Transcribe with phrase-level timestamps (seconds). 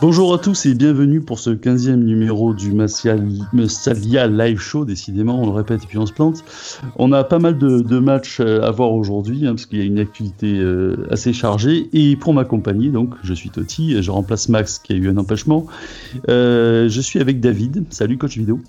[0.00, 4.84] Bonjour à tous et bienvenue pour ce 15e numéro du Massalia Live Show.
[4.84, 6.44] Décidément, on le répète et puis on se plante.
[6.98, 9.84] On a pas mal de, matchs euh, à voir aujourd'hui hein, parce qu'il y a
[9.84, 11.88] une activité euh, assez chargée.
[11.92, 15.66] Et pour m'accompagner, donc, je suis Toti, je remplace Max qui a eu un empêchement.
[16.28, 17.84] Euh, je suis avec David.
[17.90, 18.60] Salut, coach vidéo.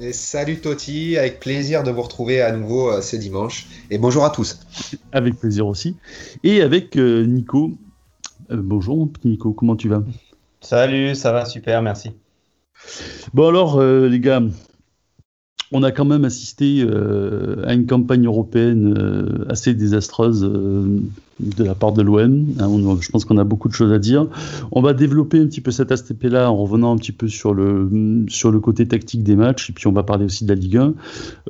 [0.00, 3.68] Et salut Toti, avec plaisir de vous retrouver à nouveau ce dimanche.
[3.92, 4.58] Et bonjour à tous.
[5.12, 5.94] Avec plaisir aussi.
[6.42, 7.70] Et avec Nico.
[8.50, 10.02] bonjour Nico, comment tu vas?
[10.64, 12.12] Salut, ça va super, merci.
[13.34, 14.40] Bon alors euh, les gars,
[15.72, 21.74] on a quand même assisté euh, à une campagne européenne euh, assez désastreuse de la
[21.74, 22.46] part de l'OM.
[22.58, 24.26] Hein, je pense qu'on a beaucoup de choses à dire.
[24.72, 27.90] On va développer un petit peu cet aspect-là en revenant un petit peu sur le,
[28.62, 30.94] côté tactique des matchs, et puis on va parler aussi de la Ligue 1.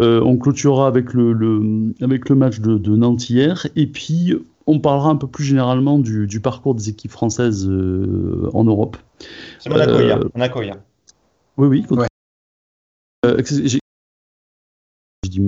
[0.01, 4.35] on clôturera avec le, avec le match de, de Nantes hier, et puis
[4.67, 8.97] on parlera un peu plus généralement du, parcours des équipes françaises euh, en Europe.
[9.59, 10.19] C'est Monaco hier.
[10.19, 10.77] Euh, Monaco hier.
[11.57, 11.87] Oui, oui.
[11.91, 12.07] Ouais.
[13.27, 13.79] Euh, j'ai
[15.29, 15.41] dit,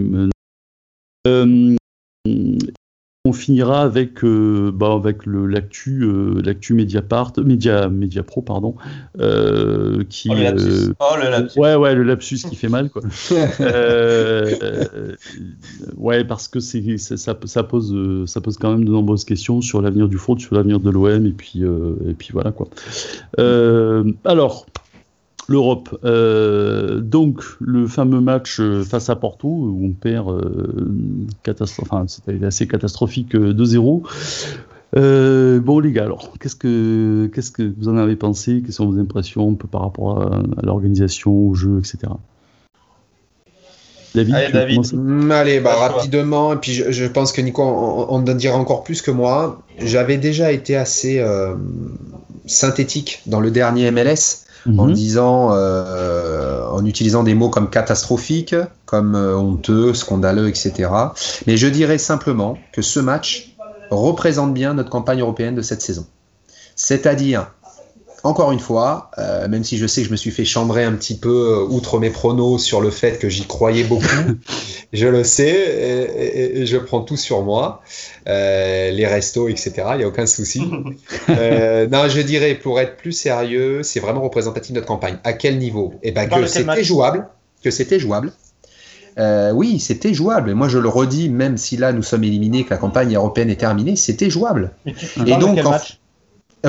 [3.27, 8.77] on finira avec, euh, bah, avec le, l'actu, euh, l'actu Mediapart, Media, Media Pro, pardon,
[9.21, 10.29] euh, qui.
[10.31, 10.93] Oh, le lapsus.
[11.01, 11.59] Oh, le lapsus.
[11.59, 13.03] Ouais, ouais, le lapsus qui fait mal, quoi.
[15.97, 19.83] ouais, parce que c'est, ça, ça, pose, ça pose quand même de nombreuses questions sur
[19.83, 22.69] l'avenir du foot, sur l'avenir de l'OM, et puis, et puis voilà, quoi.
[24.25, 24.67] alors
[25.49, 25.99] l'Europe.
[26.05, 31.53] Euh, donc, le fameux match euh, face à Porto, où on perd, euh,
[31.83, 34.03] enfin, c'était assez catastrophique 2-0.
[35.61, 38.63] bon les gars, alors qu'est-ce que qu'est-ce que vous en avez pensé?
[38.63, 42.13] Quelles sont vos impressions un peu par rapport à, l'organisation, au jeu, etc.
[44.15, 44.95] David, allez, David.
[44.95, 49.03] Mm, allez bah, rapidement, et puis je, pense que Nico on, en dira encore plus
[49.03, 49.63] que moi.
[49.79, 51.23] J'avais déjà été assez
[52.47, 54.93] synthétique dans le dernier MLS en mhm.
[54.93, 58.55] disant, euh, en utilisant des mots comme catastrophique,
[58.85, 60.91] comme euh, honteux, scandaleux, etc.
[61.47, 63.57] Mais je dirais simplement que ce match
[63.91, 66.07] représente bien notre campagne européenne de cette saison.
[66.75, 67.53] C'est-à-dire
[68.27, 70.93] encore une fois, euh, même si je sais que je me suis fait chambrer un
[70.93, 74.07] petit peu euh, outre mes pronos sur le fait que j'y croyais beaucoup,
[74.93, 77.83] je le sais et, je prends tout sur moi,
[78.29, 79.73] euh, les restos, etc.
[79.93, 80.61] Il n'y a aucun souci.
[81.29, 85.19] non, je dirais pour être plus sérieux, c'est vraiment représentatif de notre campagne.
[85.25, 85.95] À quel niveau?
[86.03, 87.29] Eh ben que c'était jouable,
[87.63, 88.33] que c'était jouable.
[89.55, 90.51] oui, c'était jouable.
[90.51, 93.51] Et moi, je le redis, même si là nous sommes éliminés, que la campagne européenne
[93.51, 94.73] est terminée, c'était jouable.
[95.27, 95.79] Et, donc, en, euh,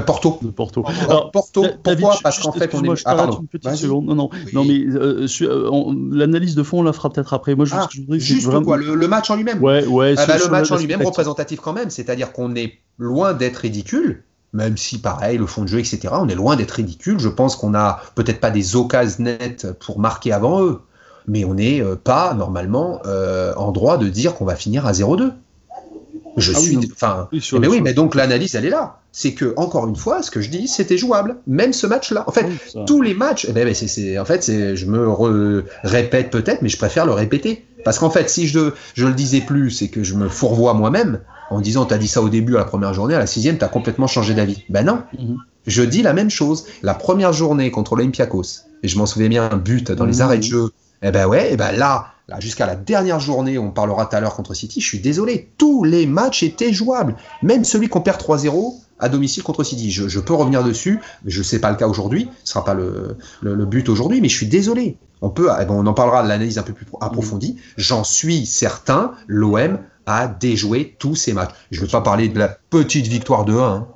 [0.02, 0.32] Porto.
[0.56, 0.86] Porto.
[1.08, 2.96] Alors, Porto, pourquoi Parce qu'en fait, on est.
[2.96, 3.40] Je ah, pardon.
[3.40, 4.06] une petite seconde.
[4.06, 7.56] Non, non, non mais euh, euh, l'analyse de fond, on la fera peut-être après.
[7.56, 7.88] Moi, ah,
[8.18, 9.62] juste quoi, le, match en lui-même.
[9.62, 10.16] Ouais, ouais.
[10.18, 14.24] Ah, bah, le match en lui-même représentatif quand même, c'est-à-dire qu'on est loin d'être ridicule.
[14.54, 17.20] Même si, pareil, le fond de jeu, etc., on est loin d'être ridicule.
[17.20, 20.82] Je pense qu'on a peut-être pas des occasions nettes pour marquer avant eux,
[21.28, 23.02] mais on n'est pas, normalement,
[23.58, 25.32] en droit de dire qu'on va finir à 0-2.
[26.38, 26.78] Je ah suis.
[26.94, 27.28] Enfin.
[27.32, 29.00] Oui, mais oui, mais donc l'analyse, elle est là.
[29.20, 31.38] C'est que, encore une fois, ce que je dis, c'était jouable.
[31.48, 32.24] Même ce match-là.
[32.28, 32.46] En fait,
[32.86, 33.48] tous les matchs.
[33.50, 37.66] Eh ben, c'est, en fait, c'est, je me répète peut-être, mais je préfère le répéter.
[37.84, 41.22] Parce qu'en fait, si je, je le disais plus, c'est que je me fourvoie moi-même
[41.50, 43.70] en disant, t'as dit ça au début, à la première journée, à la sixième, t'as
[43.70, 44.64] complètement changé d'avis.
[44.70, 45.02] Ben non.
[45.18, 45.38] Mhm.
[45.66, 46.66] Je dis la même chose.
[46.84, 50.22] La première journée contre l'Olympiakos, et je m'en souviens bien, un but dans les mhm.
[50.22, 50.70] arrêts de jeu.
[51.02, 54.36] Eh ben ouais, eh ben là, jusqu'à la dernière journée, on parlera tout à l'heure
[54.36, 57.16] contre City, je suis désolé, tous les matchs étaient jouables.
[57.42, 59.92] Même celui qu'on perd 3-0 à domicile contre City.
[59.92, 62.74] Je, peux revenir dessus, mais je ne sais pas le cas aujourd'hui, ce sera pas
[62.74, 64.98] le, but aujourd'hui, mais je suis désolé.
[65.22, 67.58] On peut, eh ben, on en parlera de l'analyse un peu plus approfondie.
[67.76, 71.54] J'en suis certain, l'OM a déjoué tous ces matchs.
[71.72, 73.60] Je ne vais pas parler de la petite victoire de 1.
[73.60, 73.88] Hein.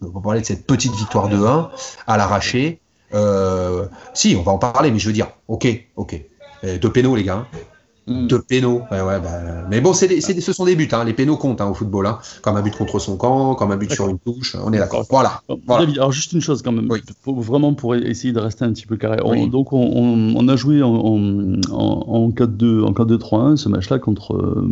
[0.00, 1.70] Ne vais pas parler de cette petite victoire de 1
[2.06, 2.80] à l'arraché.
[3.14, 5.66] Euh, si, on va en parler, mais je veux dire, ok,
[5.96, 6.20] ok,
[6.64, 7.46] euh, de pénaux, les gars.
[7.52, 7.69] Mm.
[8.10, 8.82] De pénaux.
[8.90, 9.28] Ouais, ouais, bah,
[9.70, 10.88] mais bon, c'est ce sont des buts.
[10.90, 11.04] Hein.
[11.04, 12.06] Les pénaux comptent hein, au football.
[12.06, 12.18] Hein.
[12.42, 14.56] Comme un but contre son camp, comme un but sur une touche.
[14.64, 15.06] On est d'accord.
[15.08, 15.42] Voilà.
[15.68, 16.88] alors juste une chose quand même.
[17.24, 19.18] vraiment pour essayer de rester un petit peu carré.
[19.46, 24.68] donc on, a joué en, en, 4-2, en 4-2-3-1 ce match-là contre, euh,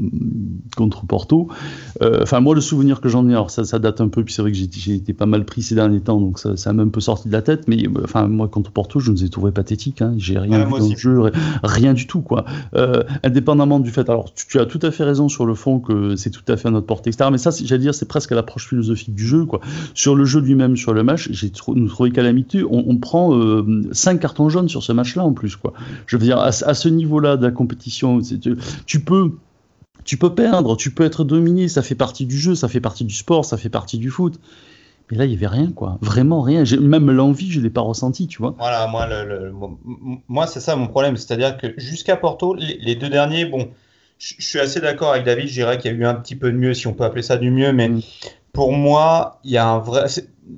[0.76, 1.48] contre Porto.
[2.02, 4.34] Euh, enfin, moi, le souvenir que j'en ai, alors ça, ça, date un peu, puis
[4.34, 6.82] c'est vrai que j'ai été pas mal pris ces derniers temps, donc ça, ça m'a
[6.82, 7.68] un peu sorti de la tête.
[7.68, 10.02] Mais enfin, moi, contre Porto, je nous ai trouvé pathétique.
[10.16, 11.30] J'ai rien vu dans le jeu,
[11.62, 12.44] rien du tout, quoi
[13.28, 16.30] indépendamment du fait, alors tu, as tout à fait raison sur le fond que c'est
[16.30, 17.30] tout à fait à notre portée, etc.
[17.30, 19.60] Mais ça, j'allais dire, c'est presque l'approche philosophique du jeu, quoi.
[19.94, 22.64] Sur le jeu lui-même, sur le match, j'ai nous trouvé calamité.
[22.64, 25.72] On, on prend euh, cinq cartons jaunes sur ce match-là en plus, quoi.
[26.06, 28.20] Je veux dire, à, ce niveau-là de la compétition,
[28.86, 29.32] tu peux
[30.04, 33.04] tu peux perdre, tu peux être dominé, ça fait partie du jeu, ça fait partie
[33.04, 34.40] du sport, ça fait partie du foot.
[35.10, 35.98] Mais là, il n'y avait rien, quoi.
[36.02, 36.64] Vraiment rien.
[36.80, 38.54] Même l'envie, je ne l'ai pas ressenti, tu vois.
[38.58, 39.52] Voilà, moi, le,
[40.28, 41.16] moi c'est ça mon problème.
[41.16, 43.70] C'est-à-dire que jusqu'à Porto, les, deux derniers, bon,
[44.18, 45.48] je suis assez d'accord avec David.
[45.48, 47.22] Je dirais qu'il y a eu un petit peu de mieux, si on peut appeler
[47.22, 47.72] ça du mieux.
[47.72, 48.02] Mais mm.
[48.58, 50.06] Pour moi, il y a un vrai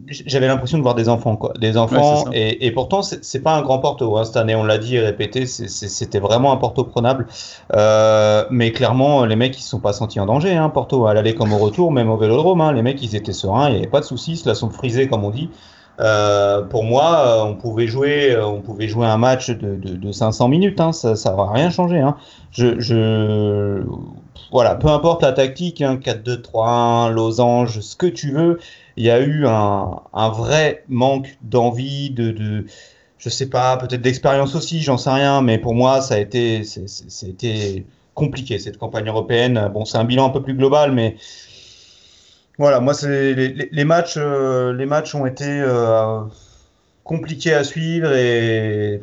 [0.08, 1.52] j'avais l'impression de voir des enfants, quoi.
[1.60, 4.16] Des enfants, et, et, pourtant, c'est pas un grand Porto.
[4.16, 7.26] Hein, cette année, on l'a dit et répété, c'était vraiment un Porto prenable.
[7.74, 11.12] Euh, mais clairement, les mecs, ils se sont pas sentis en danger, hein, Porto, à
[11.12, 12.62] l'aller comme au retour, même au vélodrome.
[12.62, 15.06] Hein, les mecs, ils étaient sereins, il n'y avait pas de soucis, cela sont frisés,
[15.06, 15.50] comme on dit.
[16.00, 20.48] Euh, pour moi, on pouvait jouer, on pouvait jouer un match de, de, de 500
[20.48, 22.00] minutes, hein, ça, ça va rien changer.
[22.00, 22.16] Hein.
[22.50, 23.82] Je, je,
[24.50, 28.58] voilà, peu importe la tactique, hein, 4-2-3-1, losange, ce que tu veux,
[28.96, 32.66] il y a eu un, vrai manque d'envie, de, de,
[33.18, 36.64] je sais pas, peut-être d'expérience aussi, j'en sais rien, mais pour moi, ça a été,
[36.64, 39.70] c'était compliqué cette campagne européenne.
[39.72, 41.16] Bon, c'est un bilan un peu plus global, mais
[42.58, 46.20] voilà, moi, c'est les, matchs, euh, les matchs ont été euh,
[47.04, 49.00] compliqués à suivre et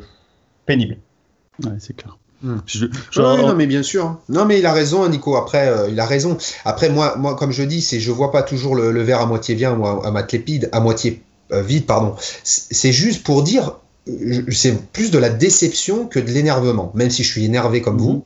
[0.66, 0.98] pénibles.
[1.64, 2.16] Ouais, c'est clair.
[2.40, 2.58] Hmm.
[3.16, 4.16] non, mais bien sûr.
[4.28, 5.36] Non, mais il a raison, Nico.
[5.36, 6.38] Après, euh, il a raison.
[6.64, 9.54] Après, moi, moi, comme je dis, c'est je vois pas toujours le, verre à moitié
[9.56, 12.14] bien ou à, moitié lépide, à moitié euh, vide, pardon.
[12.44, 13.76] C'est juste pour dire,
[14.50, 16.92] c'est plus de la déception que de l'énervement.
[16.94, 18.24] Même si je suis énervé comme vous,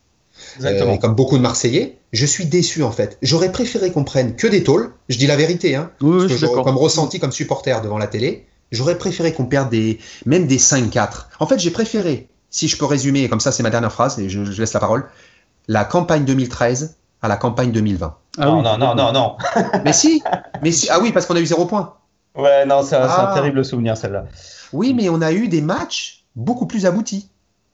[0.63, 3.17] euh, comme beaucoup de Marseillais, je suis déçu en fait.
[3.23, 4.93] J'aurais préféré qu'on prenne que des tôles.
[5.09, 8.47] Je dis la vérité, hein, comme ressenti comme supporter devant la télé.
[8.73, 11.27] J'aurais préféré qu'on perde des, même des 5-4.
[11.41, 14.21] En fait, j'ai préféré si je peux résumer, et comme ça c'est ma dernière phrase,
[14.21, 15.07] et je, laisse la parole,
[15.67, 18.15] la campagne 2013 à la campagne 2020.
[18.39, 19.37] Ah non, non, non, non, non.
[19.85, 20.23] mais si,
[20.63, 21.95] mais si, ah oui, parce qu'on a eu zéro point.
[22.37, 23.33] Ouais, non, c'est un, ah.
[23.35, 24.27] terrible souvenir celle-là.
[24.73, 27.29] Oui, mais on a eu des matchs beaucoup plus aboutis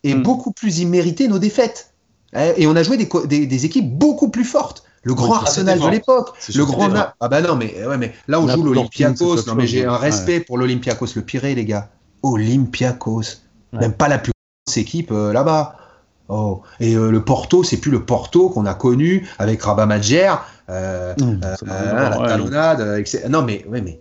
[0.05, 0.23] et hmm.
[0.23, 1.93] beaucoup plus immérités nos défaites.
[2.35, 4.85] Eh, et on a joué des, des, équipes beaucoup plus fortes.
[5.03, 6.91] Le grand Arsenal de l'époque, le grand
[7.21, 9.47] ah bah non mais ouais mais là on joue l'Olympiakos.
[9.47, 11.89] Non mais j'ai un respect pour l'Olympiakos, le pire les gars.
[12.23, 13.39] Olympiakos,
[13.73, 14.33] même pas la plus
[14.77, 15.77] équipe euh, là-bas.
[16.29, 16.61] Oh.
[16.79, 20.35] Et euh, le Porto, c'est plus le Porto qu'on a connu avec Rabat Madjer,
[20.69, 23.99] euh, mmh, la talonnade, Non, mais, ouais, mais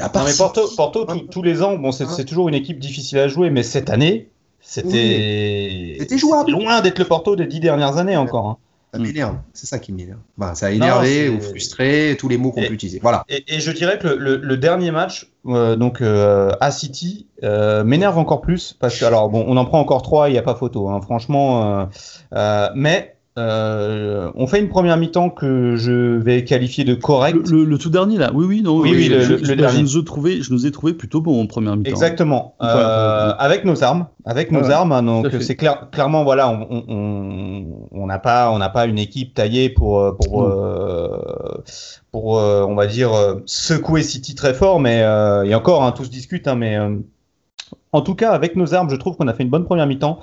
[0.00, 3.50] à part Porto, Porto tous les ans, bon, c'est toujours une équipe difficile à jouer,
[3.50, 4.28] mais cette année,
[4.60, 6.52] c'était c'était jouable.
[6.52, 8.46] Loin d'être le Porto des dix dernières années encore.
[8.46, 8.56] Hein.
[8.92, 10.18] Ça m'énerve, c'est ça qui m'énerve.
[10.36, 12.98] Bah, ça a énervé ou frustré, tous les mots qu'on peut utiliser.
[13.00, 13.24] Voilà.
[13.28, 18.40] Et, je dirais que le, dernier match, euh, donc euh, à City, euh, m'énerve encore
[18.40, 20.88] plus parce que alors bon, on en prend encore trois, il n'y a pas photo,
[20.88, 21.88] hein, franchement.
[22.74, 27.48] mais euh, on fait une première mi-temps que je vais qualifier de correcte.
[27.48, 28.78] Le, tout dernier là, oui, oui, non.
[28.78, 29.82] Oui, oui, le, je, dernier.
[29.82, 31.90] nous ai trouvé, je nous ai trouvé plutôt bon en première mi-temps.
[31.90, 32.56] Exactement.
[32.60, 34.90] Euh, avec nos armes, avec nos armes.
[34.90, 39.70] Hein, donc c'est clair, clairement voilà, on n'a pas, on n'a pas une équipe taillée
[39.70, 41.62] pour pour euh,
[42.10, 43.12] pour, on va dire
[43.46, 44.98] secouer City très fort, mais
[45.46, 46.76] et encore, hein, tout se discute, hein, mais
[47.92, 50.20] en tout cas, avec nos armes, je trouve qu'on a fait une bonne première mi-temps.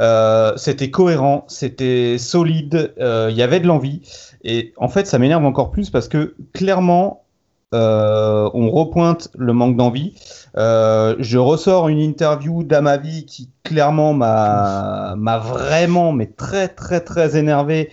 [0.00, 4.02] Euh, c'était cohérent, c'était solide, euh, il y avait de l'envie.
[4.44, 7.24] Et en fait, ça m'énerve encore plus parce que clairement,
[7.74, 10.14] euh, on repointe le manque d'envie.
[10.56, 17.90] je ressors une interview d'Amavi qui clairement m'a vraiment, mais très très très énervé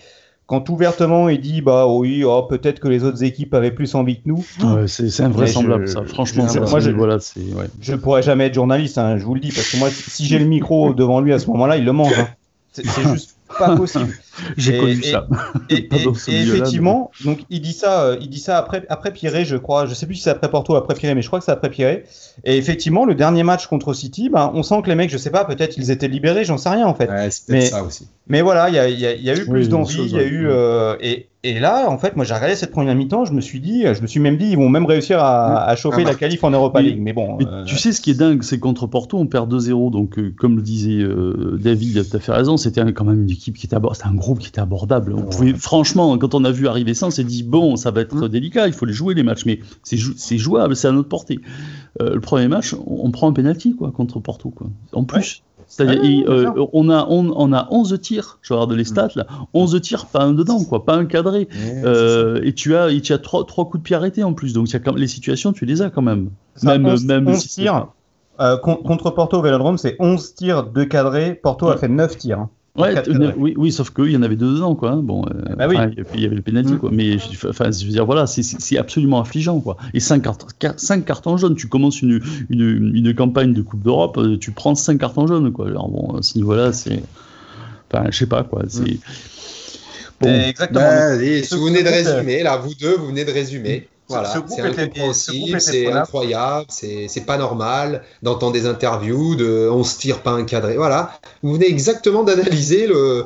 [0.47, 4.17] quand ouvertement il dit bah oui oh, peut-être que les autres équipes avaient plus envie
[4.17, 4.45] que nous
[4.87, 7.65] c'est invraisemblable ça franchement je, moi je, voilà, ouais.
[7.81, 10.39] je pourrais jamais être journaliste hein, je vous le dis parce que moi si j'ai
[10.39, 12.27] le micro devant lui à ce moment-là il le mange hein.
[12.73, 14.13] c'est juste pas possible.
[14.58, 15.27] J'ai connu ça.
[15.70, 15.88] Et,
[16.27, 19.86] effectivement, donc il dit ça, euh, il dit ça après, après Piré, je crois.
[19.86, 21.51] Je sais plus si c'est après Porto ou après Piré, mais je crois que c'est
[21.51, 22.04] après Piré.
[22.44, 25.32] Et effectivement, le dernier match contre City, ben, on sent que les mecs, je sais
[25.32, 27.10] pas, peut-être ils étaient libérés, j'en sais rien en fait.
[27.10, 28.08] Ouais, mais, ça aussi.
[28.27, 30.96] Mais voilà, il y a, y a, eu plus d'envie, il y a eu euh,
[31.00, 33.84] et, et là, en fait, moi, j'ai regardé cette première mi-temps, je me suis dit,
[33.84, 36.44] je me suis même dit, ils vont même réussir à, à choper ah, la qualif
[36.44, 36.98] en Europa League.
[37.00, 37.38] Mais bon.
[37.39, 39.92] Euh, tu sais, ce qui est dingue, c'est contre Porto, on perd 2-0.
[39.92, 43.30] Donc, euh, comme le disait euh, David, tu as fait raison, c'était quand même une
[43.30, 45.13] équipe qui était c'était un groupe qui était abordable.
[45.13, 48.01] On pouvait, franchement, quand on a vu arriver ça, on s'est dit, bon, ça va
[48.01, 48.29] être mmh.
[48.29, 51.39] délicat, il faut les jouer les matchs, mais c'est jouable, c'est à notre portée.
[52.00, 54.67] le premier match, on, prend un penalty quoi contre Porto, quoi.
[54.94, 55.44] En plus.
[55.67, 58.86] C'est-à-dire, ah euh, on, a, on, a 11 tirs, je regarde les mm.
[58.86, 61.48] stats là, 11 tirs, pas un dedans, quoi, pas un cadré.
[61.84, 65.08] Euh, et tu as, tu as 3, coups de pied arrêtés en plus, donc les
[65.08, 66.29] situations, tu les as quand même.
[66.63, 67.88] Même, 11, même tirs.
[68.39, 71.36] Euh, contre Porto au Vélodrome, c'est 11 tirs, 2 cadrés.
[71.36, 72.48] Porto a fait 9 tirs.
[72.75, 72.94] Ouais,
[73.38, 74.91] oui, oui, sauf qu'il y en avait deux dedans, quoi.
[74.91, 75.01] Hein.
[75.01, 75.77] Bon, euh, bah oui.
[76.13, 76.79] il y avait le penalty, mm.
[76.79, 76.89] quoi.
[76.91, 77.15] Mais
[77.48, 79.77] enfin, je veux dire, voilà, c'est absolument affligeant, quoi.
[79.94, 84.17] Et 5 cartons, cinq cartons jaunes, tu commences une, une, une campagne de Coupe d'Europe,
[84.17, 85.67] euh, tu prends 5 cartons jaunes, quoi.
[85.67, 87.01] Alors bon, à ce niveau-là, c'est.
[87.91, 88.63] Enfin, je sais pas, quoi.
[88.67, 88.82] C'est.
[88.82, 88.98] Mm.
[90.20, 90.29] Bon.
[90.29, 90.82] Exactement.
[90.82, 93.88] Bah, allez, vous venez de résumer, là, vous deux, vous venez de résumer.
[94.07, 100.21] Voilà, c'est incompréhensible, c'est incroyable, c'est pas normal d'entendre des interviews de on se tire
[100.21, 100.77] pas un cadré.
[100.77, 103.25] Voilà, vous venez exactement d'analyser le,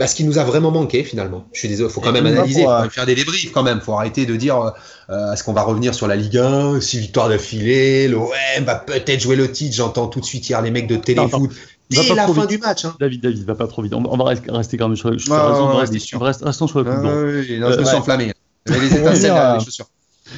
[0.00, 1.44] bah, ce qui nous a vraiment manqué finalement.
[1.52, 3.80] Je suis désolé, il faut quand même analyser, faut faire des débriefs quand même.
[3.80, 4.72] faut arrêter de dire
[5.10, 8.30] euh, est-ce qu'on va revenir sur la Ligue 1, 6 victoires d'affilée, l'OM
[8.64, 9.76] va peut-être jouer le titre.
[9.76, 11.50] J'entends tout de suite hier les mecs de Téléfoot.
[11.90, 12.84] Dès la fin du match.
[12.84, 12.96] Hein.
[12.98, 13.92] David, David, va pas trop vite.
[13.92, 17.04] On, va rester quand même ah, raison, rester, restons sur la coupe.
[17.04, 18.32] Ah, oui, non, je me suis enflammé.
[18.66, 19.86] Les étincelles, les chaussures.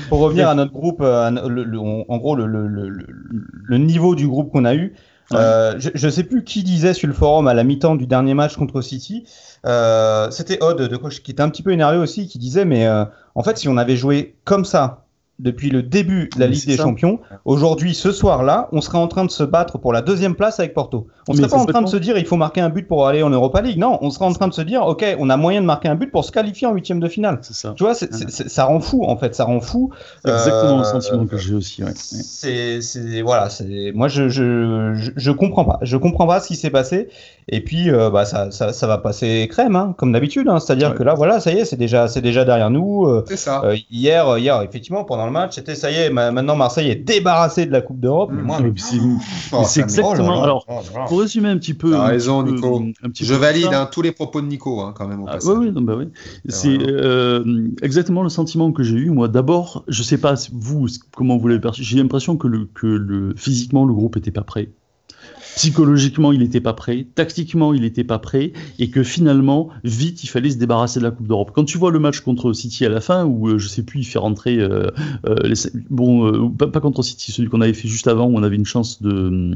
[0.09, 4.95] Pour revenir à notre groupe, euh, en gros, le, niveau du groupe qu'on a eu,
[5.33, 8.35] euh, je ne sais plus qui disait sur le forum à la mi-temps du dernier
[8.35, 9.25] match contre City.
[9.67, 13.43] Euh, C'était Odd de qui était un petit peu énervé aussi, qui disait mais en
[13.43, 15.02] fait si on avait joué comme ça
[15.43, 17.19] depuis le début de la Ligue des Champions.
[17.45, 20.73] Aujourd'hui, ce soir-là, on serait en train de se battre pour la deuxième place avec
[20.73, 21.09] Porto.
[21.29, 23.23] On serait pas en train de se dire il faut marquer un but pour aller
[23.23, 23.79] en Europa League.
[23.79, 25.95] Non, on serait en train de se dire ok, on a moyen de marquer un
[25.97, 27.39] but pour se qualifier en huitième de finale.
[27.43, 27.75] Ça.
[27.77, 29.91] Tu vois, ça rend fou en fait, ça rend fou.
[30.25, 31.83] C'est exactement le euh, sentiment que j'ai aussi.
[31.83, 31.93] Ouais.
[31.95, 36.57] C'est voilà, c'est moi je, je, je, je comprends pas, je comprends pas ce qui
[36.57, 37.09] s'est passé.
[37.49, 40.49] Et puis, euh, bah, ça, ça, ça, va passer crème, hein, comme d'habitude.
[40.49, 40.61] Hein.
[40.61, 43.07] C'est-à-dire que là, voilà, ça y est, c'est déjà, c'est déjà derrière nous.
[43.07, 43.63] Euh, c'est ça.
[43.65, 46.11] Euh, hier, hier, effectivement, pendant le match, c'était ça y est.
[46.11, 48.31] maintenant, Marseille est débarrassé de la Coupe d'Europe.
[49.65, 50.41] C'est exactement.
[50.41, 50.67] Oh alors,
[51.09, 51.93] pour résumer un petit peu.
[51.93, 52.83] T'as raison, Nico.
[53.15, 55.23] Je valide hein, tous les propos de Nico, hein, quand même.
[55.23, 56.09] Au ah, oui, oui, bah, oui.
[56.49, 56.79] C'est
[57.83, 59.11] exactement le sentiment que j'ai eu.
[59.11, 60.87] Moi, d'abord, je sais pas vous
[61.17, 61.83] comment vous l'avez perçu.
[61.83, 64.71] J'ai l'impression que le, que le physiquement le groupe était pas prêt
[65.57, 70.29] psychologiquement il n'était pas prêt, tactiquement il n'était pas prêt, et que finalement, vite, il
[70.29, 71.53] fallait se débarrasser de la Coupe d'Europe.
[71.55, 74.01] Quand tu vois le match contre City à la fin, où euh, je sais plus,
[74.01, 74.89] il fait rentrer, euh,
[75.27, 75.55] euh, les,
[75.91, 79.03] bon, pas, contre City, celui qu'on avait fait juste avant, où on avait une chance
[79.03, 79.53] de,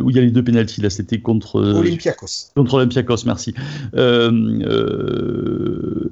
[0.00, 2.50] où il y a les deux pénalties, là c'était contre Olympiakos.
[2.54, 3.54] Contre Olympiakos, merci.
[3.94, 4.68] il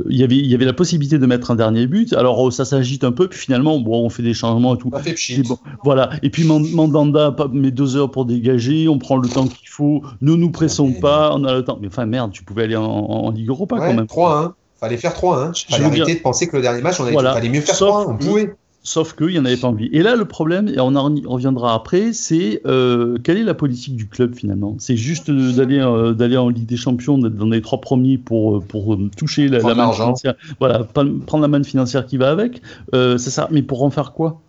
[0.08, 2.12] y avait, il y avait la possibilité de mettre un dernier but.
[2.12, 4.90] Alors ça s'agite un peu, puis finalement, bon, on fait des changements et tout.
[4.90, 6.10] bon, voilà.
[6.22, 10.34] Et puis Mandanda met deux heures pour dégagé, on prend le temps qu'il faut, ne
[10.34, 11.78] nous pressons pas, on a le temps.
[11.80, 14.06] Mais enfin, merde, tu pouvais aller en, Ligue Europa quand même.
[14.06, 14.52] 3-1.
[14.78, 15.70] Fallait faire 3-1.
[15.70, 18.10] Fallait arrêter de penser que le dernier match, on allait, fallait mieux faire 3-1.
[18.10, 18.54] On pouvait.
[18.86, 19.88] Sauf qu'il n'y en avait pas envie.
[19.92, 23.96] Et là, le problème, et on en reviendra après, c'est euh, quelle est la politique
[23.96, 24.76] du club finalement?
[24.78, 28.62] C'est juste d'aller euh, d'aller en Ligue des Champions, d'être dans les trois premiers pour,
[28.62, 30.34] pour toucher la, la manne financière.
[30.60, 32.60] Voilà, prendre la manne financière qui va avec.
[32.94, 33.48] Euh, c'est ça.
[33.50, 34.42] Mais pour en faire quoi?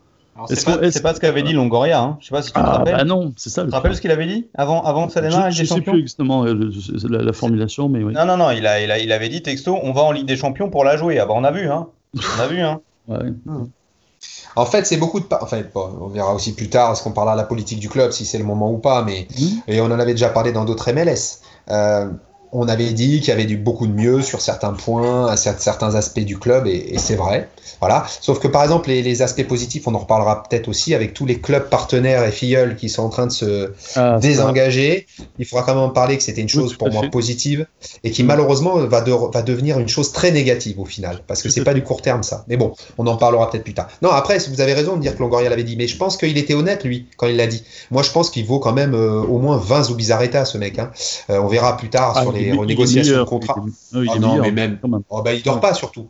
[0.48, 2.01] C'est pas, pas, ce qu'avait dit Longoria.
[2.01, 2.18] Hein.
[2.20, 2.98] Je sais pas si tu te ah, rappelles.
[2.98, 3.63] Bah non, c'est ça.
[3.63, 5.82] Tu te rappelles ce qu'il avait dit avant, avant que ça démarre Je ne sais
[5.82, 6.72] plus exactement euh,
[7.10, 8.13] la, formulation, mais oui.
[8.13, 8.51] Non, non, non.
[8.51, 10.84] Il, a, il, a, il avait dit texto on va en Ligue des Champions pour
[10.84, 11.20] la jouer.
[11.20, 11.88] Ah, bah, on a vu, hein.
[12.38, 12.82] On a vu, hein.
[13.08, 13.20] ouais.
[14.56, 15.25] En fait, c'est beaucoup de.
[15.42, 18.25] Enfin, on verra aussi plus tard, est-ce qu'on parlera de la politique du club, si
[18.25, 19.27] c'est le moment ou pas, mais.
[19.38, 19.46] Mmh.
[19.68, 21.42] Et on en avait déjà parlé dans d'autres MLS.
[21.70, 22.10] Euh,
[22.51, 25.96] on avait dit qu'il y avait du beaucoup de mieux sur certains points, à certains
[25.96, 27.50] aspects du club, et, c'est vrai.
[27.79, 28.05] Voilà.
[28.22, 31.39] Sauf que par exemple, les, aspects positifs, on en reparlera peut-être aussi avec tous les
[31.39, 35.07] clubs partenaires et filleuls qui sont en train de se ah, désengager.
[35.39, 37.65] Il faudra quand même en parler que c'était une chose pour moi positive
[38.03, 41.63] et qui malheureusement va, va, devenir une chose très négative au final, parce que c'est
[41.63, 42.43] pas du court terme ça.
[42.48, 43.88] Mais bon, on en parlera peut-être plus tard.
[44.01, 46.38] Non, après, vous avez raison de dire que Longoria l'avait dit, mais je pense qu'il
[46.38, 47.63] était honnête lui quand il l'a dit.
[47.91, 50.79] Moi, je pense qu'il vaut quand même euh, au moins 20 Zubizarreta ce mec.
[50.79, 50.91] Hein.
[51.29, 53.55] Euh, on verra plus tard ah, sur les renégociations de contrat.
[53.93, 54.79] Il, oh non, mais même.
[55.10, 56.07] Oh, bah, il dort pas surtout.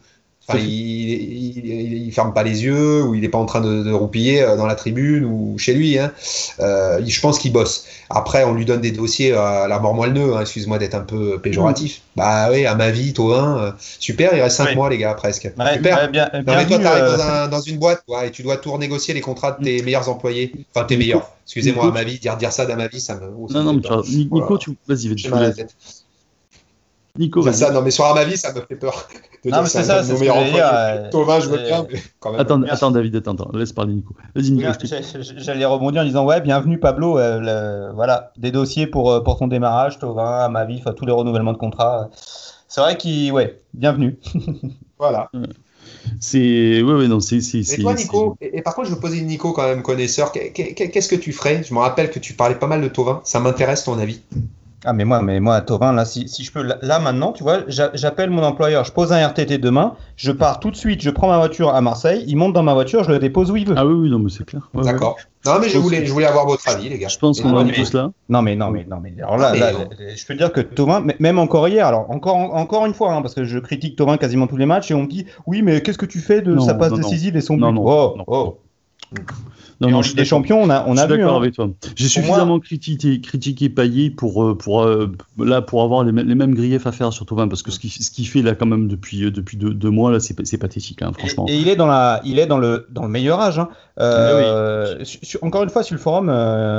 [0.48, 3.92] Enfin, il, il, ferme pas les yeux ou il n'est pas en train de, de,
[3.92, 5.98] roupiller euh, dans la tribune ou chez lui.
[5.98, 6.12] Hein.
[6.60, 7.86] Euh, je pense qu'il bosse.
[8.12, 11.40] Après, on lui donne des dossiers à la mort moelle hein, excuse-moi d'être un peu
[11.40, 11.98] péjoratif.
[11.98, 12.20] Mm.
[12.20, 15.52] Bah oui, à ma vie, Tovin, euh, super, il reste 5 mois les gars presque.
[15.74, 16.12] super.
[16.12, 19.16] bien, non, mais toi, tu arrives dans, dans, une boîte et tu dois tout renégocier
[19.16, 20.54] les contrats de tes meilleurs employés.
[20.74, 21.32] Enfin, tes meilleurs.
[21.46, 23.28] Excusez-moi, à ma vie, dire, dire ça dans ma vie, ça me.
[23.36, 24.78] Oh, non, non, mais Nico, tu...
[24.88, 25.66] vas-y, vas-y.
[27.18, 29.08] Nico, ça, non, mais sur ma vie, ça me fait peur.
[29.46, 30.14] non, mais c'est ça, c'est
[31.12, 32.42] Thomas, je veux bien, mais quand même.
[32.42, 34.14] Attends, attends David, attends, attends, laisse parler Nico.
[34.36, 34.70] Vas-y, Nico.
[35.38, 39.48] J'allais rebondir en disant, ouais, bienvenue Pablo, euh, voilà, des dossiers pour, euh, pour ton
[39.48, 42.10] démarrage, Tovin, à ma vie, enfin, tous les renouvellements de contrat.
[42.68, 44.18] C'est vrai qu'il, ouais, bienvenue.
[45.00, 45.32] voilà.
[46.20, 47.38] C'est, ouais, ouais, non, c'est.
[47.38, 50.32] Et toi, Nico, et, par contre, je veux poser une Nico quand même connaisseur.
[50.32, 51.64] Qu'est-ce que tu ferais?
[51.64, 53.22] Je me rappelle que tu parlais pas mal de Tovin.
[53.24, 54.22] Ça m'intéresse ton avis.
[54.88, 57.62] Ah mais moi, mais moi, Tovin, là, si, si je peux, là, maintenant, tu vois,
[57.68, 61.28] j'appelle mon employeur, je pose un RTT demain, je pars tout de suite, je prends
[61.28, 63.74] ma voiture à Marseille, il monte dans ma voiture, je le dépose où il veut.
[63.76, 64.70] Ah oui, oui, non, mais c'est clair.
[64.76, 65.18] D'accord.
[65.46, 67.08] Non, mais je voulais, je voulais avoir votre avis, les gars.
[67.08, 68.12] Je pense qu'on est tous là.
[68.30, 71.68] Non, mais non, mais non, mais alors là, je peux dire que Tovin, même encore
[71.68, 74.68] hier, alors encore, encore une fois, hein, parce que je critique Tovin quasiment tous les
[74.68, 77.36] matchs et on me dit, oui, mais qu'est-ce que tu fais de sa passe décisive
[77.36, 77.62] et son but?
[77.62, 78.58] non, non, oh, oh.
[79.82, 81.18] Non, non, des champions, on a, on a vu.
[81.18, 81.38] D'accord hein.
[81.38, 81.70] avec toi.
[81.96, 86.56] J'ai suffisamment critiqué, critiqué Payet pour, euh, pour, euh, là, pour avoir les, les, mêmes
[86.56, 89.26] griefs à faire sur Thauvin, parce que ce qu'il qui fait là quand même depuis,
[89.26, 91.46] euh, depuis deux, mois, là, c'est pathétique, hein, franchement.
[91.50, 93.60] Et, il est dans, la, il est dans, le, dans le meilleur âge.
[93.60, 93.70] Hein.
[94.00, 95.04] Euh,
[95.42, 96.30] encore une fois, sur le forum,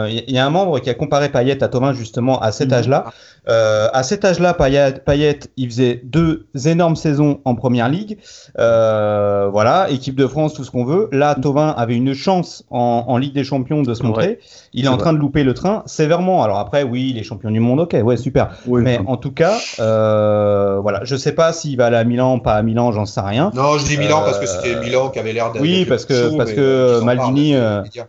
[0.08, 2.74] il y a un membre qui a comparé Payet à Thauvin justement à cet mhm.
[2.74, 3.12] âge-là.
[3.48, 8.18] Euh, à cet âge-là, Payet, Payet, il faisait deux énormes saisons en première ligue.
[8.56, 11.08] Voilà, équipe de France, tout ce qu'on veut.
[11.12, 14.38] Là, Tovin avait une chance en, en Ligue des Champions de se montrer.
[14.72, 16.42] Il est, en train de louper le train sévèrement.
[16.42, 18.50] Alors après, oui, les champions du monde, ok, ouais, super.
[18.66, 22.54] Mais en tout cas, euh, voilà, je sais pas s'il va aller à Milan, pas
[22.54, 23.50] à Milan, j'en sais rien.
[23.54, 25.62] Non, je dis Milan parce que c'était Milan qui avait l'air d'être.
[25.62, 27.54] Oui, parce que parce que Maldini,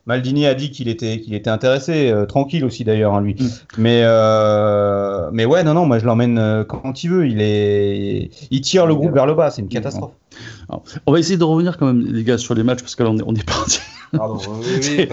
[0.05, 3.35] Maldini a dit qu'il était qu'il était intéressé, tranquille aussi d'ailleurs, hein, lui.
[3.39, 3.47] Mm.
[3.77, 4.03] Mais
[5.31, 7.27] mais ouais, non, non, moi je l'emmène euh, quand il veut.
[7.27, 8.29] Il, est...
[8.51, 10.13] il tire le groupe vers le bas, c'est une catastrophe.
[11.05, 13.09] On va essayer de revenir quand même, les gars, sur les matchs, parce que là
[13.09, 13.79] on est, on est parti.
[14.11, 15.05] Pardon, oui, oui,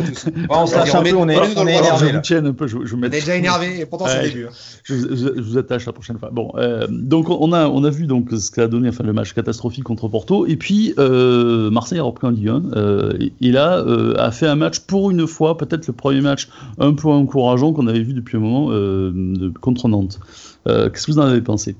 [0.47, 2.13] pas on se lâche un peu, on est, on est énervé.
[2.23, 4.47] Je vous un peu, je, je on est déjà énervé, et pourtant c'est le début.
[4.47, 4.53] Hein.
[4.85, 6.31] Je, je, vous attache la prochaine fois.
[6.33, 9.33] Bon, euh, donc on a, on a vu donc ce qu'a donné enfin, le match
[9.33, 13.51] catastrophique contre Porto, et puis euh, Marseille a repris en Ligue 1, euh, et, et,
[13.51, 17.09] là euh, a fait un match pour une fois, peut-être le premier match un peu
[17.09, 20.21] encourageant qu'on avait vu depuis un moment euh, de, contre Nantes.
[20.69, 21.77] Euh, qu'est-ce que vous en avez pensé?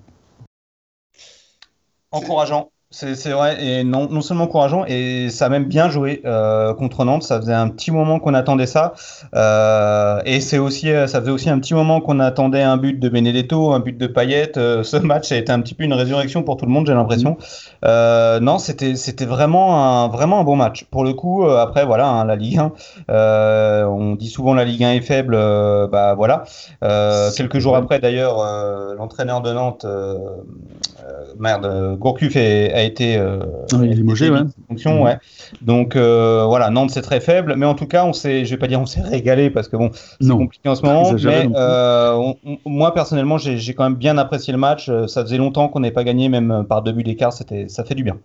[2.11, 2.71] Encourageant.
[2.97, 7.25] C'est vrai, et non, seulement encourageant, et ça a même bien joué euh, contre Nantes.
[7.25, 8.93] Ça faisait un petit moment qu'on attendait ça.
[9.35, 13.09] Euh, et c'est aussi, ça faisait aussi un petit moment qu'on attendait un but de
[13.09, 14.57] Benedetto, un but de Payet.
[14.57, 16.95] Euh, ce match a été un petit peu une résurrection pour tout le monde, j'ai
[16.95, 17.37] l'impression.
[17.85, 20.85] Euh, non, c'était vraiment un, vraiment un bon match.
[20.85, 22.61] Pour le coup, euh, après, voilà, hein, la Ligue
[23.09, 25.37] 1, on dit souvent la Ligue 1 est faible.
[25.91, 26.45] bah voilà.
[27.37, 28.37] quelques jours après, d'ailleurs,
[28.97, 29.87] l'entraîneur de Nantes,
[31.39, 33.41] merde, Gourcuff a été euh,
[33.73, 34.41] il est limogé, ouais.
[34.69, 35.19] Fonction, ouais.
[35.63, 38.59] Donc euh, voilà, Nantes c'est très faible, mais en tout cas on s'est, je vais
[38.59, 42.33] pas dire on s'est régalé parce que bon, c'est compliqué en ce moment, mais euh,
[42.65, 44.91] moi personnellement j'ai quand même bien apprécié le match.
[45.07, 47.95] Ça faisait longtemps qu'on n'avait pas gagné, même par deux buts d'écart, c'était, ça fait
[47.95, 48.17] du bien.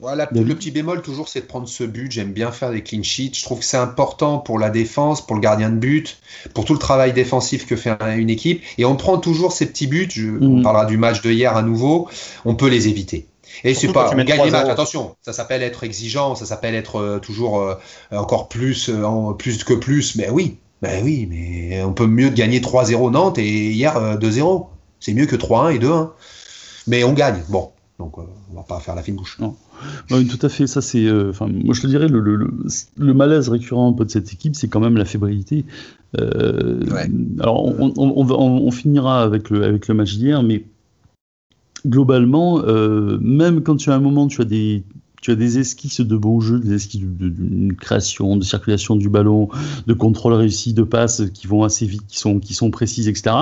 [0.00, 2.10] Voilà, le petit bémol toujours, c'est de prendre ce but.
[2.10, 3.34] J'aime bien faire des clean sheets.
[3.34, 6.20] Je trouve que c'est important pour la défense, pour le gardien de but,
[6.54, 8.62] pour tout le travail défensif que fait une équipe.
[8.78, 10.08] Et on prend toujours ces petits buts.
[10.40, 10.62] On mm.
[10.62, 12.08] parlera du match de hier à nouveau.
[12.44, 13.27] On peut les éviter.
[13.64, 14.68] Et c'est pas gagner match.
[14.68, 17.74] Attention, ça s'appelle être exigeant, ça s'appelle être euh, toujours euh,
[18.12, 20.16] encore plus, euh, plus que plus.
[20.16, 24.66] Mais oui, mais oui, mais on peut mieux gagner 3-0 Nantes et hier 2-0.
[25.00, 26.10] C'est mieux que 3-1 et 2-1.
[26.86, 27.42] Mais on gagne.
[27.48, 29.38] Bon, donc on va pas faire la fine bouche.
[29.38, 29.54] Non.
[30.10, 30.66] Oui, tout à fait.
[30.66, 31.08] Ça, c'est.
[31.28, 32.50] Enfin, moi, je te dirais, le, le,
[32.96, 35.64] le, malaise récurrent un peu de cette équipe, c'est quand même la fébrilité.
[36.16, 40.64] Alors, on, on, on, finira avec le, avec le match d'hier, mais
[41.86, 44.82] globalement, euh, même quand tu as un moment, tu as des,
[45.20, 49.08] tu as des esquisses de bons jeux, des esquisses d'une de, création, de circulation du
[49.08, 49.48] ballon,
[49.86, 53.34] de contrôle réussi, de passes qui vont assez vite, qui sont, qui sont précises, etc.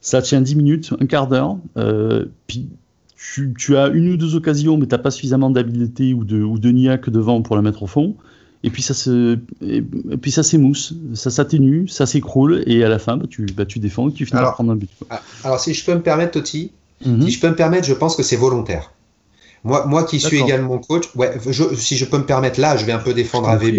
[0.00, 2.68] Ça tient 10 minutes, un quart d'heure, euh, puis
[3.16, 6.42] tu, tu, as une ou deux occasions, mais tu n'as pas suffisamment d'habileté ou de,
[6.42, 8.14] ou de niaque devant pour la mettre au fond.
[8.62, 9.82] Et puis ça se, et
[10.20, 13.78] puis ça s'émousse, ça s'atténue, ça s'écroule, et à la fin, bah, tu, bah, tu
[13.78, 14.90] défends et tu finis par prendre un but.
[15.10, 16.72] Ah, alors si je peux me permettre, Toti,
[17.04, 17.22] Mhm.
[17.22, 18.92] Si je peux me permettre, je pense que c'est volontaire.
[19.64, 21.32] Moi, moi qui suis également coach, ouais,
[21.76, 23.78] si je peux me permettre, là, je vais un peu défendre AVB.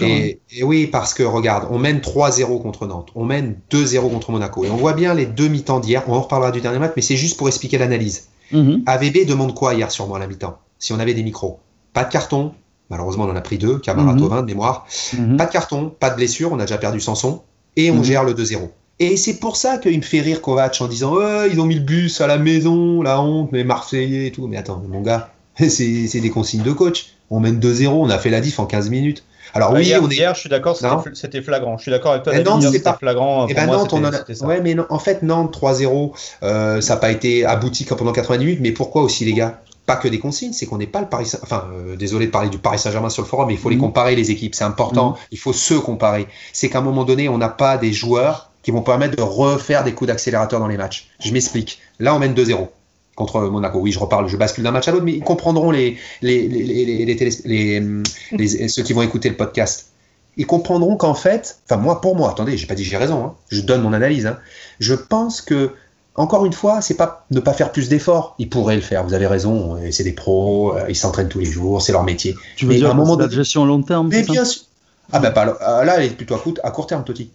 [0.00, 4.32] et, et, oui, parce que regarde, on mène 3-0 contre Nantes, on mène 2-0 contre
[4.32, 4.64] Monaco.
[4.64, 7.02] Et on voit bien les deux mi-temps d'hier, on en reparlera du dernier match, mais
[7.02, 8.30] c'est juste pour expliquer l'analyse.
[8.50, 8.82] Mhm.
[8.86, 10.58] AVB demande quoi hier sur moi à la mi-temps?
[10.80, 11.60] Si on avait des micros.
[11.92, 12.52] Pas de carton,
[12.90, 14.40] malheureusement on en a pris deux, Camara mmh.
[14.40, 14.86] de mémoire.
[15.16, 15.36] Mhm.
[15.36, 17.42] Pas de carton, pas de blessure, on a déjà perdu Sanson,
[17.76, 18.70] et on gère le 2-0.
[18.98, 21.16] Et c'est pour ça qu'il me fait rire Kovac en disant
[21.50, 24.46] ils ont mis le bus à la maison, la honte, mais Marseillais et tout.
[24.46, 27.14] Mais attends, mon gars, c'est des consignes de coach.
[27.30, 29.24] On mène 2-0, on a fait la diff en 15 minutes.
[29.54, 30.14] Alors oui, hier, on est...
[30.14, 30.78] hier, je suis d'accord,
[31.14, 31.76] c'était flagrant.
[31.76, 32.32] Je suis d'accord avec toi.
[32.32, 33.46] Mais Nantes, c'est pas flagrant.
[33.46, 34.46] Et eh ben Nantes, on en a...
[34.46, 38.60] Ouais, mais en fait, Nantes 3-0, euh, ça n'a pas été abouti pendant 90 minutes.
[38.62, 39.60] Mais pourquoi aussi, les gars?
[39.84, 41.30] Pas que des consignes, c'est qu'on n'est pas le Paris.
[41.42, 43.76] Enfin, euh, désolé de parler du Paris Saint-Germain sur le forum, mais il faut les
[43.76, 43.82] mhm.
[43.82, 44.54] comparer les équipes.
[44.54, 45.10] C'est important.
[45.10, 45.16] Mhm.
[45.32, 46.28] Il faut se comparer.
[46.52, 49.84] C'est qu'à un moment donné, on n'a pas des joueurs qui vont permettre de refaire
[49.84, 51.08] des coups d'accélérateur dans les matchs.
[51.20, 51.80] Je m'explique.
[51.98, 52.68] Là, on mène 2-0
[53.14, 53.80] contre Monaco.
[53.80, 58.68] Oui, je reparle, je bascule d'un match à l'autre, mais ils comprendront les, les, les,
[58.68, 59.88] ceux qui vont écouter le podcast.
[60.36, 63.34] Ils comprendront qu'en fait, enfin moi pour moi, attendez, j'ai pas dit j'ai raison, hein.
[63.50, 64.26] je donne mon analyse.
[64.26, 64.38] Hein.
[64.80, 65.72] Je pense que
[66.14, 68.34] encore une fois, c'est pas ne pas faire plus d'efforts.
[68.38, 69.04] Ils pourraient le faire.
[69.04, 69.78] Vous avez raison.
[69.90, 70.76] C'est des pros.
[70.76, 71.80] Euh, ils s'entraînent tous les jours.
[71.80, 72.34] C'est leur métier.
[72.56, 74.62] Tu veux dire à un moment de gestion long terme Mais bien sûr.
[75.10, 77.30] Ah ben pas là, elle est plutôt à, court, à court terme, Toti.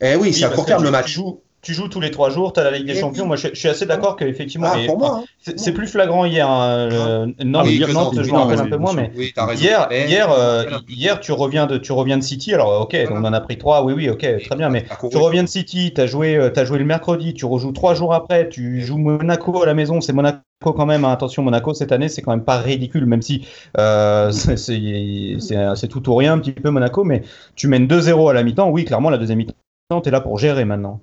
[0.00, 1.18] Eh oui, c'est à court terme le match.
[1.62, 3.26] tu joues tous les trois jours, tu as la Ligue des Champions.
[3.26, 4.68] Moi, je, suis assez d'accord qu'effectivement.
[4.72, 5.52] Ah, moi, hein.
[5.56, 6.48] c'est plus flagrant hier.
[6.48, 9.10] Hein, non, ah hier, Nantes, je rappelle un peu moins, mais
[9.56, 12.52] hier, hier, euh, hier, tu reviens de, tu reviens de City.
[12.52, 13.82] Alors, ok, on en a pris trois.
[13.82, 14.68] Oui, oui, ok, très bien.
[14.68, 17.72] Mais tu reviens de City, tu as joué, euh, as joué le mercredi, tu rejoues
[17.72, 20.00] trois jours après, tu joues Monaco à la maison.
[20.00, 21.04] C'est Monaco quand même.
[21.04, 21.12] Hein.
[21.12, 23.46] Attention, Monaco cette année, c'est quand même pas ridicule, même si
[23.78, 27.04] euh, c'est tout ou rien un petit peu Monaco.
[27.04, 27.22] Mais
[27.56, 28.70] tu mènes 2-0 à la mi-temps.
[28.70, 29.54] Oui, clairement, la deuxième mi-temps,
[29.90, 31.00] tu es là pour gérer maintenant.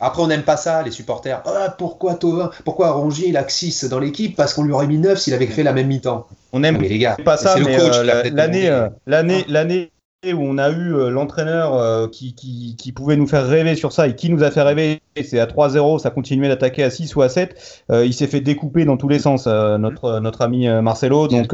[0.00, 1.42] Après, on n'aime pas ça, les supporters.
[1.44, 4.98] Ah, pourquoi Tovin Pourquoi Rongier, il a 6 dans l'équipe Parce qu'on lui aurait mis
[4.98, 6.26] 9 s'il avait fait la même mi-temps?
[6.52, 9.90] On aime mais les gars, pas ça, mais euh, l'année, euh, l'année, l'année
[10.24, 14.06] où on a eu euh, l'entraîneur qui, qui, qui, pouvait nous faire rêver sur ça
[14.08, 17.22] et qui nous a fait rêver, c'est à 3-0, ça continuait d'attaquer à 6 ou
[17.22, 17.84] à 7.
[17.90, 21.26] il s'est fait découper dans tous les sens, notre, notre ami Marcelo.
[21.26, 21.52] Donc,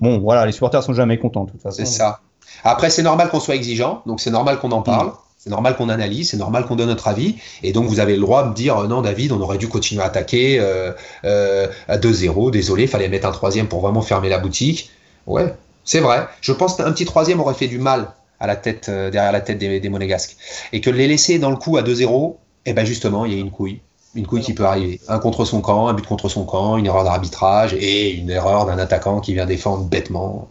[0.00, 1.78] bon, voilà, les supporters sont jamais contents, de toute façon.
[1.78, 2.20] C'est ça.
[2.62, 5.12] Après, c'est normal qu'on soit exigeant, donc c'est normal qu'on en parle.
[5.42, 7.36] C'est normal qu'on analyse, c'est normal qu'on donne notre avis.
[7.62, 9.68] Et donc, vous avez le droit de me dire euh, non, David, on aurait dû
[9.68, 10.92] continuer à attaquer euh,
[11.24, 12.50] euh, à 2-0.
[12.50, 14.90] Désolé, il fallait mettre un troisième pour vraiment fermer la boutique.
[15.26, 16.28] Ouais, c'est vrai.
[16.42, 19.56] Je pense qu'un petit troisième aurait fait du mal à la tête, derrière la tête
[19.56, 20.36] des, Monégasques.
[20.74, 23.38] Et que les laisser dans le coup à 2-0, eh ben justement, il y a
[23.38, 23.80] une couille.
[24.14, 25.00] Une couille qui peut arriver.
[25.08, 28.66] Un contre son camp, un but contre son camp, une erreur d'arbitrage et une erreur
[28.66, 30.50] d'un attaquant qui vient défendre bêtement.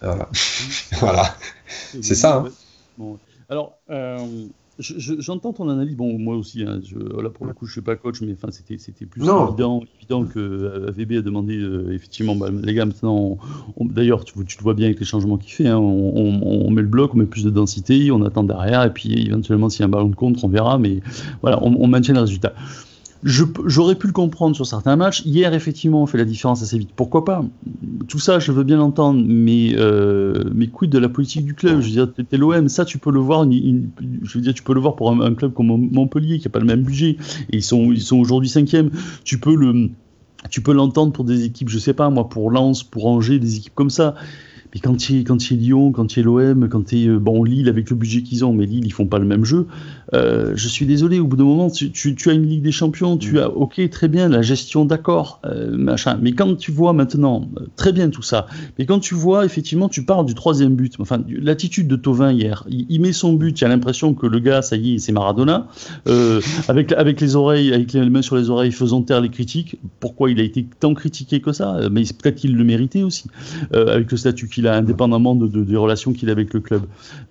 [0.00, 0.28] Voilà.
[1.00, 1.36] voilà.
[2.00, 2.44] C'est ça.
[2.98, 3.16] Hein.
[3.54, 4.18] Alors, euh,
[4.80, 5.94] j'entends ton analyse.
[5.94, 6.80] Bon, moi aussi, hein,
[7.22, 10.24] là pour le coup, je suis pas coach, mais enfin, c'était, c'était plus évident, évident
[10.24, 13.38] que euh, AVB a demandé euh, effectivement, bah, les gars, maintenant,
[13.78, 15.68] d'ailleurs, tu, tu, le vois bien avec les changements qu'il fait.
[15.68, 19.28] Hein, on, met le bloc, on met plus de densité, on attend derrière, et puis
[19.28, 20.76] éventuellement, s'il y a un ballon de contre, on verra.
[20.76, 20.98] Mais
[21.40, 22.54] voilà, on, maintient le résultat.
[23.24, 25.22] J'aurais pu le comprendre sur certains matchs.
[25.24, 26.90] Hier, effectivement, on fait la différence assez vite.
[26.94, 27.42] Pourquoi pas?
[28.06, 31.80] Tout ça, je veux bien l'entendre, mais, euh, mais quid de la politique du club?
[31.80, 33.44] Je veux dire, t'es l'OM, ça, tu peux le voir.
[33.50, 36.58] je veux dire, tu peux le voir pour un, club comme Montpellier qui n'a pas
[36.58, 37.16] le même budget
[37.50, 38.90] et ils sont, ils sont aujourd'hui cinquième.
[39.24, 39.88] Tu peux le,
[40.50, 43.56] tu peux l'entendre pour des équipes, je sais pas moi, pour Lens, pour Angers, des
[43.56, 44.14] équipes comme ça.
[44.74, 47.90] Mais quand es, quand es Lyon, quand es l'OM, quand es euh, bon, Lille avec
[47.90, 49.68] le budget qu'ils ont, mais Lille, ils font pas le même jeu.
[50.14, 53.16] Euh, je suis désolé, au bout d'un moment, tu, tu, as une Ligue des Champions,
[53.16, 53.38] tu mm.
[53.38, 56.18] as, ok, très bien, la gestion, d'accord, euh, machin.
[56.20, 58.46] Mais quand tu vois maintenant, très bien tout ça,
[58.78, 62.64] mais quand tu vois, effectivement, tu parles du troisième but, enfin, l'attitude de Tovin hier,
[62.68, 65.68] il, met son but, tu as l'impression que le gars, ça y est, c'est Maradona,
[66.68, 69.78] avec, avec les oreilles, avec les mains sur les oreilles, faisant taire les critiques.
[70.00, 71.78] Pourquoi il a été tant critiqué que ça?
[71.92, 73.26] Mais peut-être qu'il le méritait aussi,
[73.72, 76.82] avec le statut qu'il indépendamment de, des relations qu'il a avec le club.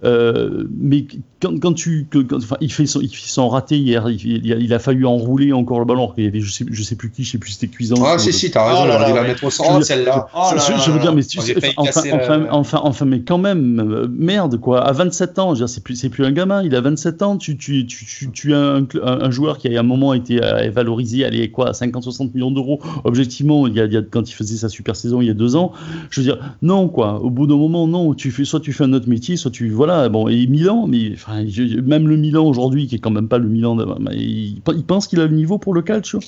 [0.04, 1.06] Euh, mais
[1.42, 4.10] quand, quand tu, enfin, il fait son, il fait son raté hier.
[4.10, 6.14] Il, il, a, fallu enrouler encore le ballon.
[6.18, 7.96] Il y avait, je sais, je sais plus qui, je sais plus c'était cuisant.
[8.06, 8.84] Ah si si, t'as raison.
[8.86, 10.28] Oh il va mettre au centre celle-là.
[10.36, 11.40] je, veux dire, mais tu,
[11.78, 14.82] enfin, enfin, enfin, enfin, mais quand même, euh, merde quoi.
[14.82, 16.64] À 27 ans, c'est plus, c'est plus un gamin.
[16.64, 17.38] Il a 27 ans.
[17.38, 21.26] Tu, tu, tu, tu, as un, un, joueur qui à un moment été euh, valorisé,
[21.26, 22.80] allez quoi, 50-60 millions d'euros.
[23.04, 25.32] Objectivement, il y, a, il y a, quand il faisait sa super saison il y
[25.32, 25.72] a deux ans,
[26.10, 27.22] je veux dire, non quoi.
[27.24, 28.14] Au bout d'un moment, non.
[28.14, 29.70] Tu fais, soit tu fais un autre métier, soit tu.
[29.70, 31.44] Voilà, bon, et Milan, mais enfin,
[31.84, 33.78] même le Milan aujourd'hui, qui est quand même pas le Milan,
[34.12, 36.20] il, il pense qu'il a le niveau pour le calcio.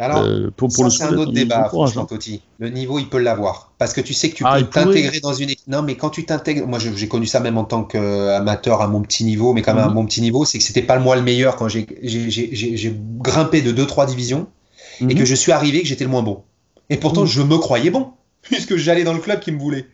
[0.00, 2.40] Alors, euh, pour, pour ça, c'est un autre débat, franchement, Totti.
[2.60, 3.72] Le niveau, il peut l'avoir.
[3.78, 5.66] Parce que tu sais que tu ah, peux t'intégrer dans une équipe.
[5.66, 9.02] Non, mais quand tu t'intègres, moi j'ai connu ça même en tant qu'amateur à mon
[9.02, 9.94] petit niveau, mais quand même à mhm.
[9.94, 13.72] mon petit niveau, c'est que c'était pas le moi le meilleur quand j'ai grimpé de
[13.72, 14.46] 2-3 divisions
[15.00, 15.14] et mhm.
[15.14, 16.44] que je suis arrivé, que j'étais le moins bon.
[16.90, 17.26] Et pourtant, mhm.
[17.26, 19.86] je me croyais bon, puisque j'allais dans le club qui me voulait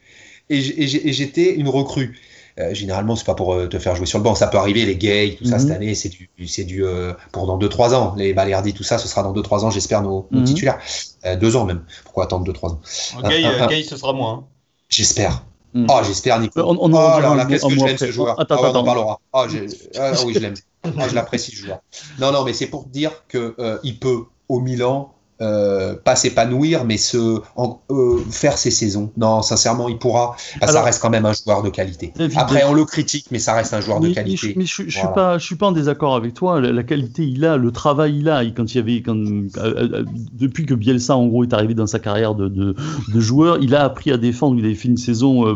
[0.51, 2.19] et j'étais une recrue.
[2.61, 4.37] Euh, généralement, c'est pas pour euh, te faire jouer sur le banc.
[4.37, 5.75] Ça peut arriver, les gays, tout ça, cette mhm.
[5.75, 8.15] année, c'est du, c'est du euh, pour dans 2-3 ans.
[8.17, 10.45] Les Balerdi, tout ça, ce sera dans 2-3 ans, j'espère, nos, nos mhm.
[10.45, 10.79] titulaires.
[11.25, 11.85] 2 ans même.
[12.05, 12.81] Pourquoi attendre 2-3 ans
[13.69, 14.33] Gay, ce sera moins.
[14.33, 14.45] Hein.
[14.89, 15.45] J'espère.
[15.73, 15.87] Mhm.
[15.91, 16.61] Oh, j'espère, Nico.
[16.61, 18.39] On, on, oh là là, qu'est-ce que je l'aime ce joueur.
[18.39, 19.21] Attends, ah, on en parlera.
[19.33, 19.47] Oh,
[19.99, 20.55] ah, oui, je l'aime.
[20.85, 21.81] Ah, je l'apprécie, ce joueur.
[22.21, 26.97] Non, non, mais c'est pour dire que il peut, au Milan, euh, pas s'épanouir, mais
[26.97, 29.11] se euh, faire ses saisons.
[29.17, 30.37] Non, sincèrement, il pourra.
[30.61, 32.13] Bah, ça reste quand même un joueur de qualité.
[32.37, 34.55] Après, on le critique, mais ça reste un joueur de qualité.
[34.57, 36.61] Mais, je, je, suis pas, je suis pas en désaccord avec toi.
[36.61, 38.45] La, qualité, il a, le travail, il a.
[38.47, 41.99] quand il y avait, quand, euh, depuis que Bielsa, en gros, est arrivé dans sa
[41.99, 42.77] carrière de, de,
[43.13, 44.57] de joueur, il a appris à défendre.
[44.57, 45.47] Il avait fait une saison,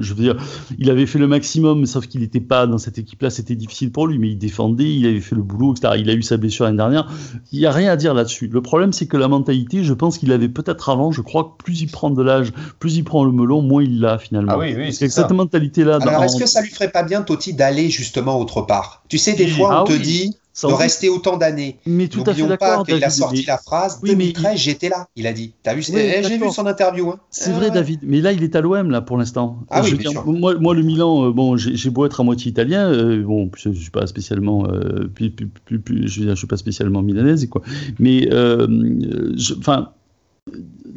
[0.00, 0.36] je veux dire,
[0.78, 3.30] il avait fait le maximum, sauf qu'il n'était pas dans cette équipe-là.
[3.30, 5.94] C'était difficile pour lui, mais il défendait, il avait fait le boulot, etc.
[5.98, 7.10] Il a eu sa blessure l'année dernière.
[7.52, 8.48] Il y a rien à dire là-dessus.
[8.48, 11.62] Le problème, c'est que la mentalité, je pense qu'il avait peut-être avant, je crois que
[11.62, 14.52] plus il prend de l'âge, plus il prend le melon, moins il l'a finalement.
[14.52, 15.98] Ah oui, oui, c'est cette mentalité-là.
[16.00, 19.02] Alors, est-ce que ça lui ferait pas bien, Totti, d'aller justement autre part?
[19.08, 21.78] Tu sais, des fois, on ah te dit de rester autant d'années.
[21.86, 22.84] Mais tout à fait d'accord.
[22.88, 25.08] Il a sorti la phrase oui, 2013, j'étais là.
[25.16, 25.52] Il a dit.
[25.62, 27.10] T'as vu eh, J'ai vu son interview.
[27.10, 27.18] Hein.
[27.30, 28.00] C'est vrai, David.
[28.02, 29.58] Mais là, il est à l'OM là pour l'instant.
[29.70, 33.22] Ah oui, moi, moi, le Milan, euh, bon, j'ai beau être à moitié italien, euh,
[33.22, 37.62] bon, je, ne suis pas spécialement, euh, je, suis pas spécialement milanaise quoi.
[37.98, 38.28] Mais,
[39.58, 39.90] enfin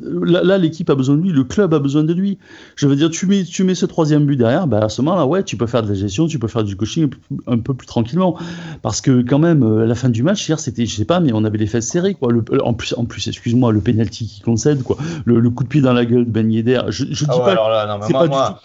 [0.02, 2.38] là, l'équipe a besoin de lui, le club a besoin de lui.
[2.76, 5.26] Je veux dire, tu mets, tu mets ce troisième but derrière, bah à ce moment-là,
[5.26, 7.10] ouais, tu peux faire de la gestion, tu peux faire du coaching
[7.48, 8.38] un peu plus tranquillement.
[8.82, 11.32] Parce que quand même, euh, la fin du match hier, c'était, je sais pas, mais
[11.34, 12.32] on avait les fesses serrées, quoi.
[12.64, 14.98] en plus, en plus, excuse-moi, le penalty qui concède, quoi.
[15.26, 16.82] Le, coup de pied dans la gueule de Ben Yedder.
[16.90, 18.62] Je, je ah dis pas, c'est pas du tout.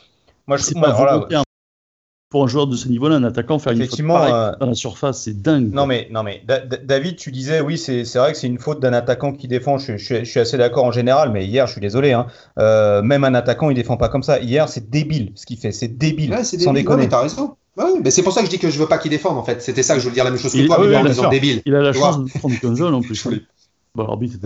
[0.49, 1.43] Moi, je, moi, pas
[2.33, 5.25] pour un joueur de ce niveau-là, un attaquant, faire une faute euh, dans la surface,
[5.25, 5.71] c'est dingue.
[5.71, 6.43] Non, mais, non, mais
[6.83, 9.77] David, tu disais, oui, c'est vrai que c'est une faute d'un attaquant qui défend.
[9.77, 12.27] Je, suis assez d'accord en général, mais hier, je suis désolé, hein,
[12.59, 14.41] euh, même un attaquant, il défend pas comme ça.
[14.41, 16.31] Hier, c'est débile ce qu'il fait, c'est débile.
[16.31, 17.07] Ouais, sans déconner.
[17.07, 17.55] t'as raison.
[18.03, 19.61] mais c'est pour ça que je dis que je veux pas qu'il défende en fait.
[19.61, 21.61] C'était ça que je voulais dire la même chose que toi, mais en disant débile.
[21.67, 23.29] Il a la chance de prendre comme jeune en plus.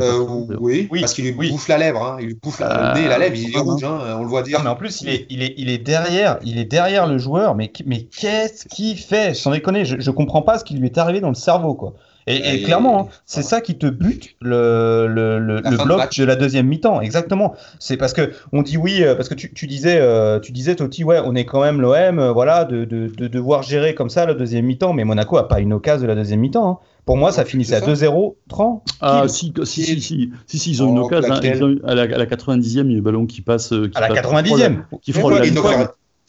[0.01, 0.57] Euh,
[0.91, 2.17] oui, parce qu'il lui bouffe la lèvre, hein.
[2.21, 4.43] il lui bouffe la, le nez, la lèvre, il est rouge, hein, on le voit
[4.43, 4.61] dire.
[4.65, 7.55] mais en plus, il est, il est, il est derrière, il est derrière le joueur,
[7.55, 9.35] mais, mais qu'est-ce qu'il fait?
[9.35, 11.95] Sans déconner, je, je comprends pas ce qui lui est arrivé dans le cerveau, quoi.
[12.29, 16.67] Et, clairement, hein, c'est ça qui te bute le, le, le, bloc de, la deuxième
[16.67, 17.01] mi-temps.
[17.01, 17.55] Exactement.
[17.79, 20.75] C'est parce que on dit oui, euh, parce que tu, tu disais, euh, tu disais
[20.75, 24.27] Totti, ouais, on est quand même l'OM, voilà, de, de, de, devoir gérer comme ça
[24.27, 24.93] la deuxième mi-temps.
[24.93, 26.69] Mais Monaco a pas une occasion de la deuxième mi-temps.
[26.69, 26.79] Hein.
[27.05, 28.83] Pour moi, ça finissait à 2-0, 30.
[29.01, 31.35] Ah, si, si, si, si, si, si, ils ont une oh, occasion.
[31.35, 33.69] Hein, à, la, à, la, 90e, il y a le ballon qui passe.
[33.69, 35.61] Qui à la 90e Qui frôle la ligne.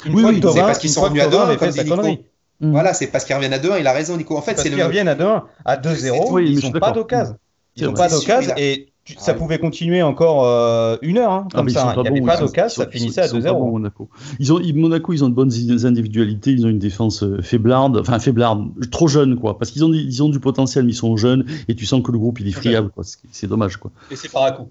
[0.06, 2.18] Oui, oui, c'est parce qu'ils sont revenus à 2 comme
[2.60, 2.72] Nico.
[2.72, 4.38] Voilà, c'est parce qu'ils reviennent à 2-1, il a raison, Nico.
[4.38, 4.78] En fait, c'est le.
[4.78, 7.38] Ils reviennent à 2-1, à 2-0, ils n'ont pas d'occasion.
[7.76, 11.94] Ils n'ont pas d'occasion et ça pouvait continuer encore euh, une heure, hein, comme ça.
[11.96, 13.72] Il n'y avait pas d'occasion, ça finissait à 2-0.
[13.72, 14.10] Monaco.
[14.40, 15.52] Ils ont, Monaco, ils ont de bonnes
[15.86, 19.58] individualités, ils ont une défense euh, faiblarde, enfin faiblarde, trop jeune, quoi.
[19.58, 22.12] Parce qu'ils ont, ils ont du potentiel, mais ils sont jeunes, et tu sens que
[22.12, 23.04] le groupe, il est friable, quoi.
[23.32, 23.92] C'est dommage, quoi.
[24.12, 24.70] Et c'est par à coup.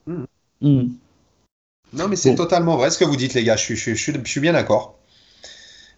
[0.60, 3.56] Non, mais c'est totalement vrai ce que vous dites, les gars.
[3.56, 4.95] Je, je, je, je suis bien d'accord.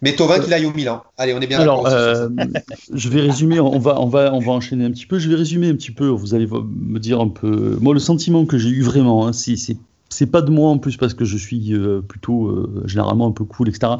[0.01, 1.03] Mais Tovin euh, qu'il aille au Milan.
[1.17, 1.85] Allez, on est bien d'accord.
[1.87, 2.29] Euh,
[2.93, 5.19] je vais résumer, on va, on, va, on va enchaîner un petit peu.
[5.19, 7.77] Je vais résumer un petit peu, vous allez me dire un peu.
[7.81, 9.77] Moi, le sentiment que j'ai eu vraiment, hein, c'est
[10.09, 13.31] c'est pas de moi en plus parce que je suis euh, plutôt euh, généralement un
[13.31, 13.93] peu cool, etc.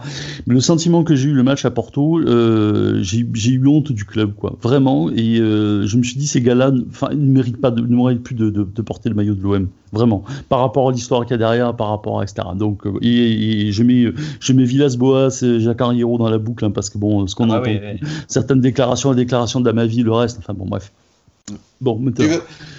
[0.48, 4.06] Mais le sentiment que j'ai eu le match à Porto, euh, j'ai eu honte du
[4.06, 5.10] club, quoi, vraiment.
[5.12, 8.36] Et je me suis dit, ces gars-là, enfin, ne méritent pas, de, ne méritent plus
[8.36, 10.24] de, de, de, porter le maillot de l'OM, vraiment.
[10.50, 12.48] Par rapport à l'histoire qu'il y a derrière, par rapport à etc.
[12.56, 16.98] Donc, et, je mets, je mets Villas-Boas, Jacques Henriero dans la boucle, hein, parce que
[16.98, 17.72] bon, ce qu'on ah entend,
[18.28, 20.92] certaines déclarations, la déclaration de ma vie, le reste, enfin bon, bref.
[21.82, 22.00] Bon.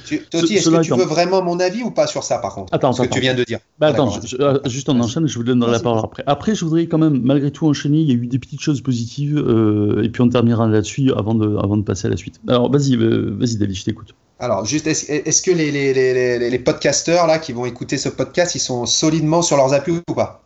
[0.06, 2.74] Tu Toti, est-ce que tu veux vraiment mon avis ou pas sur ça, par contre
[2.74, 3.60] Attends, Ce que tu viens de dire?
[3.78, 6.22] Bah, attends, euh, juste en enchaîne, je vous donnerai la parole après.
[6.26, 7.98] Après, je voudrais quand même, malgré tout, enchaîner.
[7.98, 11.34] Il y a eu des petites choses positives, euh, et puis on terminera là-dessus avant
[11.34, 12.40] de, avant de passer à la suite.
[12.48, 14.14] Alors, vas-y, euh, vas-y, David, je t'écoute.
[14.38, 18.54] Alors, juste, est-ce que les, les, les, les, podcasteurs là, qui vont écouter ce podcast,
[18.54, 20.42] ils sont solidement sur leurs appuis ou pas?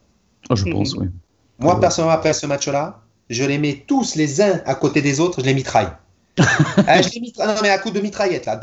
[0.51, 1.07] Ah, Je pense, oui.
[1.61, 5.41] Moi, personnellement, après ce match-là, je les mets tous les uns à côté des autres,
[5.41, 5.89] je les mitraille.
[6.38, 8.59] Ah, je ah, non, mais à coup de mitraillette, là,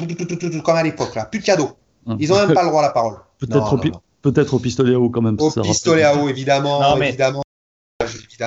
[0.63, 1.25] comme à l'époque, là.
[1.25, 1.71] Plus de cadeaux.
[2.19, 3.15] Ils n'ont même pas le droit à la parole.
[4.21, 5.38] Peut-être au, au, pistolet à eau, quand même.
[5.39, 6.95] Au pistolet à eau, évidemment.
[6.97, 7.41] évidemment.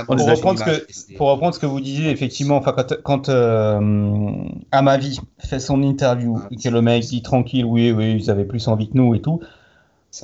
[0.06, 5.20] Pour, reprendre ce que, pour reprendre ce que vous disiez, effectivement, quand, quand euh, Amavi
[5.38, 8.88] fait son interview et que le mec dit tranquille, oui, oui, ils avaient plus envie
[8.88, 9.40] que nous et tout,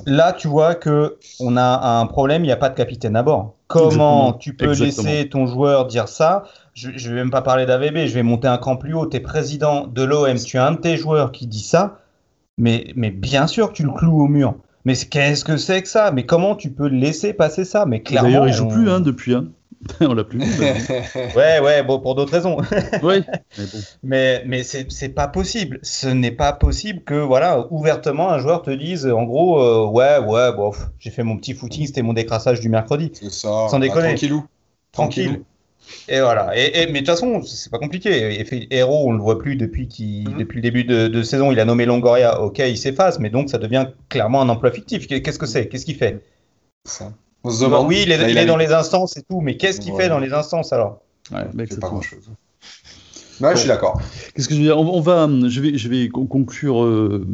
[0.05, 3.23] là, tu vois que on a un problème, il n'y a pas de capitaine à
[3.23, 3.55] bord.
[3.67, 8.07] Comment tu peux laisser ton joueur dire ça je ne vais même pas parler d'AVB,
[8.07, 9.05] je vais monter un cran plus haut.
[9.05, 11.99] Tu es président de l'OM, tu as un de tes joueurs qui dit ça,
[12.57, 14.55] mais, mais bien sûr que tu le cloues au mur.
[14.85, 16.11] Mais qu'est-ce que c'est que ça?
[16.11, 17.85] Mais comment tu peux laisser passer ça?
[17.85, 18.29] Mais clairement.
[18.29, 19.35] D'ailleurs, il joue plus hein, depuis.
[19.35, 19.47] Hein.
[20.01, 20.39] on l'a plus
[21.35, 22.57] ouais, ouais, bon, pour d'autres raisons.
[23.03, 23.23] oui.
[24.03, 25.79] Mais, mais, c'est pas possible.
[25.81, 30.19] Ce n'est pas possible que, voilà, ouvertement, un joueur te dise, en gros, euh, ouais,
[30.19, 33.11] ouais, bon, j'ai fait mon petit footing, c'était mon décrassage du mercredi.
[33.13, 33.67] C'est ça.
[33.69, 34.09] Sans déconner.
[34.09, 34.45] tranquillou.
[34.91, 35.43] Tranquille.
[36.07, 36.57] Et voilà.
[36.57, 38.45] Et, mais de toute façon, c'est pas compliqué.
[38.69, 40.37] Héros, on le voit plus depuis, mhm.
[40.37, 41.51] depuis le début de, saison.
[41.51, 42.41] Il a nommé Longoria.
[42.41, 45.07] Ok, il s'efface, mais donc ça devient clairement un emploi fictif.
[45.07, 45.67] Qu'est-ce que c'est?
[45.67, 46.23] Qu'est-ce qu'il fait?
[46.85, 47.11] Ça.
[47.43, 50.73] oui, il est, dans les instances et tout, mais qu'est-ce qu'il fait dans les instances
[50.73, 51.01] alors?
[51.31, 52.29] Ouais, c'est pas grand-chose.
[53.41, 53.99] Ouais, je suis d'accord.
[54.35, 54.77] Qu'est-ce que je veux dire?
[54.77, 57.25] On, va, je vais, je vais conclure euh,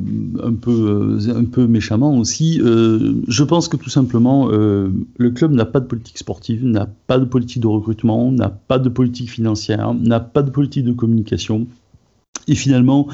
[0.42, 0.72] un peu,
[1.20, 2.62] euh, un peu méchamment aussi.
[2.64, 7.20] Euh, je pense que tout simplement, le club n'a pas de politique sportive, n'a pas
[7.20, 11.68] de politique de recrutement, n'a pas de politique financière, n'a pas de politique de communication.
[12.48, 13.08] Et finalement,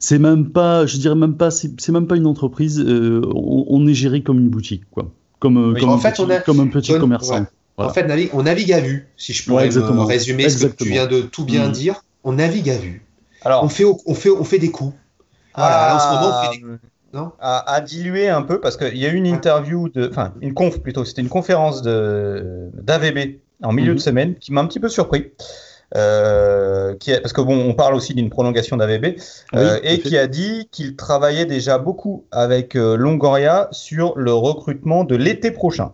[0.00, 2.84] c'est même pas, je dirais même pas, c'est même pas une entreprise.
[2.84, 7.46] On, est géré comme une boutique, quoi, comme, comme, un, petit, comme un petit commerçant.
[7.76, 11.20] En fait, on navigue à vue, si je peux résumer ce que tu viens de
[11.20, 11.72] tout bien mmh.
[11.72, 13.04] dire on navigue à vue.
[13.44, 14.94] Alors, on fait, on fait, on fait des coups.
[15.56, 16.78] Voilà, en ce moment, on fait des coups.
[17.14, 17.32] Non?
[17.40, 20.80] à, diluer un peu parce qu'il y a eu une interview de, enfin une conf
[20.80, 23.98] plutôt, c'était une conférence de d'AVB en milieu de mhm.
[23.98, 25.32] semaine qui m'a un petit peu surpris.
[25.94, 29.18] Euh, qui parce que bon, on parle aussi d'une prolongation d'AVB,
[29.54, 35.04] euh, et qui a dit qu'il travaillait déjà beaucoup avec euh, Longoria sur le recrutement
[35.04, 35.92] de l'été prochain.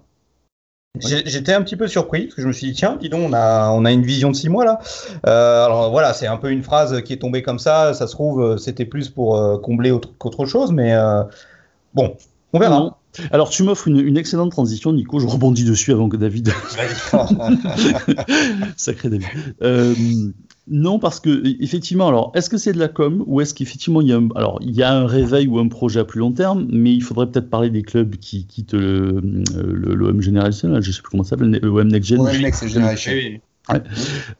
[1.00, 3.32] J'étais un petit peu surpris parce que je me suis dit tiens, dis donc, on
[3.32, 4.80] a, on a une vision de six mois là.
[5.24, 7.94] alors voilà, c'est un peu une phrase qui est tombée comme ça.
[7.94, 10.96] Ça se trouve, c'était plus pour combler autre, qu'autre chose, mais
[11.94, 12.16] bon,
[12.52, 12.98] on verra.
[13.32, 15.18] Alors, tu m'offres une, excellente transition, Nico.
[15.18, 16.52] Je rebondis dessus avant que David.
[18.76, 19.26] Sacré David.
[19.62, 19.94] Euh,
[20.70, 24.08] non, parce que effectivement, alors, est-ce que c'est de la com ou est-ce qu'effectivement il
[24.08, 26.32] y a un, alors il y a un réveil ou un projet à plus long
[26.32, 29.20] terme, mais il faudrait peut-être parler des clubs qui quittent le
[29.54, 32.22] l'OM Generation, je sais plus comment ça s'appelle, l'OM Next Gen.
[32.40, 33.12] Next Generation.
[33.70, 33.82] Ouais.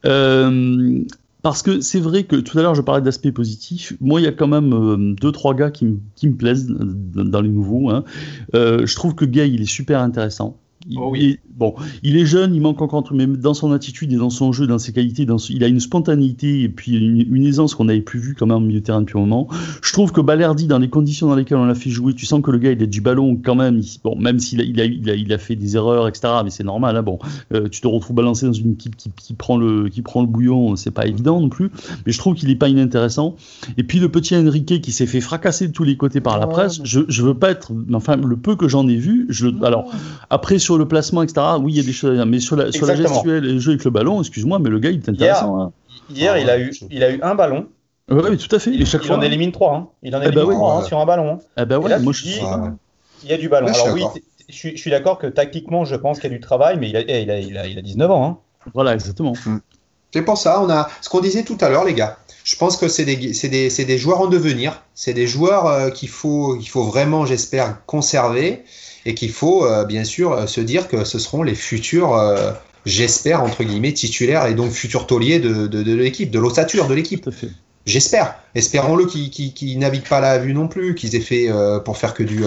[0.05, 1.03] Euh,
[1.41, 3.93] parce que c'est vrai que tout à l'heure je parlais d'aspect positif.
[4.01, 7.49] Moi, il y a quand même euh, deux trois gars qui, me plaisent dans les
[7.49, 7.89] nouveaux.
[7.89, 8.03] Hein.
[8.55, 10.57] Euh, je trouve que Gay il est super intéressant.
[10.87, 14.15] Il, oh est, bon, il est jeune, il manque encore, mais dans son attitude et
[14.15, 17.75] dans son jeu, dans ses qualités, dans il a une spontanéité et puis une, aisance
[17.75, 19.49] qu'on n'avait plus vu quand même au milieu de terrain depuis un moment.
[19.81, 22.41] Je trouve que Balerdi, dans les conditions dans lesquelles on l'a fait jouer, tu sens
[22.41, 23.81] que le gars il a du ballon quand même.
[24.03, 26.27] bon, même s'il a, il a, il a, il a, fait des erreurs, etc.
[26.45, 26.95] Mais c'est normal.
[26.95, 27.19] Hein, bon,
[27.53, 30.27] euh, tu te retrouves balancé dans une équipe qui, qui, prend le qui prend le
[30.27, 31.71] bouillon, c'est pas évident non plus.
[32.05, 33.35] Mais je trouve qu'il est pas inintéressant.
[33.77, 36.47] Et puis le petit Enrique qui s'est fait fracasser de tous les côtés par la
[36.47, 36.79] presse.
[36.83, 39.91] Je, je veux pas être, enfin le peu que j'en ai vu, je, alors
[40.29, 41.41] après sur le placement, etc.
[41.59, 43.53] Oui, il y a des choses à dire, mais sur la, sur la gestuelle et
[43.53, 45.71] le jeu avec le ballon, excuse-moi, mais le gars, il est intéressant.
[46.09, 46.37] Hier, hein.
[46.37, 47.67] hier il, a eu, il a eu un ballon.
[48.09, 48.71] Oui, tout à fait.
[48.71, 49.75] Il, chaque il en élimine trois.
[49.75, 49.87] Hein.
[50.01, 51.39] Il en eh élimine bah trois hein, sur un ballon.
[51.55, 52.39] Ah bah ouais, moi je dis,
[53.23, 53.67] il y a du ballon.
[53.67, 54.03] Alors oui,
[54.49, 57.01] je suis, d'accord que tactiquement, je pense qu'il y a du travail, mais il a,
[57.01, 58.41] il a, il a, il a 19 ans.
[58.73, 59.33] Voilà, exactement.
[59.45, 59.57] Mm.
[60.11, 62.17] C'est pour ça, on a ce qu'on disait tout à l'heure, les gars.
[62.43, 64.83] Je pense que c'est des, des, des, joueurs en devenir.
[64.95, 68.63] C'est des joueurs euh, qu'il faut, qu'il faut vraiment, j'espère, conserver
[69.05, 72.51] et qu'il faut euh, bien sûr euh, se dire que ce seront les futurs, euh,
[72.85, 77.29] j'espère, entre guillemets, titulaires et donc futurs tauliers de, l'équipe, de l'ossature de l'équipe.
[77.85, 78.35] J'espère.
[78.53, 81.49] Espérons-le qu'ils naviguent pas la vue non plus, qu'ils aient fait
[81.85, 82.43] pour faire que du,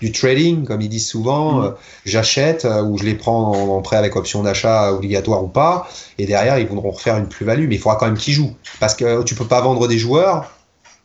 [0.00, 1.62] du trading, comme ils disent souvent.
[1.62, 1.74] Mm.
[2.04, 5.88] J'achète ou je les prends en, prêt avec option d'achat obligatoire ou pas.
[6.18, 7.66] Et derrière, ils voudront refaire une plus-value.
[7.66, 8.54] Mais il faudra quand même qu'ils jouent.
[8.78, 10.52] Parce que tu peux pas vendre des joueurs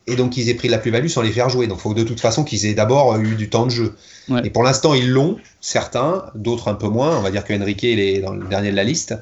[0.06, 1.66] et donc qu'ils aient pris la plus-value sans les faire jouer.
[1.66, 3.94] Donc il faut de toute façon qu'ils aient d'abord eu du temps de jeu.
[4.44, 7.18] Et pour l'instant, ils l'ont, certains, d'autres un peu moins.
[7.18, 9.14] On va dire que Enrique il est dans le dernier de la liste.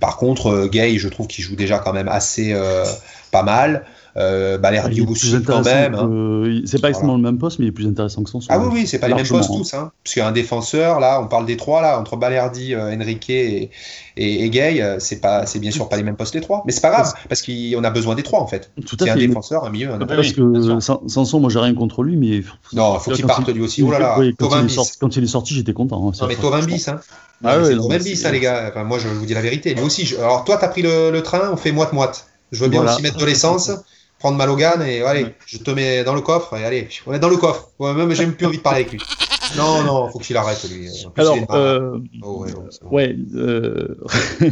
[0.00, 2.84] Par contre, euh, Gay, je trouve qu'il joue déjà quand même assez euh,
[3.30, 3.84] pas mal.
[4.16, 5.94] Euh, Balerdi aussi quand même.
[5.94, 6.62] Hein.
[6.66, 8.38] C'est pas exactement le même poste, mais il est plus intéressant que son.
[8.48, 9.74] Ah oui, oui, c'est pas les mêmes postes tous.
[9.74, 9.90] Hein.
[10.04, 12.94] Parce qu'il y a un défenseur, là, on parle des trois, là, entre Balerdi, euh,
[12.94, 13.70] Enrique et,
[14.16, 16.70] et, Gay, euh, c'est pas, c'est bien sûr pas les mêmes postes les trois, mais
[16.70, 18.70] c'est pas grave parce qu'on a besoin des trois en fait.
[18.86, 19.10] Tout à fait.
[19.10, 22.98] un défenseur, un milieu, un Parce que Sanson, moi j'ai rien contre lui, mais non,
[23.00, 23.82] faut qu'il parte lui aussi.
[23.82, 26.08] Oh là là, quand, il est sorti, j'étais content.
[26.08, 27.00] Hein, non mais Tovin bis, hein.
[27.42, 28.68] Ah ouais, Tovin bis, hein, les gars.
[28.70, 29.74] Enfin, moi je vous dis la vérité.
[29.74, 30.14] Lui aussi.
[30.18, 32.28] Alors toi, t'as pris le, train, on fait moite moite.
[32.52, 33.72] Je veux bien aussi mettre de l'essence
[34.24, 37.18] prendre ma Logan et allez, je te mets dans le coffre et allez, on est
[37.18, 37.68] dans le coffre.
[37.78, 39.00] Ouais, même j'ai même plus envie de parler avec lui.
[39.54, 40.88] Non, non, faut qu'il arrête lui.
[41.18, 42.46] Alors, euh, oh,
[42.90, 43.96] ouais, euh,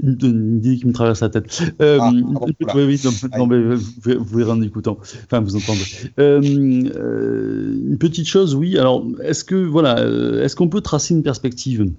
[0.00, 1.60] une idée qui me traverse la tête.
[1.82, 2.12] Euh, ah,
[2.76, 3.00] oui, oui,
[3.36, 5.82] non, mais vous, vous verrez en écoutant, enfin vous entendez.
[6.16, 8.78] Une petite chose, oui.
[8.78, 10.06] Alors, est-ce que voilà,
[10.44, 11.90] est-ce qu'on peut tracer une perspective?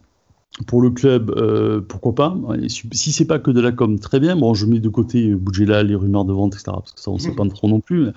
[0.67, 2.37] Pour le club, euh, pourquoi pas
[2.67, 4.35] Si c'est pas que de la com, très bien.
[4.35, 6.73] Bon, je mets de côté euh, là, les rumeurs de vente, etc.
[6.73, 8.07] Parce que ça, on ne sait pas trop non plus.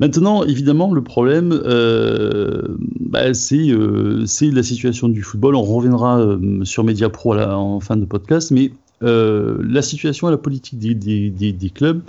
[0.00, 5.54] Maintenant, évidemment, le problème, euh, bah, c'est la situation du football.
[5.54, 10.80] On reviendra sur Media Pro en fin de podcast, mais la situation et la politique
[10.80, 12.02] des, des, des, clubs.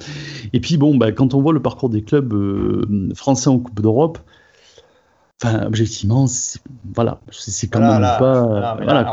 [0.53, 2.33] Et puis, bon, bah, quand on voit le parcours des clubs
[3.13, 4.17] français en Coupe d'Europe,
[5.43, 6.27] Enfin, objectivement,
[6.93, 8.75] voilà, c'est quand même pas.
[8.75, 9.03] voilà,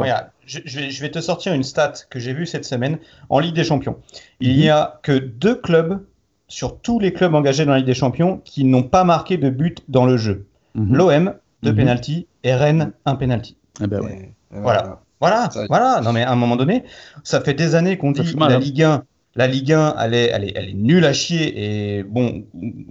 [0.48, 3.96] je, vais, te sortir une stat que j'ai vue cette semaine en Ligue des Champions.
[4.40, 6.00] Il n'y a que deux clubs
[6.48, 9.50] sur tous les clubs engagés dans la Ligue des Champions qui n'ont pas marqué de
[9.50, 10.46] but dans le jeu.
[10.74, 10.96] Mhm.
[10.96, 11.76] L'OM, deux mhm.
[11.76, 13.56] penalty, et Rennes, un penalty.
[13.82, 14.32] Eh ben ouais.
[14.50, 15.00] Voilà.
[15.20, 16.00] Voilà, voilà.
[16.00, 16.84] Non mais à un moment donné,
[17.24, 18.58] ça fait des années qu'on dit la hein.
[18.58, 19.04] Ligue 1,
[19.38, 21.52] la Ligue 1, elle est, elle, est, elle est nulle à chier.
[21.56, 22.42] Et bon,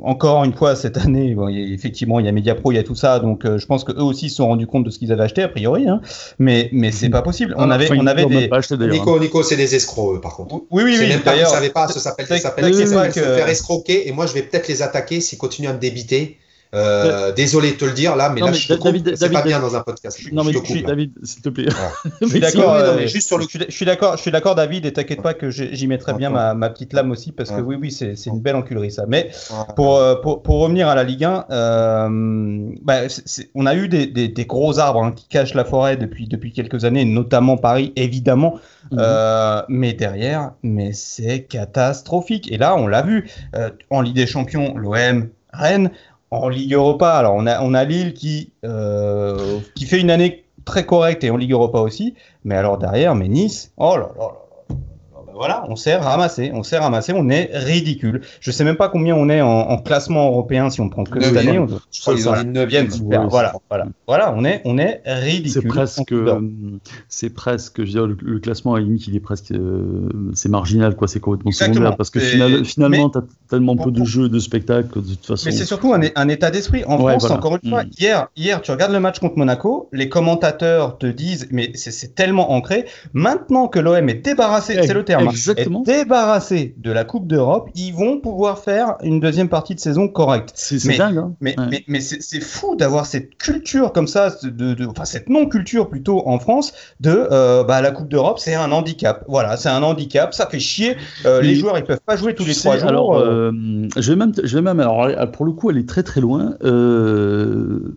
[0.01, 2.95] encore une fois, cette année, bon, effectivement, il y a Mediapro, il y a tout
[2.95, 3.19] ça.
[3.19, 5.43] Donc, euh, je pense qu'eux aussi se sont rendus compte de ce qu'ils avaient acheté,
[5.43, 5.89] a priori.
[5.89, 5.99] Hein.
[6.39, 7.53] Mais, mais c'est pas possible.
[7.57, 8.49] On avait, on avait des.
[8.87, 9.19] Nico, hein.
[9.19, 10.63] Nico c'est des escrocs, par contre.
[10.71, 11.13] Oui, oui, oui.
[11.25, 14.07] D'ailleurs, vous savez pas, ça s'appelle, ça s'appelle se faire escroquer.
[14.07, 16.37] Et moi, je vais peut-être les attaquer s'ils continuent à me débiter.
[16.75, 18.67] Euh, désolé de te le dire là, mais là, je
[19.15, 20.19] c'est pas bien dans un podcast.
[20.31, 20.53] non, mais
[20.83, 21.67] David, s'il te plaît.
[22.21, 22.73] je suis d'accord.
[22.73, 23.45] Euh, juste sur le.
[23.49, 24.17] Je suis d'accord.
[24.17, 27.11] Je suis d'accord, David, et t'inquiète pas que j'y mettrai bien ma, ma, petite lame
[27.11, 29.05] aussi, parce que oui, oui, c'est une belle enculerie ça.
[29.07, 29.31] Mais
[29.75, 33.01] pour, euh, pour, pour revenir à la Ligue 1, euh, bah,
[33.55, 36.51] on a eu des, des, des gros arbres hein, qui cachent la forêt depuis depuis
[36.51, 38.59] quelques années, notamment Paris, évidemment.
[38.91, 38.99] Mhm.
[39.01, 42.51] Euh, mais derrière, mais c'est catastrophique.
[42.51, 45.91] Et là, on l'a vu euh, en Ligue des Champions, l'OM, Rennes,
[46.31, 50.45] en Ligue Europa, alors on a, on a Lille qui, euh, qui fait une année
[50.65, 52.15] très correcte et en Ligue Europa aussi.
[52.43, 54.46] Mais alors derrière, mais Nice, oh là là là
[55.37, 58.21] voilà, on s'est ramassé, on s'est ramassé, on est ridicule.
[58.39, 61.37] Je sais même pas combien on est en, classement européen si on prend que cette
[61.37, 61.59] année.
[61.59, 65.61] On, je crois qu'ils ont dit 9 voilà, voilà, voilà, on est, on est ridicule.
[65.61, 66.13] C'est presque,
[67.09, 70.95] c'est presque, je veux dire, le, classement à limite, il est presque, euh, c'est marginal,
[70.95, 75.01] quoi, c'est complètement secondaire parce que finalement, tu as tellement peu de jeux, de spectacles,
[75.01, 75.43] de toute façon.
[75.45, 76.83] Mais c'est surtout un, un, état d'esprit.
[76.85, 77.89] En France, encore une fois, mm.
[77.99, 82.51] hier, hier, tu regardes le match contre Monaco, les commentateurs te disent, mais c'est tellement
[82.51, 82.85] ancré.
[83.13, 85.81] Maintenant que l'OM est débarrassé, c'est le terme Exactement.
[85.81, 90.51] débarrassés de la Coupe d'Europe, ils vont pouvoir faire une deuxième partie de saison correcte.
[90.55, 91.17] C'est dingue.
[91.17, 91.33] Hein.
[91.41, 95.89] Mais, mais, mais, c'est fou d'avoir cette culture comme ça, de, de, enfin cette non-culture
[95.89, 99.23] plutôt en France, de euh, bah, la Coupe d'Europe, c'est un handicap.
[99.27, 100.97] Voilà, c'est un handicap, ça fait chier.
[101.25, 102.89] Euh, les joueurs, ils peuvent pas jouer tous les trois jours.
[102.89, 103.51] Alors, euh.
[103.95, 106.55] je vais même, je vais même, alors pour le coup, elle est très très loin.
[106.63, 107.95] Euh,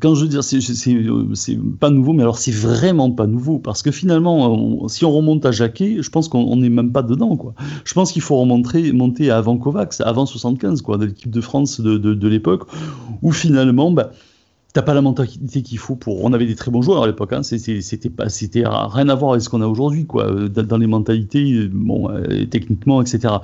[0.00, 3.90] quand je veux dire, c'est pas nouveau, mais alors c'est vraiment pas nouveau, parce que
[3.90, 7.54] finalement, si on remonte à Jacquet, je pense qu'on n'est même pas dedans, quoi.
[7.84, 11.80] Je pense qu'il faut remonter monter avant Kovacs, avant 75, quoi, de l'équipe de France
[11.80, 12.68] de, de, l'époque,
[13.22, 14.10] où finalement, bah,
[14.72, 16.24] t'as pas la mentalité qu'il faut pour.
[16.24, 19.42] On avait des très bons joueurs à l'époque, hein, c'était c'était rien à voir avec
[19.42, 23.34] ce qu'on a aujourd'hui, quoi, dans les mentalités, bon, euh, techniquement, etc.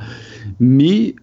[0.59, 1.15] Mais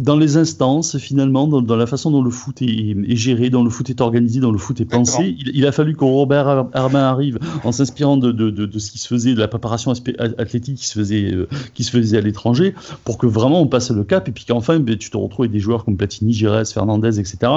[0.00, 3.90] dans les instances, finalement, dans, la façon dont le foot est, géré, dont le foot
[3.90, 5.36] est organisé, dont le foot est pensé.
[5.40, 9.08] Il, a fallu que Robert Armin arrive en s'inspirant de, de, de, ce qui se
[9.08, 13.18] faisait, de la préparation athlétique qui se faisait, euh, qui se faisait à l'étranger, pour
[13.18, 15.58] que vraiment on passe le cap et puis qu'enfin ben, tu te retrouves avec des
[15.58, 17.52] joueurs comme Platini, Gires, Fernandez, etc.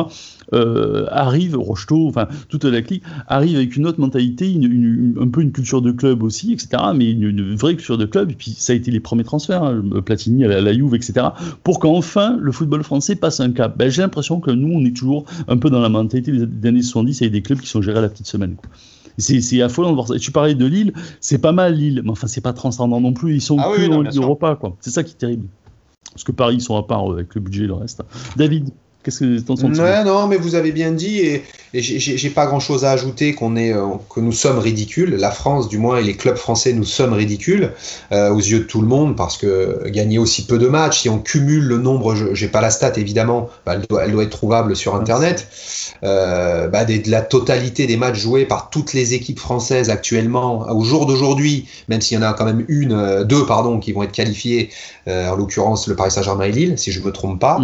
[0.54, 5.42] Euh, arrive, Rocheteau, enfin toute la clique, arrive avec une autre mentalité, une, un peu
[5.42, 6.70] une culture de club aussi, etc.
[6.96, 8.32] Mais une, vraie culture de club.
[8.32, 11.28] Et puis ça a été les premiers transferts, hein, Platini à la, la Juve, etc.
[11.64, 13.78] Pour qu'enfin le football français passe un cap.
[13.78, 16.82] Ben, j'ai l'impression que nous, on est toujours un peu dans la mentalité des années
[16.82, 18.56] 70 avec des clubs qui sont gérés à la petite semaine.
[19.18, 20.16] C'est affolant de voir ça.
[20.16, 23.14] Et tu parlais de Lille, c'est pas mal Lille, mais enfin, c'est pas transcendant non
[23.14, 23.36] plus.
[23.36, 24.76] Ils sont ah que en Europa, quoi.
[24.80, 25.48] C'est ça qui est terrible.
[26.12, 28.02] Parce que Paris, ils sont à part avec le budget et le reste.
[28.36, 28.70] David
[29.04, 31.44] Qu'est-ce que ton ouais, Non, mais vous avez bien dit, et,
[31.74, 35.16] et j'ai pas grand-chose à ajouter qu'on est, euh, que nous sommes ridicules.
[35.16, 37.72] La France, du moins, et les clubs français, nous sommes ridicules
[38.12, 41.10] euh, aux yeux de tout le monde, parce que gagner aussi peu de matchs, si
[41.10, 44.30] on cumule le nombre, j'ai pas la stat évidemment, bah, elle, doit, elle, doit, être
[44.30, 45.48] trouvable sur Internet,
[46.04, 50.84] euh, bah, de la totalité des matchs joués par toutes les équipes françaises actuellement, au
[50.84, 54.12] jour d'aujourd'hui, même s'il y en a quand même une, deux, pardon, qui vont être
[54.12, 54.70] qualifiées,
[55.08, 57.60] en l'occurrence le Paris Saint-Germain et Lille, si je me trompe pas,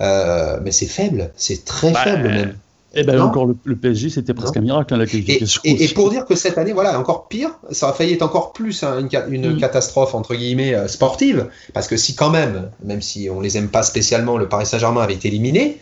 [0.00, 2.54] euh, mais c'est faible, c'est très bah, faible même.
[2.96, 5.60] Et eh ben encore le, PSG, c'était presque un miracle hein, la qualification.
[5.64, 8.52] Et, et, pour dire que cette année, voilà, encore pire, ça a failli être encore
[8.52, 9.58] plus hein, une, une mm.
[9.58, 13.68] catastrophe entre guillemets euh, sportive, parce que si quand même, même si on les aime
[13.68, 15.78] pas spécialement, le Paris Saint-Germain avait été éliminé.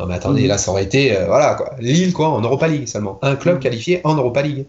[0.00, 0.48] Non mais attendez, mm.
[0.48, 3.56] là ça aurait été euh, voilà quoi, Lille quoi en Europa League seulement, un club
[3.56, 3.60] mm.
[3.60, 4.64] qualifié en Europa League.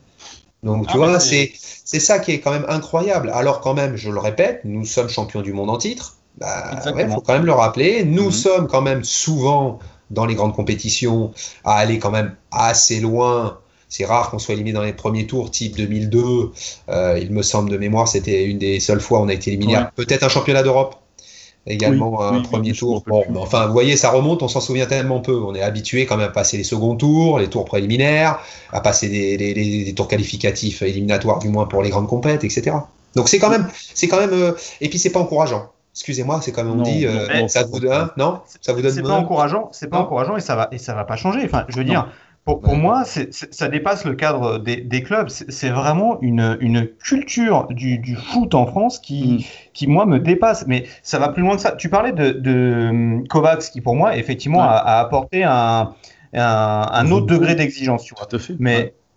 [0.63, 3.31] Donc tu ah, vois, c'est c'est ça qui est quand même incroyable.
[3.33, 6.17] Alors quand même, je le répète, nous sommes champions du monde en titre.
[6.37, 8.03] Bah, il faut quand même le rappeler.
[8.03, 9.79] Nous sommes quand même souvent
[10.11, 11.31] dans les grandes compétitions
[11.63, 13.59] à aller quand même assez loin.
[13.87, 16.51] C'est rare qu'on soit éliminé dans les premiers tours, type 2002.
[16.89, 19.51] Euh, il me semble de mémoire, c'était une des seules fois où on a été
[19.51, 19.79] éliminé.
[19.95, 20.95] Peut-être un championnat d'Europe
[21.67, 23.03] également un premier tour.
[23.07, 25.35] Bon, enfin, vous voyez, ça remonte, on s'en souvient tellement peu.
[25.35, 28.39] On est habitué quand même à passer les seconds tours, les tours préliminaires,
[28.71, 32.75] à passer des, tours qualificatifs éliminatoires, du moins pour les grandes compètes, etc.
[33.15, 35.71] Donc c'est quand même, c'est quand même, euh, et puis c'est pas encourageant.
[35.95, 38.41] Excusez-moi, c'est comme on dit, euh, ça vous donne, non?
[38.59, 38.91] Ça vous donne.
[38.91, 41.39] C'est pas encourageant, c'est pas encourageant et ça va et ça va pas changer.
[41.45, 42.09] Enfin, je veux dire,
[42.43, 45.29] pour, pour moi, ça dépasse le cadre des, des clubs.
[45.29, 49.71] C'est vraiment une, une culture du, du, foot en France qui, mm.
[49.73, 50.65] qui, moi, me dépasse.
[50.67, 51.71] Mais ça va plus loin que ça.
[51.71, 55.93] Tu parlais de, de hum, Kovacs, qui, pour moi, effectivement, a, a, apporté un,
[56.33, 58.05] un, un autre degré d'exigence.
[58.19, 58.25] À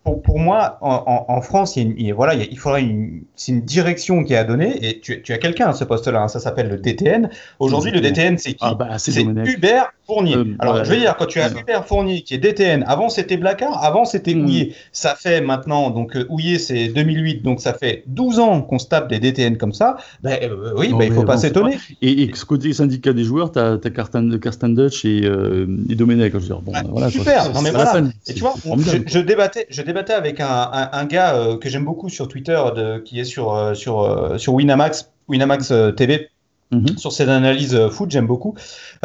[0.05, 4.45] pour, moi, en, France, il, voilà, il, faudrait une, c'est une direction qui est à
[4.45, 7.31] donner, et tu, as quelqu'un à ce poste-là, hein, ça s'appelle le DTN.
[7.59, 8.59] Aujourd'hui, le DTN, c'est qui?
[8.61, 10.37] Ah bah, C'est Hubert, Fournier.
[10.37, 13.37] Euh, Alors, je veux dire, quand tu as Super Fournier qui est DTN, avant c'était
[13.37, 14.71] Blacard, avant c'était mmh.
[14.91, 16.25] Ça fait maintenant, donc euh,
[16.59, 19.97] c'est 2008, donc ça fait 12 ans qu'on se tape des DTN comme ça.
[20.23, 21.79] Ben, euh, oui, ben, il ne faut pas s'étonner.
[22.01, 24.31] Et, et, ce côté syndicat des joueurs, tu as, as Karsten,
[24.75, 26.33] Dutch et, et Domenech.
[26.33, 28.01] Je veux dire, bon, voilà, super, non, mais voilà.
[28.27, 32.29] Et tu vois, je, débattais, je débattais avec un, un, gars que j'aime beaucoup sur
[32.29, 36.31] Twitter de, qui est sur, sur, sur Winamax, Winamax TV
[36.71, 36.99] Mhm.
[36.99, 38.55] sur cette analyse euh, foot, j'aime beaucoup.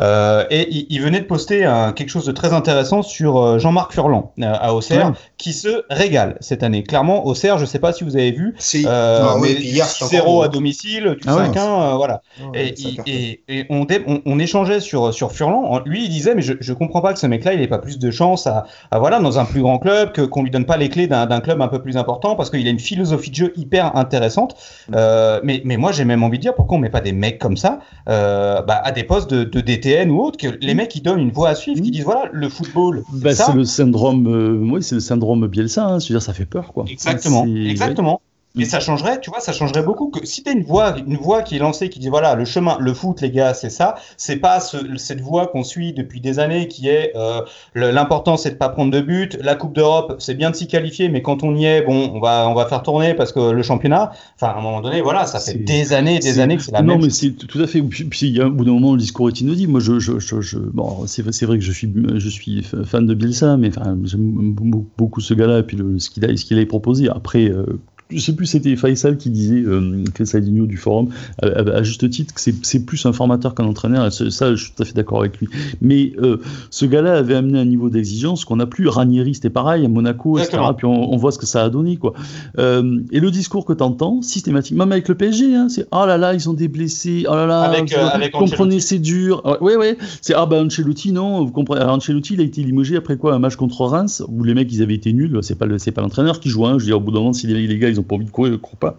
[0.02, 4.34] Euh, et il, venait de poster quelque chose de très intéressant sur euh, Jean-Marc Furlan
[4.42, 6.84] à Auxerre, qui se régale cette année.
[6.84, 8.86] Clairement, Auxerre, je ne sais pas si vous avez vu, si.
[8.88, 12.22] Ah mais 0 à domicile, du 5-1, ah voilà.
[12.40, 13.88] Ah et, et, on,
[14.26, 15.82] on, échangeait sur, sur Furlan.
[15.86, 17.98] Lui, il disait, mais je ne comprends pas que ce mec-là, il n'ait pas plus
[17.98, 20.90] de chance à, voilà, dans un plus grand club, que, qu'on lui donne pas les
[20.90, 23.96] clés d'un, club un peu plus important, parce qu'il a une philosophie de jeu hyper
[23.96, 24.56] intéressante.
[24.90, 24.96] Mm.
[25.44, 27.53] mais, mais moi, j'ai même envie de dire, pourquoi on met pas des mecs comme
[27.58, 27.80] ça
[28.10, 31.32] euh, bah, à des postes de, DTN ou autres, que les mecs qui donnent une
[31.32, 33.04] voix à suivre, qui disent voilà, le football.
[33.14, 36.74] Bah, c'est le syndrome, euh, c'est le syndrome Bielsa, hein, dire ça fait peur.
[36.74, 36.86] Quoi.
[36.88, 38.22] Exactement, exactement.
[38.56, 41.18] Mais ça changerait, tu vois, ça changerait beaucoup que si tu as une voix, une
[41.18, 43.96] voix qui est lancée, qui dit voilà, le chemin, le foot, les gars, c'est ça.
[44.16, 47.42] C'est pas cette voix qu'on suit depuis des années qui est euh,
[47.74, 49.40] l'important, c'est de pas prendre de but.
[49.42, 52.20] La Coupe d'Europe, c'est bien de s'y qualifier, mais quand on y est, bon, on
[52.20, 55.26] va, on va faire tourner parce que le championnat, enfin, à un moment donné, voilà,
[55.26, 57.00] ça fait des années, des années que c'est la même.
[57.00, 57.82] Non, mais c'est tout à fait.
[57.82, 59.72] Puis, il y a un bout d'un moment, le discours est inaudible.
[59.72, 63.58] Moi, je, je, je, bon, c'est vrai que je suis, je suis fan de Bielsa,
[63.58, 64.54] mais enfin, j'aime
[64.96, 67.10] beaucoup ce gars-là et puis le, ce qu'il a, ce qu'il a proposé.
[67.10, 67.46] Après.
[67.46, 67.66] Euh,
[68.10, 71.10] je sais plus, c'était Faisal qui disait, euh, Faisal du forum,
[71.42, 74.12] à, juste titre, que c'est plus un formateur qu'un entraîneur.
[74.12, 75.48] Ça, je suis tout à fait d'accord avec lui.
[75.82, 76.38] Mais euh,
[76.70, 78.88] ce gars-là avait amené un niveau d'exigence qu'on n'a plus.
[78.88, 80.58] Ranieri, c'était pareil, à Monaco, etc.
[80.78, 81.98] Puis on, voit ce que ça a donné.
[81.98, 82.14] Quoi.
[82.58, 86.06] Euh, et le discours que tu entends, systématiquement, même avec le PSG, hein, c'est oh
[86.06, 89.42] là là, ils ont des blessés, oh là là, avec, euh, comprenez, c'est dur.
[89.62, 91.84] Oui, oui, c'est ah ben Ancelotti, non, vous comprenez.
[91.84, 94.82] Ancelotti, il a été limogé après quoi Un match contre Reims, où les mecs, ils
[94.82, 95.40] avaient été nuls.
[95.42, 95.66] C'est pas
[96.02, 96.66] l'entraîneur qui joue.
[96.66, 96.74] Hein.
[96.74, 98.26] Je veux dire, au bout d'un moment, si les, les gars, ils ont pas envie
[98.26, 98.98] de courir, ne pas.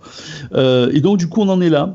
[0.54, 1.94] Euh, et donc, du coup, on en est là.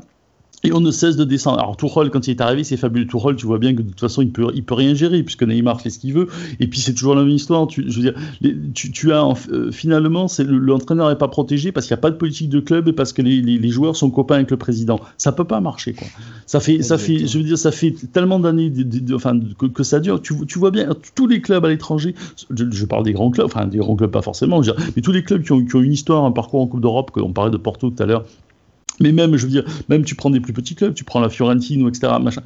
[0.62, 1.58] Et on ne cesse de descendre.
[1.58, 3.06] Alors Tourelle, quand il est arrivé, c'est fabuleux.
[3.06, 5.42] Tourelle, tu vois bien que de toute façon, il peut, il peut rien gérer puisque
[5.42, 6.28] Neymar fait ce qu'il veut.
[6.60, 7.66] Et puis c'est toujours la même histoire.
[7.66, 8.14] Tu, je veux dire,
[8.74, 12.10] tu, tu as euh, finalement, c'est l'entraîneur n'est pas protégé parce qu'il n'y a pas
[12.10, 15.00] de politique de club et parce que les, les, joueurs sont copains avec le président.
[15.16, 16.08] Ça peut pas marcher, quoi.
[16.46, 18.72] Ça fait, ça fait, je veux dire, ça fait tellement d'années,
[19.14, 20.20] enfin, que, que, ça dure.
[20.20, 22.14] Tu, tu, vois bien, tous les clubs à l'étranger.
[22.50, 24.60] Je, parle des grands clubs, enfin des grands clubs pas forcément,
[24.96, 27.12] mais tous les clubs qui ont, qui ont une histoire, un parcours en Coupe d'Europe.
[27.16, 28.24] On parlait de Porto tout à l'heure
[29.00, 31.28] mais même, je veux dire, même tu prends des plus petits clubs, tu prends la
[31.28, 32.12] Fiorentina, etc.
[32.20, 32.42] Machin,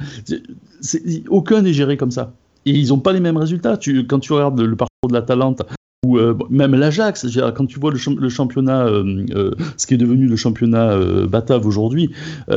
[1.29, 2.33] aucun n'est géré comme ça.
[2.67, 3.77] Et ils n'ont pas les mêmes résultats.
[3.77, 5.63] Tu, quand tu regardes le parcours de la Talente
[6.05, 10.27] ou euh, même l'Ajax, quand tu vois le, championnat, euh, euh, ce qui est devenu
[10.27, 10.97] le championnat
[11.29, 12.11] Batav aujourd'hui,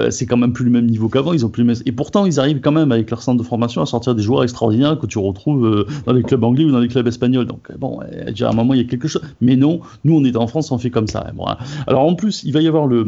[0.10, 1.34] c'est quand même plus le même niveau qu'avant.
[1.34, 3.86] Ils ont plus Et pourtant, ils arrivent quand même avec leur centre de formation à
[3.86, 7.08] sortir des joueurs extraordinaires que tu retrouves dans les clubs anglais ou dans les clubs
[7.08, 7.46] espagnols.
[7.46, 9.22] Donc bon, à un moment il y a quelque chose.
[9.42, 11.26] Mais non, nous on est en France, on fait comme ça.
[11.28, 11.58] Hein.
[11.88, 13.06] Alors en plus, il va y avoir le.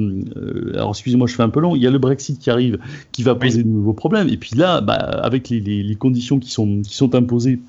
[0.74, 1.76] alors excusez-moi, je fais un peu long.
[1.76, 2.78] Il y a le Brexit qui arrive,
[3.12, 4.30] qui va poser de nouveaux problèmes.
[4.30, 7.60] Et puis là, bah, avec les, les, conditions qui sont, qui sont imposées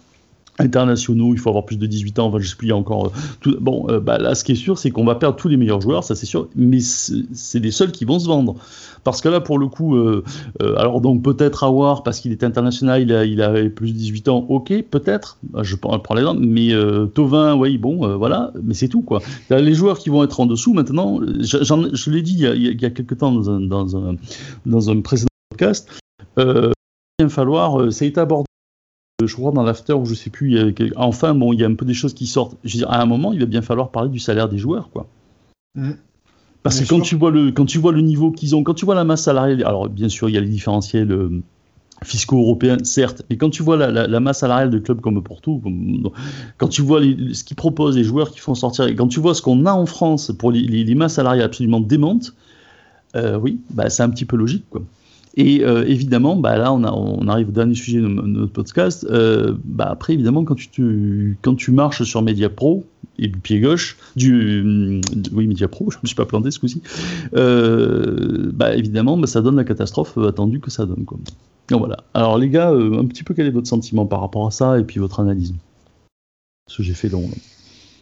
[0.61, 3.12] internationaux, il faut avoir plus de 18 ans, enfin, je sais plus, encore...
[3.46, 5.56] Euh, bon, euh, bah, là, ce qui est sûr, c'est qu'on va perdre tous les
[5.56, 8.56] meilleurs joueurs, ça c'est sûr, mais c'est les seuls qui vont se vendre.
[9.02, 10.22] Parce que là, pour le coup, euh,
[10.76, 14.28] alors donc peut-être Awar, parce qu'il est international, il, a, il avait plus de 18
[14.28, 16.70] ans, ok, peut-être, je prends, prends l'exemple, mais
[17.14, 19.22] Tovin, oui, bon, voilà, mais c'est tout, quoi.
[19.48, 22.76] Les joueurs qui vont être en dessous, maintenant, je l'ai dit il y, a, il
[22.76, 24.16] quelques temps dans un, dans un,
[24.66, 25.88] dans un précédent podcast,
[26.36, 26.72] il
[27.20, 28.49] va falloir, ça a été abordé
[29.27, 31.85] je crois dans l'after où je sais plus, enfin bon, il y a un peu
[31.85, 32.57] des choses qui sortent.
[32.64, 34.91] Je veux dire, à un moment, il va bien falloir parler du salaire des joueurs,
[34.91, 35.07] quoi.
[35.75, 35.93] Mm.
[36.62, 38.85] Parce que quand tu vois le quand tu vois le niveau qu'ils ont, quand tu
[38.85, 41.43] vois la masse salariale, alors bien sûr il y a les différentiels euh,
[42.03, 45.62] fiscaux européens, certes, mais quand tu vois la, masse salariale de clubs comme Porto,
[46.59, 49.43] quand tu vois ce qu'ils proposent, les joueurs qui font sortir, quand tu vois ce
[49.43, 52.35] qu'on a en France pour les, masses salariales absolument démentes,
[53.16, 54.83] euh, oui, bah, c'est un petit peu logique, quoi.
[55.37, 59.07] Et euh, évidemment, bah là, on, arrive au dernier sujet de, notre podcast.
[59.09, 62.85] Euh, bah après, évidemment, quand tu, quand tu marches sur Media Pro,
[63.18, 65.01] et du pied gauche, du,
[65.33, 66.83] oui, Media Pro, je ne me suis pas planté ce coup-ci,
[67.37, 71.05] euh, bah évidemment, bah, ça donne la catastrophe attendue que ça donne.
[71.05, 71.18] Quoi.
[71.68, 71.99] Donc voilà.
[72.14, 74.85] Alors les gars, un petit peu quel est votre sentiment par rapport à ça et
[74.85, 75.55] puis votre analyse?
[76.66, 77.28] Ce que j'ai fait long.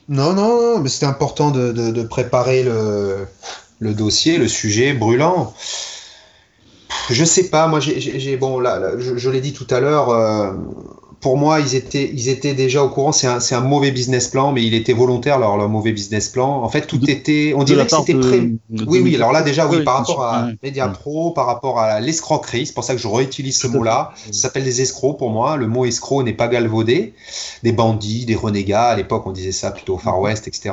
[0.09, 3.27] Non, non, non, mais c'était important de, de, de préparer le,
[3.81, 5.53] le dossier, le sujet brûlant.
[7.11, 10.53] Je sais pas, moi j'ai bon là, je, l'ai dit tout à l'heure, euh,
[11.21, 13.11] pour moi, ils étaient, ils étaient déjà au courant.
[13.11, 16.63] C'est un, un, mauvais business plan, mais il était volontaire leur, leur mauvais business plan.
[16.63, 18.49] En fait, tout était, on dirait que c'était prêt.
[18.87, 19.17] Oui, oui.
[19.17, 22.85] Alors là, déjà, oui, par rapport à Media Pro, par rapport à l'escroquerie, c'est pour
[22.85, 24.13] ça que je réutilise ce mot-là.
[24.27, 25.57] Ça s'appelle des escrocs pour moi.
[25.57, 27.15] Le mot escroc n'est pas galvaudé.
[27.65, 28.89] Des bandits, des renégats.
[28.89, 30.71] À l'époque, on disait ça plutôt au Far West, etc.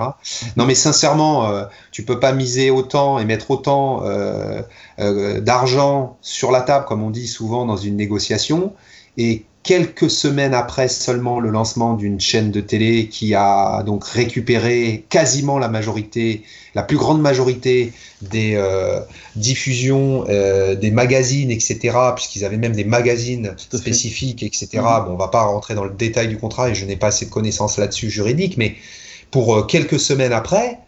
[0.58, 4.62] Non, mais sincèrement, euh, tu peux pas miser autant et mettre autant euh,
[5.00, 8.74] euh, d'argent sur la table, comme on dit souvent dans une négociation.
[9.18, 15.06] Et quelques semaines après seulement le lancement d'une chaîne de télé qui a donc récupéré
[15.10, 16.44] quasiment la majorité,
[16.76, 17.92] la plus grande majorité
[18.22, 19.00] des euh,
[19.36, 24.70] diffusions euh, des magazines, etc., puisqu'ils avaient même des magazines spécifiques, etc.
[24.76, 25.06] Mhm.
[25.06, 27.26] Bon, on va pas rentrer dans le détail du contrat et je n'ai pas assez
[27.26, 28.76] de connaissances là-dessus juridiques, mais
[29.32, 30.80] pour euh, quelques semaines après,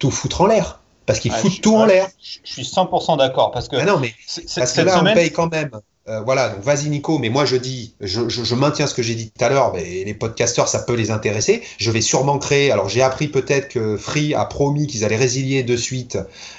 [0.00, 0.80] tout foutre en l'air.
[1.06, 2.08] Parce qu'ils foutent tout en l'air.
[2.20, 3.52] Je suis 100% d'accord.
[3.52, 4.12] Parce que, ah non, mais
[4.56, 5.70] parce que là, on paye quand même
[6.08, 9.02] euh, voilà, donc vas-y Nico, mais moi je dis, je, je, je maintiens ce que
[9.02, 11.62] j'ai dit tout à l'heure, mais les podcasteurs ça peut les intéresser.
[11.78, 15.64] Je vais sûrement créer, alors j'ai appris peut-être que Free a promis qu'ils allaient résilier
[15.64, 16.16] de suite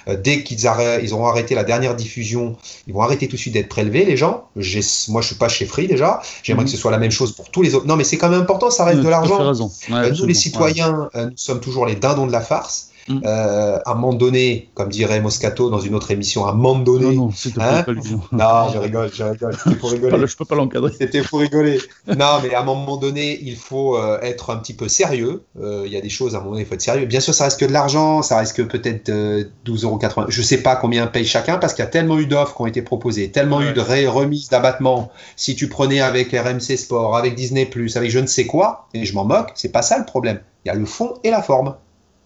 [0.09, 0.59] euh, dès qu'ils
[1.01, 4.17] ils auront arrêté la dernière diffusion, ils vont arrêter tout de suite d'être prélevés les
[4.17, 4.49] gens.
[4.55, 6.65] Moi je suis pas chez Free déjà, j'aimerais mhm.
[6.65, 7.87] que ce soit la même chose pour tous les autres.
[7.87, 9.53] Non mais c'est quand même important, ça reste de l'argent.
[9.91, 12.89] Euh, nous les citoyens, nous sommes toujours les dindons de la farce.
[13.08, 13.22] Mm.
[13.26, 16.80] Euh, à un moment donné, comme dirait Moscato dans une autre émission, à un moment
[16.80, 17.16] donné.
[17.16, 17.86] Non, non, hein
[18.32, 19.55] non je rigole, je rigole.
[19.55, 20.28] C'était pour rigoler.
[20.28, 20.91] je peux pas l'encadrer.
[20.97, 21.80] C'était pour rigoler.
[22.08, 25.43] non, mais à un moment donné, il faut euh, être un petit peu sérieux.
[25.62, 27.05] Euh, il y a des choses, à un moment donné, il faut être sérieux.
[27.05, 30.26] Bien sûr, ça reste que de l'argent, ça reste que peut-être 12,80€.
[30.30, 32.68] Je sais pas combien paye chacun parce qu'il y a tellement eu d'offres qui ont
[32.68, 35.12] été proposées, tellement eu de remises d'abattement.
[35.36, 39.14] Si tu prenais avec RMC Sport, avec Disney, avec je ne sais quoi, et je
[39.14, 40.39] m'en moque, c'est pas ça le problème.
[40.66, 41.76] Il y a le fond et la forme.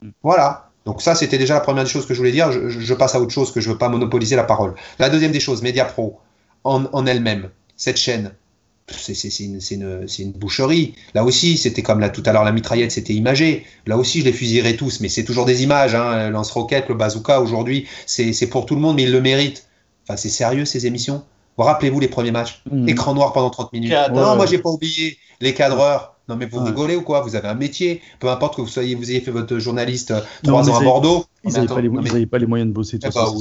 [0.01, 0.09] Mm.
[0.23, 0.70] Voilà.
[0.85, 2.51] Donc ça, c'était déjà la première des choses que je voulais dire.
[2.51, 4.73] Je, passe à autre chose que je ne veux pas monopoliser la parole.
[4.99, 6.19] La deuxième des choses, Media Pro,
[6.63, 8.31] en, elle-même, cette chaîne,
[8.87, 9.59] c'est une,
[10.19, 10.95] une, boucherie.
[11.13, 13.65] Là aussi, c'était comme là, tout à l'heure, la mitraillette, c'était imagé.
[13.85, 15.95] Là aussi, je les fusillerai tous, mais c'est toujours des images.
[15.95, 16.29] Hein.
[16.31, 19.67] Lance-roquette, le bazooka, aujourd'hui, c'est pour tout le monde, mais ils le méritent.
[20.03, 21.23] Enfin, c'est sérieux, ces émissions?
[21.57, 22.63] Rappelez-vous les premiers matchs?
[22.71, 22.89] Mmh.
[22.89, 23.93] Écran noir pendant 30 minutes.
[24.13, 26.10] Non, moi, j'ai pas oublié les cadreurs.
[26.31, 27.19] Non, mais vous rigolez ou quoi?
[27.19, 27.99] Vous avez un métier.
[28.21, 31.25] Peu importe que vous soyez, vous ayez fait votre journaliste euh, trois ans à Bordeaux.
[31.43, 32.99] Ils n'avaient pas, les moyens de bosser.
[32.99, 33.31] Tout eh ça, bah,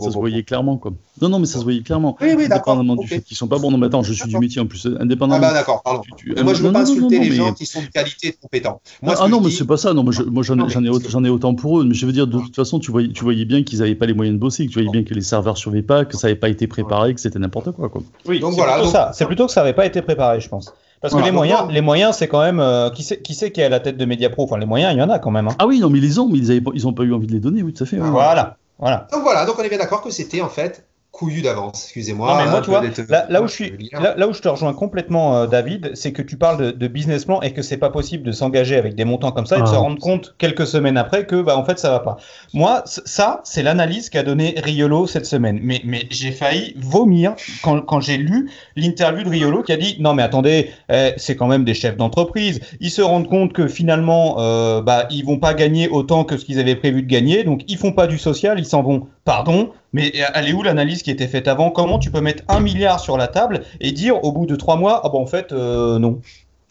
[0.00, 0.76] ça, se voyait, clairement.
[0.76, 0.92] Quoi.
[1.20, 2.16] Non, non, mais ça se voyait clairement.
[2.20, 2.74] Oui, oui, d'accord.
[2.74, 3.72] Indépendamment du fait qu'ils sont pas bons.
[3.72, 4.86] Non, mais attends, je suis du métier en plus.
[5.00, 5.38] Indépendamment.
[5.42, 6.02] Ah, bah, d'accord, pardon.
[6.44, 8.80] moi, je ne veux pas insulter les gens qui sont de qualité et compétents.
[9.02, 9.94] ah, non, mais c'est pas ça.
[9.94, 11.84] Non, moi, j'en ai autant pour eux.
[11.84, 14.06] Mais je veux dire, de toute façon, tu voyais, tu voyais bien qu'ils n'avaient pas
[14.06, 16.28] les moyens de bosser, que tu voyais bien que les serveurs surveillent pas, que ça
[16.28, 17.90] n'avait pas été préparé, que c'était n'importe quoi.
[18.26, 19.12] Oui, donc voilà.
[19.12, 20.72] C'est plutôt que ça n'avait pas été préparé, je pense.
[21.08, 23.60] Parce que les moyens, les moyens, c'est quand même euh, qui c'est qui c'est qui
[23.60, 24.44] est à la tête de Mediapro?
[24.44, 25.46] Enfin, les moyens, il y en a quand même.
[25.46, 25.56] Hein.
[25.58, 27.40] Ah oui, non, mais ils les ont, mais ils n'ont pas eu envie de les
[27.40, 27.62] donner.
[27.62, 27.96] Oui, tout à fait.
[27.96, 29.06] Voilà, voilà.
[29.12, 30.84] Donc voilà, donc on est bien d'accord que c'était en fait
[31.16, 32.36] couillu d'avance, excusez-moi.
[32.36, 32.82] mais moi, tu vois,
[33.30, 36.36] là, où je suis, là, où je te rejoins complètement, euh, David, c'est que tu
[36.36, 39.46] parles de, business plan et que c'est pas possible de s'engager avec des montants comme
[39.46, 39.78] ça et de se ah.
[39.78, 42.18] rendre compte quelques semaines après que, bah, en fait, ça va pas.
[42.52, 45.58] Moi, ça, c'est l'analyse qu'a donné Riolo cette semaine.
[45.62, 49.96] Mais, mais j'ai failli vomir quand, quand j'ai lu l'interview de Riolo qui a dit,
[50.00, 52.60] non, mais attendez, eh, c'est quand même des chefs d'entreprise.
[52.80, 56.44] Ils se rendent compte que finalement, euh, bah, ils vont pas gagner autant que ce
[56.44, 59.08] qu'ils avaient prévu de gagner, donc ils font pas du social, ils s'en vont.
[59.24, 61.70] Pardon, mais elle est où l'analyse qui était faite avant?
[61.70, 64.76] Comment tu peux mettre un milliard sur la table et dire au bout de trois
[64.76, 66.20] mois, ah bon, en fait, euh, non.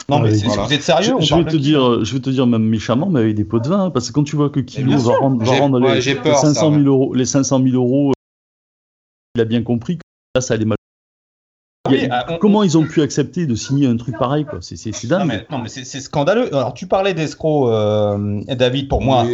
[0.08, 3.10] Non, mais vous êtes sérieux je, vais te dire, je vais te dire même méchamment,
[3.10, 5.16] mais avec des pots de vin, hein, parce que quand tu vois que Kilo va
[5.16, 8.12] rendre, va rendre les, 500 000 euros, les 500 000 euros,
[9.34, 10.02] il a bien compris que
[10.36, 10.76] là, ça allait mal
[12.10, 14.58] ah, comment ils ont pu accepter de signer un truc pareil quoi?
[14.60, 15.46] C'est dingue.
[15.50, 16.54] Non mais, c'est scandaleux.
[16.54, 18.88] Alors tu parlais d'escroc, euh, David.
[18.88, 19.24] Pour moi,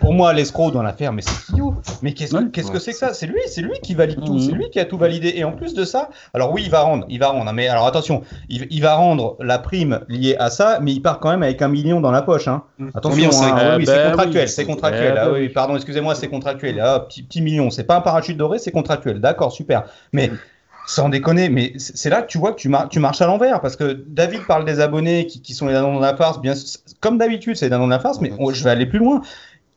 [0.00, 1.74] pour moi l'escroc dans l'affaire, mais c'est idiot.
[2.02, 3.14] Mais qu'est-ce que c'est que ça?
[3.14, 4.38] C'est lui, c'est lui qui valide tout.
[4.38, 4.58] C'est mhm.
[4.58, 5.32] lui qui a tout validé.
[5.36, 7.52] Et en plus de ça, alors oui, il va rendre, il va rendre.
[7.52, 11.30] Mais alors attention, il, va rendre la prime liée à ça, mais il part quand
[11.30, 12.48] même avec un million dans la poche.
[12.48, 12.62] Hein.
[12.78, 12.90] Mhm.
[12.94, 13.76] Attention, hein.
[13.78, 14.48] oui, c'est ben contractuel.
[14.48, 15.14] c'est contractuel.
[15.18, 16.80] Ah, oui, pardon, excusez-moi, c'est contractuel.
[16.80, 17.70] Ah, petit, petit million.
[17.70, 19.20] C'est pas un parachute doré, c'est contractuel.
[19.20, 19.84] D'accord, super.
[20.12, 20.38] Mais mhm.
[20.90, 23.76] Sans déconner, mais c'est là que tu vois que tu, tu marches à l'envers, parce
[23.76, 26.54] que David parle des abonnés qui, sont les dindons de la farce, bien
[26.98, 29.22] comme d'habitude, c'est les dindons de la farce, mais je vais aller plus loin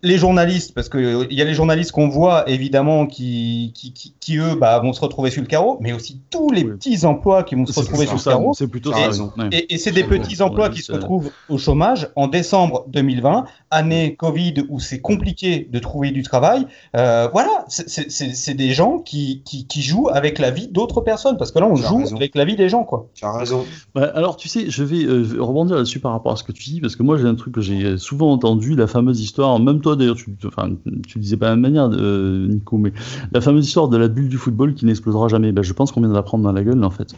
[0.03, 4.37] les journalistes, parce qu'il euh, y a les journalistes qu'on voit évidemment qui, qui, qui,
[4.37, 7.55] eux bah, vont se retrouver sur le carreau, mais aussi tous les petits emplois qui
[7.55, 8.53] vont se retrouver sur le carreau.
[8.53, 9.23] C'est plutôt et, ça.
[9.69, 14.65] Et, c'est des petits emplois qui se retrouvent au chômage en décembre 2020, année Covid
[14.69, 16.67] où c'est compliqué de trouver du travail.
[16.97, 21.51] Euh, voilà, c'est des gens qui, qui, qui, jouent avec la vie d'autres personnes, parce
[21.51, 22.83] que là on joue avec la vie des gens.
[22.83, 23.07] quoi.
[23.13, 23.65] Tu as raison.
[23.95, 26.63] Bah, alors tu sais, je vais euh, rebondir là-dessus par rapport à ce que tu
[26.65, 29.79] dis, parce que moi j'ai un truc que j'ai souvent entendu, la fameuse histoire, même
[29.79, 30.71] toi d'ailleurs, tu, enfin,
[31.07, 32.93] tu disais pas de la même manière, euh, Nico, mais
[33.31, 36.01] la fameuse histoire de la bulle du football qui n'explosera jamais, ben, je pense qu'on
[36.01, 37.15] vient de la prendre dans la gueule, en fait.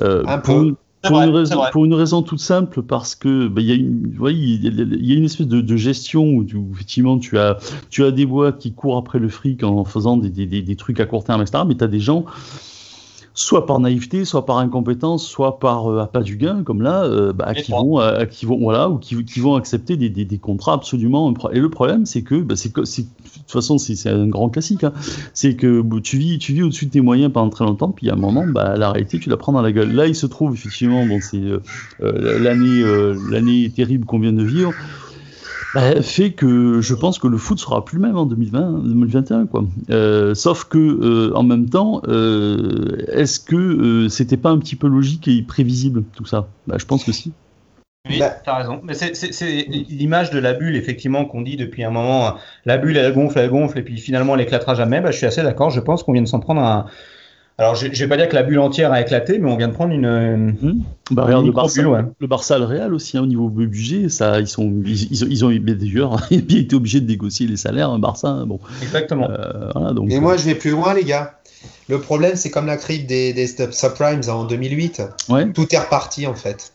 [0.00, 0.74] Euh, un peu.
[1.02, 4.14] pour, une raison, pour, une raison, toute simple, parce que bah, il y, a une,
[4.20, 7.58] y, a une espèce de, gestion où, effectivement tu as,
[7.90, 10.76] tu as des boîtes qui courent après le fric en faisant des, des, des, des
[10.76, 11.64] trucs à court terme, etc.
[11.66, 12.26] Mais tu as des gens
[13.40, 17.32] soit par naïveté, soit par incompétence, soit par euh, pas du gain, comme là, euh,
[17.32, 20.38] bah, qui, vont, euh, qui vont, voilà, ou qui, qui vont accepter des, des, des,
[20.38, 21.32] contrats absolument.
[21.52, 22.94] Et le problème, c'est que, bah, c'est, de toute
[23.46, 24.92] façon, c'est, un grand classique, hein.
[25.32, 28.12] c'est que tu vis, tu vis au-dessus de tes moyens pendant très longtemps, puis à
[28.12, 29.92] un moment, bah, la réalité, tu la prends dans la gueule.
[29.92, 31.40] Là, il se trouve effectivement, bon, c'est
[32.00, 32.82] l'année,
[33.30, 34.72] l'année terrible qu'on vient de vivre.
[35.74, 39.46] Bah, fait que je pense que le foot sera plus le même en 2020, 2021
[39.46, 39.64] quoi.
[39.90, 44.88] Euh, sauf que euh, en même temps, euh, est-ce que c'était pas un petit peu
[44.88, 46.48] logique et prévisible tout ça?
[46.66, 47.32] Bah, Je pense que si.
[48.08, 48.30] Oui, bah.
[48.44, 48.80] t'as raison.
[48.82, 52.34] Mais c'est l'image de la bulle, effectivement, qu'on dit depuis un moment.
[52.64, 55.00] La bulle, elle gonfle, elle gonfle, et puis finalement, elle éclatera jamais.
[55.00, 55.70] Bah, je suis assez d'accord.
[55.70, 56.86] Je pense qu'on vient de s'en prendre un,
[57.60, 59.68] alors, je ne vais pas dire que la bulle entière a éclaté, mais on vient
[59.68, 60.56] de prendre une.
[60.62, 60.82] Mmh.
[61.10, 64.48] Bah, regarde, le Barça, le Barça, le Real aussi, hein, au niveau budget, ça, ils,
[64.48, 68.28] sont, ils, ils ont d'ailleurs été obligés de négocier les salaires, un Barça.
[68.28, 68.60] Hein, bon.
[68.80, 69.28] Exactement.
[69.28, 71.38] Euh, voilà, donc, Et moi, je vais plus loin, les gars.
[71.90, 75.02] Le problème, c'est comme la crise des, des subprimes en 2008.
[75.52, 76.72] Tout est reparti, en fait.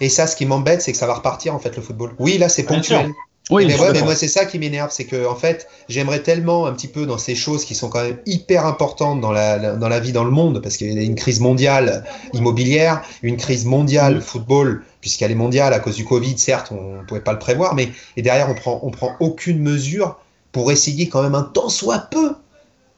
[0.00, 2.12] Et ça, ce qui m'embête, c'est que ça va repartir, en fait, le football.
[2.18, 3.10] Oui, là, c'est ponctuel.
[3.52, 6.72] Oui, mais, mais moi c'est ça qui m'énerve, c'est que en fait j'aimerais tellement un
[6.72, 10.00] petit peu dans ces choses qui sont quand même hyper importantes dans la, dans la
[10.00, 14.20] vie dans le monde, parce qu'il y a une crise mondiale immobilière, une crise mondiale
[14.20, 17.74] football, puisqu'elle est mondiale à cause du Covid, certes on ne pouvait pas le prévoir,
[17.74, 20.18] mais et derrière on prend, on prend aucune mesure
[20.52, 22.34] pour essayer quand même un tant soit peu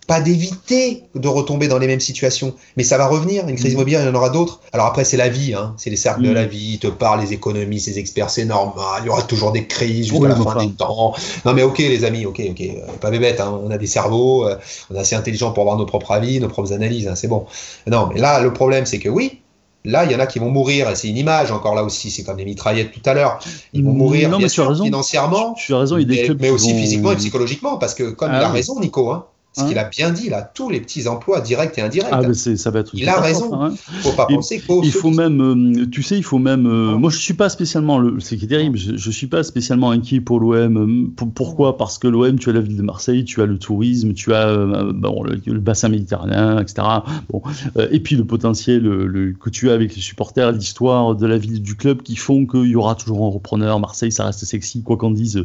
[0.07, 2.55] pas d'éviter de retomber dans les mêmes situations.
[2.76, 3.76] Mais ça va revenir, une crise mm.
[3.76, 4.61] immobilière, il y en aura d'autres.
[4.72, 5.74] Alors après, c'est la vie, hein.
[5.76, 6.34] c'est les cercles de mm.
[6.34, 9.52] la vie, ils te parlent, les économistes, les experts, c'est normal, il y aura toujours
[9.52, 11.14] des crises jusqu'à la fin des temps.
[11.44, 13.59] Non mais ok les amis, ok, ok, euh, pas bébête, hein.
[13.64, 14.57] on a des cerveaux, euh,
[14.90, 17.46] on est assez intelligents pour avoir nos propres avis, nos propres analyses, hein, c'est bon.
[17.86, 19.40] Non, mais là, le problème, c'est que oui,
[19.86, 22.11] Là, il y en a qui vont mourir, et c'est une image, encore là aussi,
[22.11, 23.38] c'est comme des mitraillettes tout à l'heure.
[23.74, 24.82] Ils vont mourir non, bien sûr, raison.
[24.82, 28.38] financièrement, tu, as raison, il mais, mais aussi physiquement et psychologiquement, parce que comme ah
[28.40, 29.26] il a raison, Nico, hein,
[29.57, 32.09] ce qu'il hein a bien dit là, tous les petits emplois directs et indirects.
[32.11, 32.90] Ah, ça va être.
[32.92, 33.55] Il a raison.
[33.55, 33.74] Hein.
[34.02, 36.66] Faut pas penser Il faut même, euh, tu sais, il faut même.
[36.66, 37.98] Euh, moi, je suis pas spécialement.
[37.98, 38.76] Le, c'est qui est terrible.
[38.76, 40.76] Je, je, suis pas spécialement inquiet pour l'OM.
[40.76, 41.76] Euh, pourquoi?
[41.76, 44.57] Parce que l'OM, tu as la ville de Marseille, tu as le tourisme, tu as
[44.92, 46.82] bon, le, bassin méditerranéen, etc.
[47.30, 47.42] Bon,
[47.90, 51.62] et puis le potentiel le, que tu as avec les supporters, l'histoire de la ville,
[51.62, 53.78] du club, qui font qu'il y aura toujours un repreneur.
[53.78, 55.44] Marseille, ça reste sexy, quoi qu'en disent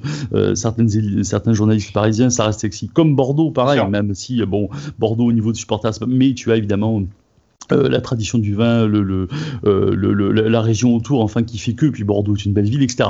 [0.55, 2.89] certaines, certains journalistes parisiens, ça reste sexy.
[2.89, 7.03] Comme Bordeaux, pareil même si, bon, Bordeaux au niveau du supporter, mais tu as évidemment
[7.71, 9.27] euh, la tradition du vin, le,
[9.65, 12.81] euh, le, la région autour, enfin, qui fait que, puis Bordeaux est une belle ville,
[12.81, 13.09] etc.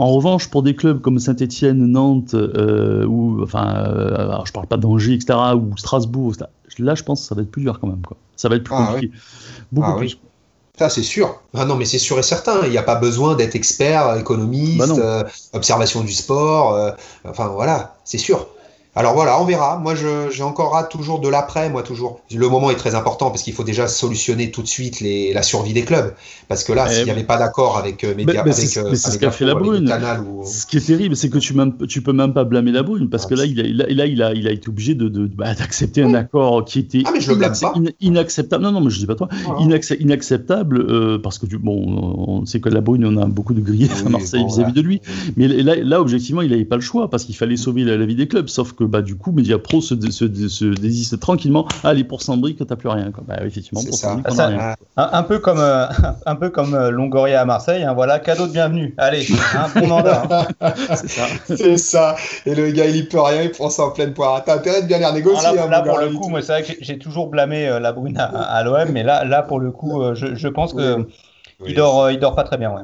[0.00, 4.76] En revanche, pour des clubs comme Saint-Etienne, Nantes, euh, ou, enfin, alors je parle pas
[4.76, 6.32] d'Angers, etc., ou Strasbourg,
[6.78, 8.16] là, je pense que ça va être plus dur quand même, quoi.
[8.34, 9.14] Ça va être plus ah compliqué.
[9.70, 10.18] Beaucoup ah plus.
[10.76, 11.40] Ça, c'est sûr.
[11.54, 12.64] Ah non, mais c'est sûr et certain.
[12.64, 16.94] Il n'y a pas besoin d'être expert, économiste, bah observation du sport.
[17.24, 18.46] enfin, voilà, c'est sûr.
[18.98, 19.78] Alors voilà, on verra.
[19.78, 21.68] Moi, j'ai encore toujours de l'après.
[21.68, 22.20] Moi, toujours.
[22.34, 25.42] Le moment est très important parce qu'il faut déjà solutionner tout de suite les, la
[25.42, 26.14] survie des clubs.
[26.48, 28.94] Parce que là, eh s'il n'y avait pas d'accord avec euh, Média, avec, c'est euh,
[28.94, 29.92] ce qu'a fait la Brune.
[30.46, 33.10] Ce qui est terrible, c'est que tu ne tu peux même pas blâmer la Brune
[33.10, 36.14] parce que là, il a, il a, il a été obligé de, bah, d'accepter un
[36.14, 37.74] accord qui était ah, mais je le blâme pas.
[38.00, 38.64] inacceptable.
[38.64, 39.28] Non, non, mais je dis pas toi.
[40.00, 44.06] inacceptable euh, parce que bon, on sait que la Brune, on a beaucoup de griefs
[44.06, 45.02] à Marseille vis-à-vis de lui.
[45.36, 48.06] Mais là, là, objectivement, il n'avait pas le choix parce qu'il fallait sauver la, la
[48.06, 48.48] vie des clubs.
[48.48, 51.66] Sauf que bah, du coup, Media Pro se, se, se, désiste tranquillement.
[51.84, 53.10] Allez, pour Sandrick, t'as plus rien.
[53.10, 53.24] Quoi.
[53.26, 54.74] Bah, effectivement, pour Sandrick, on a rien.
[54.96, 55.86] Un, peu comme, euh,
[56.26, 57.84] un peu comme euh, Longoria à Marseille.
[57.84, 58.94] Hein, voilà, cadeau de bienvenue.
[58.98, 60.48] Allez, un bon mandat.
[60.94, 61.26] c'est ça.
[61.44, 62.16] C'est ça.
[62.46, 64.42] Et le gars, il y peut rien, il prend ça en pleine poire.
[64.44, 65.54] T'as intérêt de bien les négocier.
[65.54, 68.18] là, hein, pour le coup, moi, c'est vrai que j'ai toujours blâmé euh, la Brune
[68.18, 71.06] à, l'OM, mais là, là, pour le coup, je, je pense que
[71.66, 72.70] il, dort, il dort pas très bien.
[72.70, 72.82] Ouais.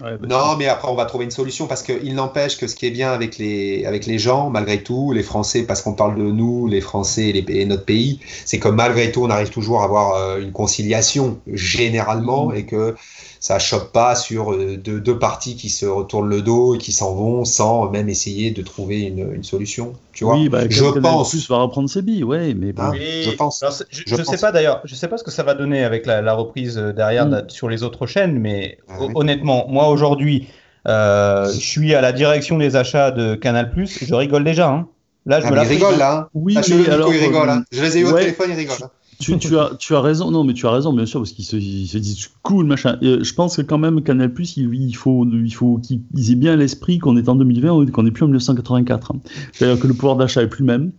[0.00, 2.86] Bah, non, mais après, on va trouver une solution parce qu'il n'empêche que ce qui
[2.86, 6.22] est bien avec les, avec les gens, malgré tout, les Français, parce qu'on parle de
[6.22, 9.82] nous, les Français et, les, et notre pays, c'est que malgré tout, on arrive toujours
[9.82, 12.56] à avoir euh, une conciliation généralement mmh.
[12.56, 12.96] et que
[13.44, 16.92] ça choque pas sur euh, deux, deux, parties qui se retournent le dos et qui
[16.92, 19.92] s'en vont sans même essayer de trouver une, une solution.
[20.14, 21.28] Tu vois oui, bah, je pense.
[21.28, 22.94] Plus va reprendre ses billes, ouais, mais bon.
[22.94, 23.62] je pense.
[23.90, 26.22] je, ne sais pas d'ailleurs, je sais pas ce que ça va donner avec la,
[26.22, 27.50] la reprise derrière mm.
[27.50, 30.48] sur les autres chaînes, mais ah honnêtement, moi aujourd'hui,
[30.88, 34.70] euh, je suis à la direction des achats de Canal+, je rigole déjà.
[34.70, 34.88] Hein.
[35.26, 36.16] Là, je ah, me la rigole là.
[36.16, 36.28] Hein.
[36.32, 37.50] Oui, mais alors, il rigole.
[37.50, 37.64] Hein.
[37.70, 38.88] Je les ai eu au téléphone, il rigole.
[39.14, 41.32] Hein tu, tu, as, tu as raison, non, mais tu as raison, bien sûr, parce
[41.32, 42.98] qu'ils se, se, disent cool, machin.
[43.02, 46.98] je pense que quand même, Canal, il, il faut, il faut qu'ils aient bien l'esprit
[46.98, 49.12] qu'on est en 2020, qu'on n'est plus en 1984.
[49.52, 50.92] C'est-à-dire que le pouvoir d'achat est plus le même.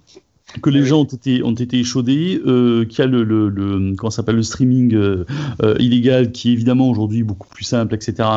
[0.62, 3.96] Que les gens ont été, ont été échaudés, euh, qu'il y a le, le, le
[3.96, 5.26] comment s'appelle le streaming euh,
[5.64, 8.28] euh, illégal qui est évidemment aujourd'hui beaucoup plus simple, etc.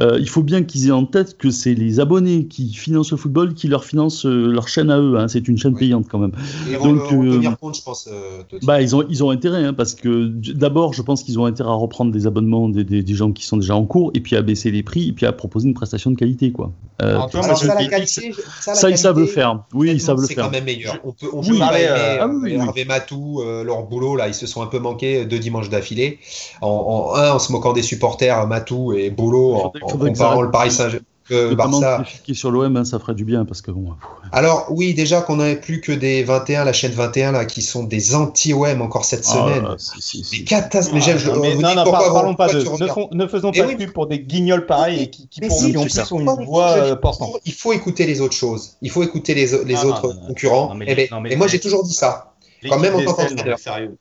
[0.00, 3.16] Euh, il faut bien qu'ils aient en tête que c'est les abonnés qui financent le
[3.16, 5.18] football qui leur financent euh, leur chaîne à eux.
[5.18, 5.28] Hein.
[5.28, 5.80] C'est une chaîne Oui.
[5.80, 6.32] payante quand même.
[6.68, 8.08] Ils vont Donc, le- euh, tenir compte, je pense.
[8.10, 8.42] euh.
[8.62, 11.70] Bah, ils ont, ils ont intérêt, hein, parce que d'abord, je pense qu'ils ont intérêt
[11.70, 14.36] à reprendre des abonnements des, des, des gens qui sont déjà en cours, et puis
[14.36, 16.72] à baisser les prix, et puis à proposer une prestation de qualité, quoi.
[17.02, 19.64] Euh, Alors, je ça, la qualité, ça, la ça, ils savent le qualité, faire.
[19.72, 20.44] Oui, ils savent le c'est faire.
[20.46, 20.98] quand même meilleur.
[21.04, 21.58] On peut, on Oui.
[21.60, 22.64] Parlais, euh, ah oui, oui, oui.
[22.66, 26.18] Hervé Matou, euh, leur boulot là, ils se sont un peu manqués deux dimanches d'affilée.
[26.60, 30.50] En, en un, en se moquant des supporters, Matou et Boulot, en, en comparant le
[30.50, 31.04] Paris Saint-Germain.
[31.30, 32.04] Que Notamment Barça.
[32.34, 33.94] sur l'OM, hein, ça ferait du bien, parce que bon.
[34.32, 37.84] Alors oui, déjà qu'on n'avait plus que des 21, la chaîne 21 là, qui sont
[37.84, 39.64] des anti-OM encore cette semaine.
[39.66, 40.38] Ah, si, si, si.
[40.40, 40.94] Mais catastrophe.
[41.06, 42.58] Mais Ah, je- non, mais non, pourquoi parlons pas de.
[42.60, 43.74] Ne, regardes font- ne faisons Mais pas oui.
[43.76, 46.12] de pub pour des guignols pareils et qui, qui, Mais pour- si, qui en plus
[46.12, 47.36] ont une voix euh, portante.
[47.46, 48.72] Il faut écouter les autres choses.
[48.82, 50.74] Il faut écouter les, Ah, autres concurrents.
[50.74, 52.32] mais Eh ben, mais et moi, j'ai toujours dit ça.
[52.68, 53.44] Quand même, en tant qu'entraîneur.
[53.46, 53.96] mais sérieux.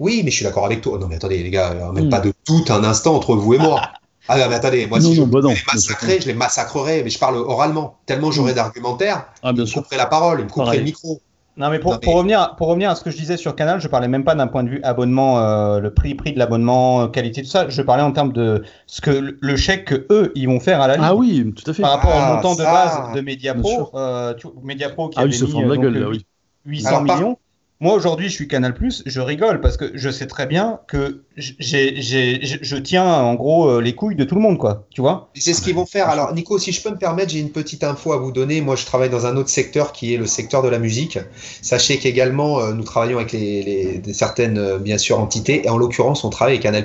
[0.00, 0.98] Oui, mais je suis d'accord avec toi.
[0.98, 2.10] Non, mais attendez, les gars, même Mm.
[2.10, 3.80] pas de tout un instant entre vous et moi.
[4.28, 7.02] Ah non, mais attendez, moi, Non, si je bah non, les massacrer, je les massacrerais,
[7.04, 7.96] mais je parle oralement.
[8.06, 9.82] Tellement j'aurais d'argumentaires, Ah, ils bien me sûr.
[9.82, 10.80] couperaient la parole, ils me couperaient Pareil.
[10.80, 11.20] le micro.
[11.58, 13.56] Non mais pour, Non, mais- pour revenir pour revenir à ce que je disais sur
[13.56, 16.38] Canal, je parlais même pas d'un point de vue abonnement, euh, le prix prix de
[16.38, 17.66] l'abonnement, euh, qualité tout ça.
[17.70, 20.86] Je parlais en termes de ce que le- chèque que eux ils vont faire à
[20.86, 21.80] la ligue Ah oui, tout à fait.
[21.80, 23.90] par rapport Ah, au montant de base de Mediapro.
[23.94, 26.02] Euh, tu, Mediapro qui Ah oui, avait ils se mis, font de la gueule, donc,
[26.02, 26.26] là, oui.
[26.66, 27.38] 800 Alors, par- millions.
[27.78, 28.74] Moi aujourd'hui je suis Canal
[29.04, 33.80] je rigole parce que je sais très bien que je- je tiens en gros euh,
[33.82, 34.86] les couilles de tout le monde quoi.
[34.90, 36.08] Tu vois C'est ce qu'ils vont faire.
[36.08, 38.62] Alors, Nico, si je peux me permettre, j'ai une petite info à vous donner.
[38.62, 41.18] Moi, je travaille dans un autre secteur qui est le secteur de la musique.
[41.60, 45.66] Sachez qu'également, euh, nous travaillons avec les, certaines, euh, bien sûr, entités.
[45.66, 46.84] Et en l'occurrence, on travaille avec Canal+.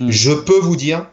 [0.00, 0.10] Mm.
[0.10, 1.06] Je peux vous dire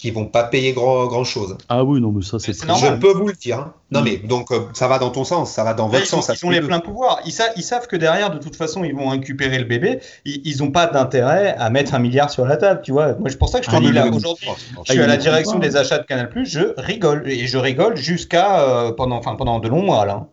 [0.00, 1.56] qu'ils vont pas payer grand, grand chose.
[1.68, 2.52] Ah oui, non, mais ça, c'est.
[2.52, 3.58] Je peux vous le dire.
[3.58, 3.74] hein.
[3.92, 4.04] Non, Mm.
[4.04, 6.28] mais donc, euh, ça va dans ton sens, ça va dans votre ils sens.
[6.28, 7.20] ils ont tous les pleins pouvoirs.
[7.26, 9.98] Ils, sa- ils savent que derrière, de toute façon, ils vont récupérer le bébé.
[10.24, 13.14] Ils n'ont pas d'intérêt à mettre un milliard sur la table, tu vois.
[13.14, 14.52] Moi, c'est pour ça que je te Ah, dis là, aujourd'hui, Oh,
[14.86, 17.24] je suis Ah, à la ils direction des achats de Canal+, je rigole.
[17.26, 20.26] Et je rigole jusqu'à euh, pendant, enfin, pendant de longs mois, là.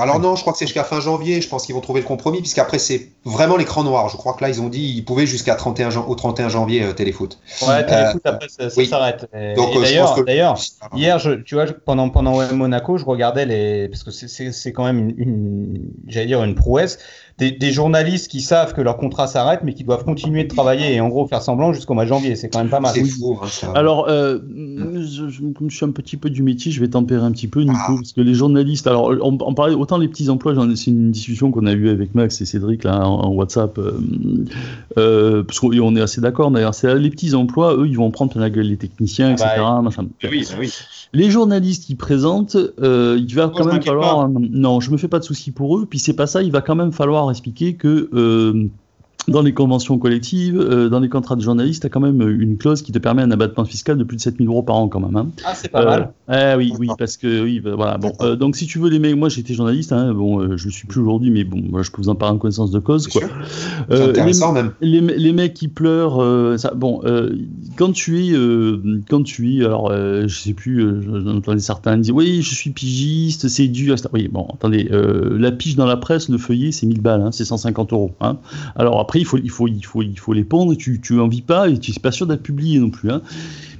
[0.00, 1.40] Alors non, je crois que c'est jusqu'à fin janvier.
[1.40, 4.08] Je pense qu'ils vont trouver le compromis, puisqu'après, c'est vraiment l'écran noir.
[4.08, 6.82] Je crois que là, ils ont dit ils pouvaient jusqu'à 31 jan- au 31 janvier
[6.82, 7.38] euh, Téléfoot.
[7.68, 8.86] Ouais, téléfoot, après, ça, ça oui.
[8.86, 9.28] s'arrête.
[9.34, 10.58] Euh, d'ailleurs, que- d'ailleurs,
[10.94, 13.88] Hier, je, tu vois, je- pendant, pendant OM Monaco, je regardais les.
[13.88, 16.98] Parce que c'est- c'est c'est quand même une, une- j'allais dire une prouesse.
[17.40, 20.94] Des, des journalistes qui savent que leur contrat s'arrête, mais qui doivent continuer de travailler
[20.94, 22.36] et en gros faire semblant jusqu'au mois de janvier.
[22.36, 22.92] C'est quand même pas mal.
[22.94, 23.38] C'est fou.
[23.42, 23.72] hein, ça.
[23.74, 27.24] Alors, euh, je, je- comme je suis un petit peu du métier, je vais tempérer
[27.24, 27.94] un petit peu, Nico, Ah.
[27.96, 31.50] parce que les journalistes, alors, on, on parlait autant les petits emplois, c'est une discussion
[31.50, 33.92] qu'on a eue avec Max et Cédric là en, en WhatsApp, euh,
[34.98, 36.74] euh, parce qu'on on est assez d'accord d'ailleurs.
[36.74, 39.52] C'est les petits emplois, eux, ils vont prendre plein la gueule les techniciens, Ah bah,
[39.54, 39.66] etc.
[39.82, 40.06] machin.
[40.30, 40.72] Oui, oui.
[41.12, 44.28] Les journalistes qui présentent, euh, il va Moi, quand même falloir.
[44.28, 45.86] Non, je me fais pas de soucis pour eux.
[45.88, 46.40] Puis c'est pas ça.
[46.42, 48.68] Il va quand même falloir expliquer que euh,
[49.28, 52.56] dans les conventions collectives, euh, dans les contrats de journalistes, tu as quand même une
[52.56, 55.00] clause qui te permet un abattement fiscal de plus de 7000 euros par an quand
[55.00, 55.14] même.
[55.16, 55.28] Hein.
[55.44, 56.12] Ah, c'est pas Euh, mal.
[56.54, 57.98] eh oui, oui, parce que oui, bah, voilà.
[57.98, 60.64] Bon, euh, donc si tu veux les mecs, moi j'étais journaliste, hein, bon, euh, je
[60.66, 62.78] le suis plus aujourd'hui, mais bon, moi, je peux vous en parler en connaissance de
[62.78, 63.22] cause, quoi.
[63.90, 64.72] Euh, les- intéressant même.
[64.80, 67.30] les, les mecs qui pleurent, euh, ça, bon, euh,
[67.76, 71.58] quand tu es, euh, quand tu es, alors, euh, je sais plus, euh, j'en entendais
[71.60, 73.96] certains dire, oui, je suis pigiste, c'est dur.
[74.12, 77.32] Oui, bon, attendez, euh, la pige dans la presse, le feuillet, c'est 1000 balles, hein,
[77.32, 78.12] c'est 150 euros.
[78.20, 78.38] Hein.
[78.76, 81.28] Alors après, il faut, il faut, il faut, il faut les pondre, tu, tu en
[81.28, 83.10] vis pas, et tu n'es pas sûr d'être publié non plus.
[83.10, 83.22] Hein.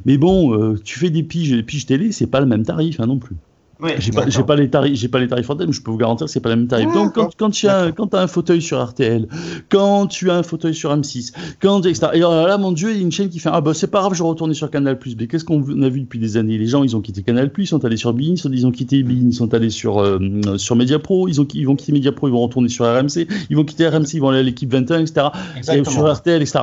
[0.05, 3.01] Mais bon, euh, tu fais des piges, les piges télé, c'est pas le même tarif
[3.01, 3.37] hein, non plus.
[3.83, 3.91] Oui.
[3.99, 5.97] J'ai pas, pas les tarifs, j'ai pas les tarifs en tête, mais je peux vous
[5.97, 6.89] garantir que c'est pas le même tarif.
[6.91, 9.27] Ah, Donc quand, quand tu as, quand as un fauteuil sur RTL,
[9.69, 12.09] quand tu as un fauteuil sur M6, quand etc.
[12.15, 13.91] Et alors là, mon Dieu, il y a une chaîne qui fait ah bah c'est
[13.91, 14.99] pas grave, je retourne sur Canal+.
[15.19, 16.59] Mais qu'est-ce qu'on a vu depuis des années?
[16.59, 19.29] Les gens, ils ont quitté Canal+, ils sont allés sur Bein, ils ont quitté Bein,
[19.29, 20.19] ils sont allés sur euh,
[20.57, 23.65] sur Mediapro, ils ont ils vont quitter Mediapro, ils vont retourner sur RMC, ils vont
[23.65, 25.29] quitter RMC, ils vont aller à l'équipe 21, etc.
[25.55, 25.91] Et Exactement.
[25.91, 26.61] sur RTL, etc.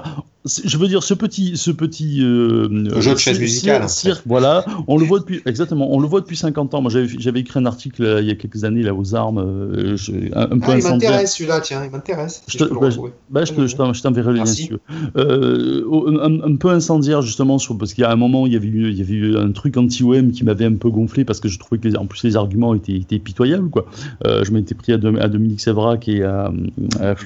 [0.63, 4.65] Je veux dire, ce petit, ce petit euh, jeu de chaise musicale, en cirque, voilà,
[4.87, 6.81] on le voit depuis, exactement, on le voit depuis 50 ans.
[6.81, 9.39] Moi, j'avais, j'avais écrit un article euh, il y a quelques années là aux armes,
[9.39, 12.43] euh, je- un, un peu Ah, il m'intéresse celui-là, tiens, il m'intéresse.
[12.47, 12.89] Je Si bah.
[13.29, 14.69] Bah, je, je t'en- je t'enverrai le lien si.
[15.17, 15.83] Euh,
[16.21, 18.67] un, un peu incendiaire justement sur, parce qu'il y a un moment il y avait
[18.67, 21.47] eu, il y avait eu un truc anti-OM qui m'avait un peu gonflé parce que
[21.47, 23.85] je trouvais que les, en plus les arguments étaient, étaient pitoyables quoi.
[24.25, 26.51] Euh, je m'étais pris à, à Dominique Sévrac et à,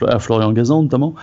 [0.08, 1.16] à Florian Gazan notamment.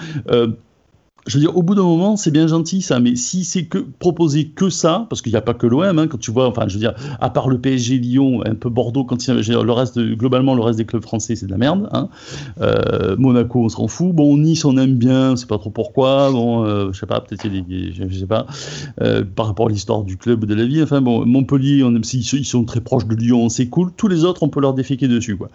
[1.29, 3.79] Je veux dire, au bout d'un moment, c'est bien gentil ça, mais si c'est que
[3.99, 6.65] proposer que ça, parce qu'il n'y a pas que l'OM, hein, quand tu vois, enfin,
[6.69, 9.63] je veux dire, à part le PSG, Lyon, un peu Bordeaux, quand il y a,
[9.63, 11.87] le reste, globalement, le reste des clubs français, c'est de la merde.
[11.93, 12.09] Hein.
[12.63, 14.15] Euh, Monaco, on s'en fout.
[14.15, 16.31] Bon, Nice, on aime bien, c'est pas trop pourquoi.
[16.31, 18.47] Bon, euh, je sais pas, peut-être il je sais pas,
[19.03, 20.83] euh, par rapport à l'histoire du club ou de la vie.
[20.83, 23.93] Enfin, bon, Montpellier, on, ils, sont très proches de Lyon, c'est cool.
[23.99, 25.51] Tous les autres, on peut leur déféquer dessus, quoi.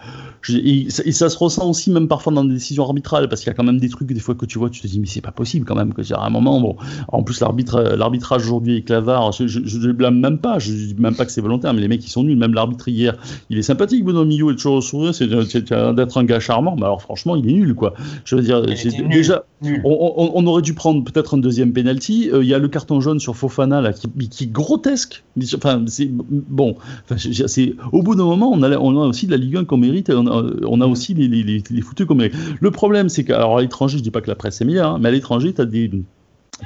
[0.48, 3.54] et, ça se ressent aussi, même parfois dans des décisions arbitrales, parce qu'il y a
[3.54, 5.32] quand même des trucs, des fois, que tu vois, tu te dis, mais c'est pas
[5.32, 5.92] possible quand même.
[5.92, 6.76] Que, à un moment, bon,
[7.08, 11.14] en plus, l'arbitre, l'arbitrage aujourd'hui avec Clavard, je, je, blâme même pas, je dis même
[11.14, 12.36] pas que c'est volontaire, mais les mecs, ils sont nuls.
[12.36, 13.16] Même l'arbitre hier,
[13.50, 17.02] il est sympathique, Benoît Milieu est toujours sourire, c'est d'être un gars charmant, mais alors
[17.02, 17.94] franchement, il est nul, quoi.
[18.24, 19.44] Je veux dire, déjà,
[19.84, 22.30] On, aurait dû prendre peut-être un deuxième penalty.
[22.32, 25.24] Euh, il y a le carton jaune sur Fofana là, qui, qui est grotesque.
[25.54, 26.76] Enfin, c'est bon.
[27.16, 29.76] c'est au bout d'un moment, on a, on a aussi de la Ligue 1 qu'on
[29.76, 32.34] mérite, et on a, on a aussi les, les, les, les qu'on mérite.
[32.60, 35.08] Le problème, c'est qu'à l'étranger, je dis pas que la presse est meilleure, hein, mais
[35.08, 35.90] à l'étranger, tu as des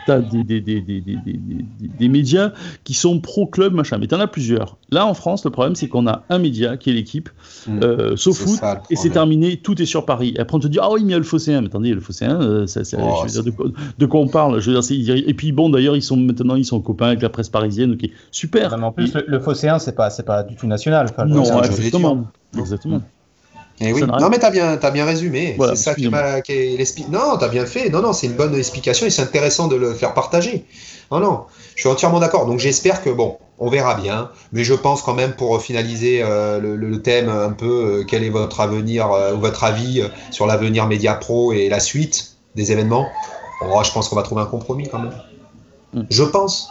[0.04, 2.52] tu as des, des, des, des, médias
[2.84, 3.98] qui sont pro-club, machin.
[3.98, 4.76] Mais tu en as plusieurs.
[4.90, 7.28] Là, en France, le problème, c'est qu'on a un média qui est l'équipe,
[7.66, 7.80] mmh.
[7.82, 8.60] euh, sauf foot,
[8.90, 10.34] et c'est terminé, tout est sur Paris.
[10.36, 11.60] Et après, on te dit, ah oui, mais il y a le Fosséen.
[11.62, 12.66] Mais attendez, le Fosséen, euh,
[12.98, 13.24] oh,
[13.98, 14.60] de, quoi on parle?
[14.60, 17.28] Je veux dire, Et puis, bon, d'ailleurs, ils sont maintenant, ils sont copains avec la
[17.28, 18.74] presse parisienne, ok, super.
[18.74, 21.06] en plus, le, le Fosséen, c'est pas, pas du tout national.
[21.26, 22.26] non, exactement.
[22.56, 23.02] exactement.
[23.80, 24.02] Eh oui.
[24.02, 25.56] Non, mais tu as bien, as bien résumé.
[25.58, 26.36] c'est ça qui m'a.
[26.36, 27.90] Non, tu as bien fait.
[27.90, 30.64] Non, non, c'est une bonne explication et c'est intéressant de le faire partager.
[31.10, 32.46] Non, non, je suis entièrement d'accord.
[32.46, 34.30] Donc j'espère que, bon, on verra bien.
[34.52, 38.30] Mais je pense quand même, pour finaliser euh, le, thème un peu, euh, quel est
[38.30, 43.08] votre avenir euh, ou votre avis sur l'avenir Média Pro et la suite des événements
[43.62, 45.14] oh, Je pense qu'on va trouver un compromis quand même.
[45.94, 46.02] Hmm.
[46.10, 46.68] Je pense.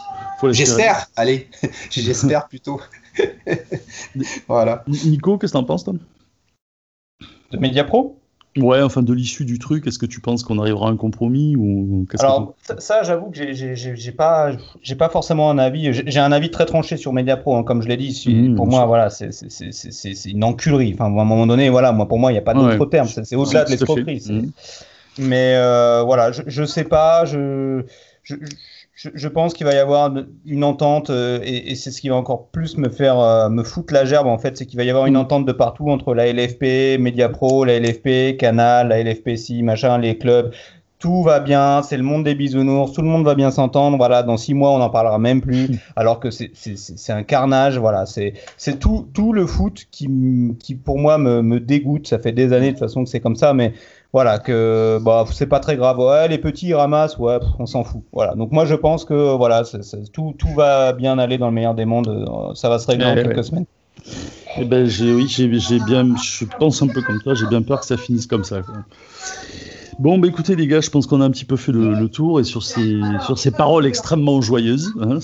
[0.50, 1.08] J'espère.
[1.16, 1.48] Allez,
[1.90, 2.80] j'espère plutôt.
[4.48, 4.84] voilà.
[4.86, 5.98] Nico, qu'est-ce que t'en penses, Tom?
[7.50, 8.18] De Mediapro
[8.56, 11.54] Ouais, enfin de l'issue du truc, est-ce que tu penses qu'on arrivera à un compromis
[11.54, 15.92] ou Alors ça, j'avoue que j'ai pas, j'ai pas forcément un avis.
[15.92, 18.24] J'ai un avis très tranché sur Mediapro, hein, comme je l'ai dit.
[18.26, 19.30] Mmh, pour moi, voilà, c'est
[20.26, 20.92] une enculerie.
[20.94, 23.06] Enfin, à un moment donné, voilà, moi pour moi, il n'y a pas d'autre terme.
[23.06, 24.24] C'est au-delà de l'escroquerie.
[24.28, 24.50] Mmh.
[25.18, 27.82] Mais euh, voilà, je, je sais pas, je,
[28.22, 28.36] je
[28.98, 30.12] je, pense qu'il va y avoir
[30.44, 33.94] une entente, euh, et, c'est ce qui va encore plus me faire euh, me foutre
[33.94, 35.18] la gerbe en fait, c'est qu'il va y avoir une mm.
[35.18, 40.52] entente de partout entre la LFP, Mediapro, la LFP, Canal, la LFPC, machin, les clubs.
[40.98, 43.96] Tout va bien, c'est le monde des bisounours, tout le monde va bien s'entendre.
[43.96, 45.78] Voilà, dans six mois, on n'en parlera même plus, mm.
[45.94, 47.78] alors que c'est un carnage.
[47.78, 48.32] Voilà, c'est
[48.80, 50.08] tout, tout le foot qui,
[50.58, 52.08] qui pour moi me, me dégoûte.
[52.08, 53.74] Ça fait des années de toute façon que c'est comme ça, mais
[54.12, 55.98] voilà que bah c'est pas très grave.
[55.98, 57.18] Ouais les petits ramassent.
[57.18, 58.02] Ouais on s'en fout.
[58.12, 58.34] Voilà.
[58.34, 59.62] Donc moi je pense que voilà
[60.12, 62.54] tout, tout va bien aller dans le meilleur des mondes.
[62.54, 63.66] Ça va se régler en quelques semaines.
[64.56, 67.34] Eh ben j'ai oui j'ai bien je pense un peu comme toi.
[67.34, 68.74] J'ai bien peur que ça finisse comme ça quoi.
[69.98, 72.38] Bon, bah écoutez les gars, je pense qu'on a un petit peu fait le, tour
[72.38, 74.94] et sur ces, sur ces paroles extrêmement joyeuses.
[75.00, 75.18] Hein,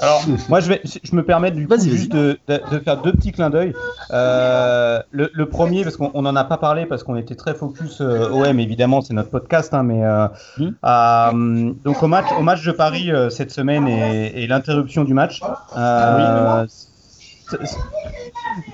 [0.00, 3.32] Alors, moi je, vais, je me permets du coup, juste de, de, faire deux petits
[3.32, 3.74] clins d'œil.
[4.10, 8.02] Euh, le, le, premier, parce qu'on n'en a pas parlé, parce qu'on était très focus
[8.02, 10.28] euh, OM, évidemment, c'est notre podcast, hein, mais euh,
[10.60, 15.14] euh, donc au match, au match de Paris euh, cette semaine et, et l'interruption du
[15.14, 15.40] match.
[15.76, 16.66] Euh,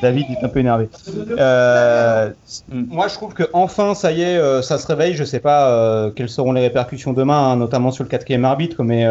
[0.01, 0.89] David est un peu énervé.
[1.39, 2.31] Euh,
[2.69, 5.15] moi, je trouve que enfin, ça y est, euh, ça se réveille.
[5.15, 8.83] Je sais pas euh, quelles seront les répercussions demain, hein, notamment sur le quatrième arbitre,
[8.83, 9.07] mais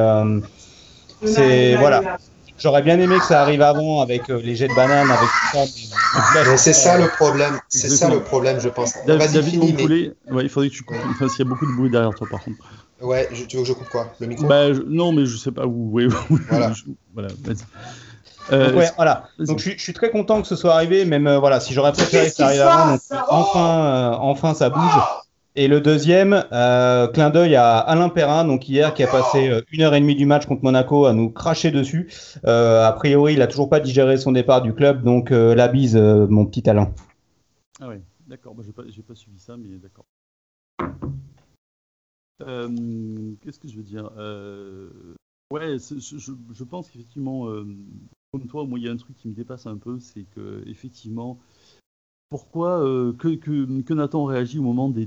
[1.25, 2.17] c'est voilà.
[2.57, 6.57] J'aurais bien aimé que ça arrive avant avec les jets de banane, avec tout ça.
[6.57, 7.59] c'est ça le problème.
[7.69, 8.93] C'est ça le problème, je pense.
[9.07, 9.75] David, fini,
[10.41, 10.97] il faudrait que tu coupes.
[11.09, 12.57] Enfin, il y a beaucoup de bruit derrière toi, par contre.
[13.01, 14.13] Ouais, tu veux que je coupe quoi?
[14.19, 14.45] Le micro?
[14.45, 15.99] Bah, Non, mais je sais pas où.
[16.49, 16.71] voilà.
[17.15, 17.65] voilà vas-y.
[18.51, 19.27] Euh, voilà.
[19.39, 22.27] Donc je, suis très content que ce soit arrivé, même euh, voilà, si j'aurais préféré
[22.27, 22.97] que ça arrive avant.
[23.29, 25.01] enfin, euh, enfin, ça bouge.
[25.55, 26.45] Et le deuxième,
[27.13, 30.25] clin d'œil à Alain Perrin, donc hier, qui a passé une heure et demie du
[30.25, 32.09] match contre Monaco à nous cracher dessus.
[32.45, 36.45] a priori, il a toujours pas digéré son départ du club, donc la bise, mon
[36.45, 36.93] petit Alain.
[37.81, 37.95] Ah oui,
[38.27, 38.55] d'accord.
[38.55, 40.05] Moi, j'ai pas, pas suivi ça, mais d'accord.
[42.39, 44.09] Qu'est-ce que je veux dire?
[45.51, 47.49] Ouais, je, pense qu'effectivement,
[48.31, 50.63] comme toi, moi, il y a un truc qui me dépasse un peu, c'est que
[50.65, 51.37] effectivement,
[52.29, 55.05] pourquoi euh, que, Nathan réagit au moment des,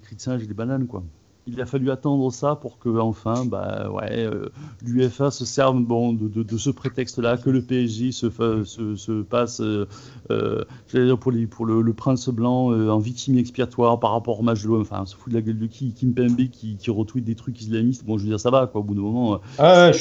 [0.00, 1.02] cris de singe et des bananes, quoi?
[1.46, 4.48] Il a fallu attendre ça pour que enfin bah ouais euh,
[4.82, 8.30] l'UFA se serve bon de, de, de ce prétexte là que le PSG se,
[8.64, 9.86] se, se passe euh,
[10.30, 10.64] euh
[10.94, 14.42] dire pour, les, pour le, le, prince blanc euh, en victime expiatoire par rapport au
[14.42, 15.92] match de l'OM enfin se fout de la gueule de qui?
[15.92, 18.04] Kim Pembe qui, qui retweet des trucs islamistes.
[18.04, 19.96] Bon je veux dire ça va quoi au bout d'un moment ah ouais,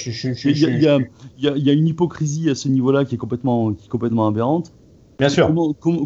[0.46, 1.00] il, y y a,
[1.38, 4.28] il y a une hypocrisie à ce niveau là qui est complètement qui est complètement
[4.28, 4.72] aberrante
[5.20, 5.52] Bien sûr.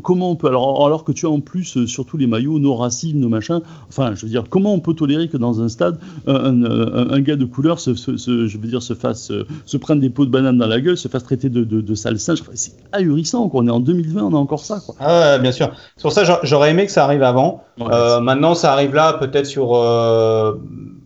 [0.04, 2.76] Comment, on peut alors, alors que tu as en plus euh, surtout les maillots, nos
[2.76, 3.62] racines, nos machins.
[3.90, 7.46] Enfin, je veux dire, comment on peut tolérer que dans un stade, un, gars de
[7.46, 10.68] couleur se, je veux dire, se fasse, euh, se prenne des pots de banane dans
[10.68, 12.44] la gueule, se fasse traiter de, de, sale singe?
[12.54, 13.50] C'est ahurissant.
[13.50, 13.62] Quoi.
[13.64, 14.82] On est en 2020, on a encore ça.
[14.86, 14.96] Quoi.
[15.00, 15.72] Ah, bien sûr.
[15.96, 17.64] C'est pour ça, j'aurais aimé que ça arrive avant.
[17.80, 19.68] Euh, maintenant, ça arrive là, peut-être sur,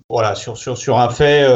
[0.10, 1.48] voilà, sur, sur, sur un fait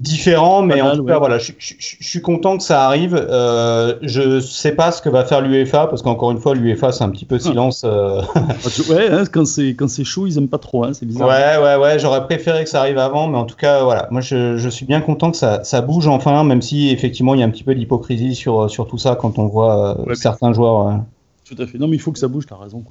[0.00, 3.14] différent, mais en tout cas, voilà, je, suis content que ça arrive.
[3.14, 7.04] Euh, je sais pas ce que va faire l'UEFA, parce qu'encore une fois, l'UEFA, c'est
[7.04, 7.38] un petit peu ah.
[7.38, 7.82] silence.
[7.84, 8.22] Euh.
[8.34, 8.40] Ah,
[8.88, 11.28] ouais, hein, quand c'est quand c'est chaud, ils aiment pas trop, hein, c'est bizarre.
[11.28, 11.98] Ouais, ouais, ouais.
[11.98, 14.86] J'aurais préféré que ça arrive avant, mais en tout cas, voilà, moi, je, je suis
[14.86, 17.64] bien content que ça, ça, bouge enfin, même si effectivement, il y a un petit
[17.64, 21.00] peu d'hypocrisie sur sur tout ça quand on voit euh, certains joueurs.
[21.44, 21.78] Tout à fait.
[21.78, 22.46] Non, mais il faut que ça bouge.
[22.48, 22.84] T'as raison.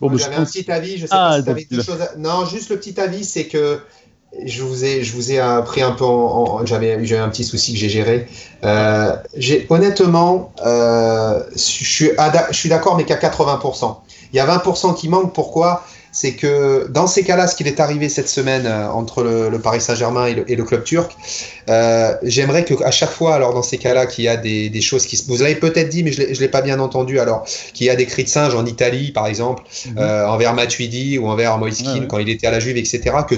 [0.00, 0.96] Bon, bah, J'avais un petit avis.
[0.96, 1.98] Je sais ah, pas si deux choses.
[2.16, 3.80] Non, juste le petit avis, c'est que
[4.44, 7.72] je vous ai, je vous ai pris un peu en, j'avais, eu un petit souci
[7.72, 8.26] que j'ai géré.
[8.64, 12.10] Euh, j'ai, honnêtement, euh, je suis,
[12.50, 13.96] je suis d'accord, mais qu'à 80%.
[14.32, 15.34] Il y a 20% qui manquent.
[15.34, 15.84] Pourquoi?
[16.12, 19.80] C'est que dans ces cas-là, ce qui est arrivé cette semaine euh, entre le, Paris
[19.80, 21.16] Saint-Germain et, le, club turc,
[21.68, 25.06] euh, j'aimerais qu'à chaque fois, alors dans ces cas-là, qu'il y a des, des choses
[25.06, 25.26] qui se.
[25.28, 27.20] Vous l'avez peut-être dit, mais je ne l'ai pas bien entendu.
[27.20, 29.98] Alors, qu'il y a des cris de singe en Italie, par exemple, mhm.
[29.98, 33.00] euh, envers Matuidi ou envers Moiskin quand il était à la Juve, etc.
[33.28, 33.36] Que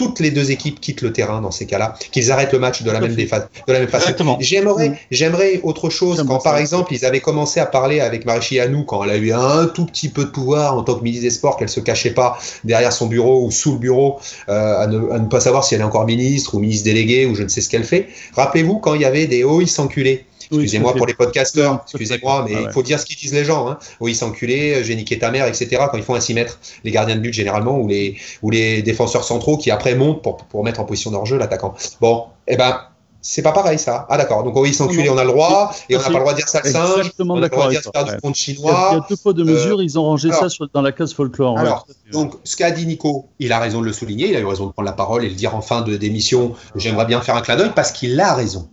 [0.00, 2.90] toutes les deux équipes quittent le terrain dans ces cas-là, qu'ils arrêtent le match de
[2.90, 3.28] la, même, de
[3.70, 4.38] la même façon.
[4.40, 4.96] J'aimerais, mm.
[5.10, 9.04] j'aimerais autre chose quand, par exemple, ils avaient commencé à parler avec Marie Hanou quand
[9.04, 11.58] elle a eu un tout petit peu de pouvoir en tant que ministre des Sports,
[11.58, 15.40] qu'elle se cachait pas derrière son bureau ou sous le bureau euh, à, ne, pas
[15.40, 17.84] savoir si elle est encore ministre ou ministre délégué ou je ne sais ce qu'elle
[17.84, 18.08] fait.
[18.36, 22.70] Rappelez-vous quand il y avait des hauts s'enculer Excusez-moi pour les podcasteurs, excusez-moi, mais il
[22.72, 23.68] faut dire ce qu'ils disent les gens.
[23.68, 23.78] Hein.
[24.00, 25.68] Oui, s'enculer, j'ai niqué ta mère, etc.
[25.90, 28.82] Quand ils font un 6 mètres, les gardiens de but généralement, ou les, ou les
[28.82, 31.74] défenseurs centraux qui après montent pour, pour mettre en position d'enjeu l'attaquant.
[32.00, 32.80] Bon, eh ben,
[33.22, 34.06] c'est pas pareil ça.
[34.08, 34.44] Ah d'accord.
[34.44, 36.48] Donc oui, s'enculer, on a le droit, et on n'a pas le droit de dire
[36.48, 37.12] ça le singe.
[37.18, 38.88] On a le droit de dire faire du compte chinois.
[38.92, 41.12] Il y a deux fois de mesure, euh, ils ont rangé ça dans la case
[41.12, 41.58] folklore.
[41.58, 44.46] Alors, donc ce qu'a dit Nico, il a raison de le souligner, il a eu
[44.46, 46.54] raison de prendre la parole et le dire en fin de d'émission.
[46.76, 48.68] J'aimerais bien faire un clin d'œil parce qu'il a raison.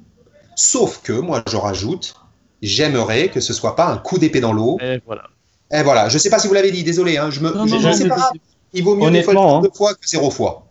[0.58, 2.16] Sauf que, moi, je rajoute,
[2.64, 4.80] j'aimerais que ce soit pas un coup d'épée dans l'eau.
[4.82, 5.24] Et voilà.
[5.72, 6.10] Et voilà.
[6.10, 7.18] Je sais pas si vous l'avez dit, désolé.
[7.18, 8.32] Hein, je me, sais pas.
[8.74, 10.64] Il vaut mieux fois, deux fois que zéro fois.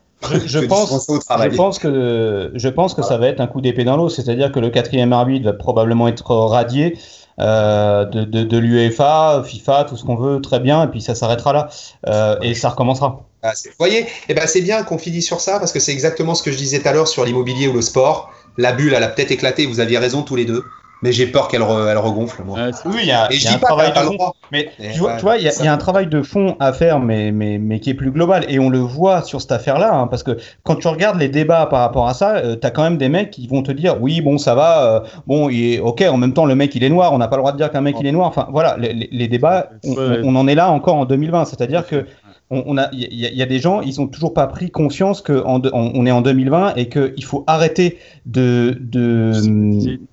[0.44, 3.96] Je, pense, je, pense, que, je pense que ça va être un coup d'épée dans
[3.96, 6.98] l'eau, c'est-à-dire que le quatrième arbitre va probablement être radié
[7.38, 11.52] euh, de, de, l'UEFA, FIFA, tout ce qu'on veut, très bien, et puis ça s'arrêtera
[11.52, 11.68] là,
[12.08, 13.20] euh, et ça recommencera.
[13.42, 16.34] Ah, vous voyez, eh ben, c'est bien qu'on finisse sur ça, parce que c'est exactement
[16.34, 19.02] ce que je disais tout à l'heure sur l'immobilier ou le sport la bulle, elle
[19.02, 20.64] a peut-être éclaté, vous aviez raison tous les deux.
[21.02, 22.42] Mais j'ai peur qu'elle elle regonfle.
[22.42, 22.70] Moi.
[22.86, 24.32] oui, il y a, un travail de fond.
[24.50, 27.80] Mais tu vois, il y, a un travail de fond à faire, mais, mais, mais
[27.80, 28.46] qui est plus global.
[28.48, 31.66] Et on le voit sur cette affaire-là, hein, parce que quand tu regardes les débats
[31.66, 34.00] par rapport à ça, euh, tu as quand même des mecs qui vont te dire,
[34.00, 36.82] oui, bon, ça va, euh, bon, il est, ok, en même temps, le mec, il
[36.82, 38.28] est noir, on n'a pas le droit de dire qu'un mec, il est noir.
[38.28, 41.44] Enfin, voilà, les, débats, on, en est là encore en 2020.
[41.44, 42.06] C'est-à-dire que
[42.50, 46.06] on, a, il y, a des gens, ils ont toujours pas pris conscience que on,
[46.06, 49.32] est en 2020 et qu'il faut arrêter de de,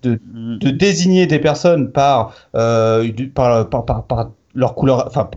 [0.02, 5.30] de, désigner des personnes par, euh, par, par, par, leur couleur, enfin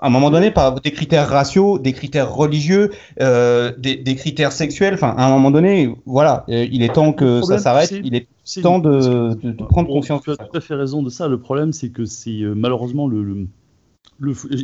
[0.00, 4.52] à un moment donné par des critères raciaux, des critères religieux, euh, des, des, critères
[4.52, 4.94] sexuels.
[4.94, 7.92] Enfin, à un moment donné, voilà, euh, il est temps que ça s'arrête.
[8.02, 8.26] Il est
[8.62, 10.22] temps de, de, prendre conscience.
[10.22, 11.28] Tu as tout à fait raison de ça.
[11.28, 13.46] Le problème, c'est que c'est malheureusement le le,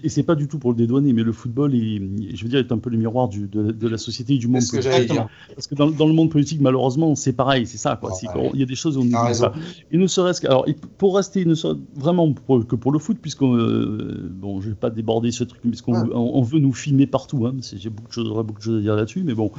[0.03, 2.01] et c'est pas du tout pour le dédouaner, mais le football, est,
[2.35, 4.63] je veux dire, est un peu le miroir du, de, la société et du monde
[4.69, 5.13] politique.
[5.55, 7.97] Parce que dans, dans, le monde politique, malheureusement, c'est pareil, c'est ça.
[7.97, 8.13] Quoi.
[8.53, 9.53] il y a des choses où on ne pas.
[9.91, 10.67] Et ne serait-ce que, alors,
[10.99, 14.91] pour rester, ne serait vraiment que pour le foot, puisqu'on, euh, bon, je vais pas
[14.91, 17.47] déborder ce truc, puisqu'on on, veut nous filmer partout.
[17.47, 19.51] Hein, j'ai beaucoup de choses, beaucoup de choses à dire là-dessus, mais bon,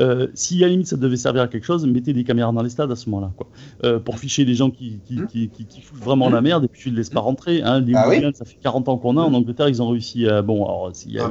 [0.00, 2.62] euh, si à la limite ça devait servir à quelque chose, mettez des caméras dans
[2.62, 3.48] les stades à ce moment-là, quoi,
[3.84, 5.26] euh, pour ficher les gens qui qui, mmh.
[5.26, 7.62] qui, qui, foutent vraiment la merde et puis tu ne laisses pas rentrer.
[7.62, 10.42] Hein, les ah ça fait 40 ans qu'on a, en Angleterre, ils ont réussi à.
[10.42, 11.30] Bon, alors, il y, a,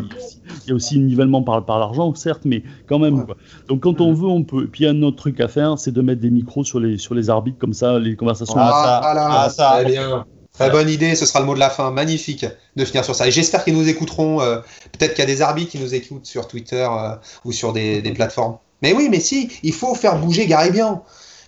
[0.64, 3.26] il y a aussi un nivellement par, par l'argent, certes, mais quand même.
[3.26, 3.36] Quoi.
[3.68, 4.68] Donc, quand on veut, on peut.
[4.68, 6.80] Puis, il y a un autre truc à faire, c'est de mettre des micros sur
[6.80, 8.56] les, sur les arbitres, comme ça, les conversations.
[8.58, 10.26] Ah, ah, ça, très bien.
[10.54, 11.92] Très bonne idée, ce sera le mot de la fin.
[11.92, 12.46] Magnifique
[12.78, 13.28] de finir sur ça.
[13.28, 14.42] Et j'espère qu'ils nous écouteront.
[14.42, 14.60] Euh,
[14.98, 18.02] peut-être qu'il y a des arbitres qui nous écoutent sur Twitter euh, ou sur des,
[18.02, 18.58] des, plateformes.
[18.82, 21.02] Mais oui, mais si, il faut faire bouger Gary Bien.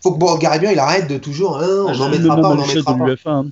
[0.04, 1.58] Faut que bon, Gary Bien, il arrête de toujours.
[1.58, 3.44] Hein, on n'en mettra pas, on n'en mettra pas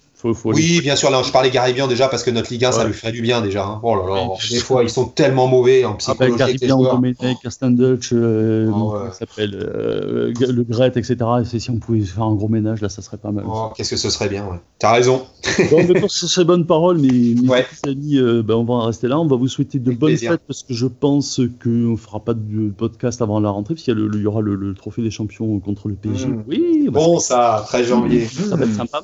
[0.46, 1.10] oui, bien sûr.
[1.10, 3.42] Là, je parlais Garibien déjà parce que notre Ligue 1, ça lui ferait du bien
[3.42, 3.66] déjà.
[3.66, 3.80] Hein.
[3.84, 4.28] Oh là là.
[4.50, 6.68] des fois, ils sont tellement mauvais en ah, ben, psychologie.
[6.68, 11.18] Domenech, Dutch, euh, ah, s'appelle euh, le Gret, etc.
[11.54, 13.46] Et si on pouvait faire un gros ménage, là, ça serait pas mal.
[13.48, 14.46] Oh, Qu'est-ce que ce serait bien.
[14.46, 14.58] Ouais.
[14.80, 15.26] T'as raison.
[15.72, 19.08] bon, mais ce serait bonne parole, mais, mais amis, euh, ben, on va en rester
[19.08, 19.20] là.
[19.20, 22.34] On va vous souhaiter de bonnes fêtes parce que je pense qu'on ne fera pas
[22.34, 25.96] de podcast avant la rentrée, puisqu'il y, y, aura le, trophée des champions contre le
[25.96, 26.28] PSG.
[26.28, 26.44] Mmh.
[26.48, 28.26] Oui, bon, ça, 13 janvier.
[28.26, 29.02] Ça va être sympa.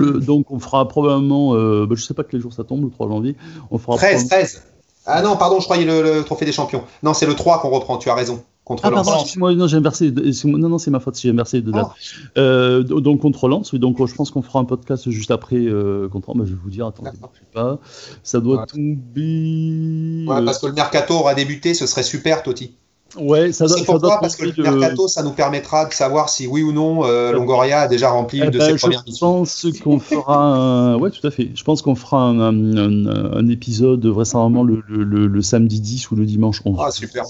[0.00, 3.08] Donc on fera probablement, euh, bah, je sais pas quel jour ça tombe, le 3
[3.08, 3.36] janvier.
[3.70, 4.62] On fera 13, 13.
[5.06, 6.84] Ah non, pardon, je croyais le, trophée des champions.
[7.02, 8.42] Non, c'est le 3 qu'on reprend, tu as raison.
[8.64, 10.12] Contre ah, pardon, moi non, j'ai inversé.
[10.44, 11.88] Non, non, c'est ma faute, j'ai inversé de date.
[11.88, 12.38] Ah.
[12.38, 16.08] Euh, donc contre Lens, oui, donc je pense qu'on fera un podcast juste après euh,
[16.08, 16.34] contre.
[16.34, 17.78] Bah, je vais vous dire, attendez, je sais pas.
[18.22, 20.26] Ça doit tomber.
[20.28, 22.74] Ouais, parce que le mercato aura débuté, ce serait super, Toti.
[23.18, 23.76] Ouais, ça doit.
[23.84, 27.32] pourquoi Parce que le mercato, ça nous permettra de savoir si oui ou non euh,
[27.32, 29.44] Longoria a déjà rempli une de eh ses ben, premières missions.
[29.44, 30.36] Je pense qu'on fera.
[30.36, 30.98] Un...
[30.98, 31.50] Ouais, tout à fait.
[31.54, 36.24] Je pense qu'on fera un, un, épisode vraisemblablement le, le, le, samedi 10 ou le
[36.24, 36.78] dimanche 11.
[36.80, 37.24] Ah super,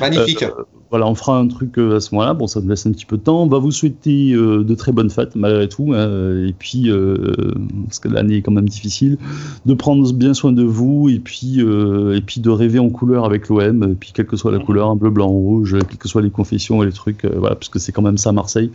[0.00, 0.42] magnifique.
[0.42, 0.52] Euh,
[0.90, 2.34] voilà, on fera un truc euh, à ce moment-là.
[2.34, 3.42] Bon, ça nous laisse un petit peu de temps.
[3.42, 5.92] On va vous souhaiter de très bonnes fêtes malgré tout.
[5.94, 6.46] Hein.
[6.46, 6.90] et puis,
[7.86, 9.18] parce que l'année est quand même difficile,
[9.66, 13.48] de prendre bien soin de vous et puis, et puis de rêver en couleur avec
[13.48, 13.82] l'OM.
[13.90, 16.30] Et puis, quelle que soit la couleur, un bleu, blanc, rouge, quelles que soient les
[16.30, 18.70] confessions et les trucs, euh, voilà, parce que c'est quand même ça Marseille.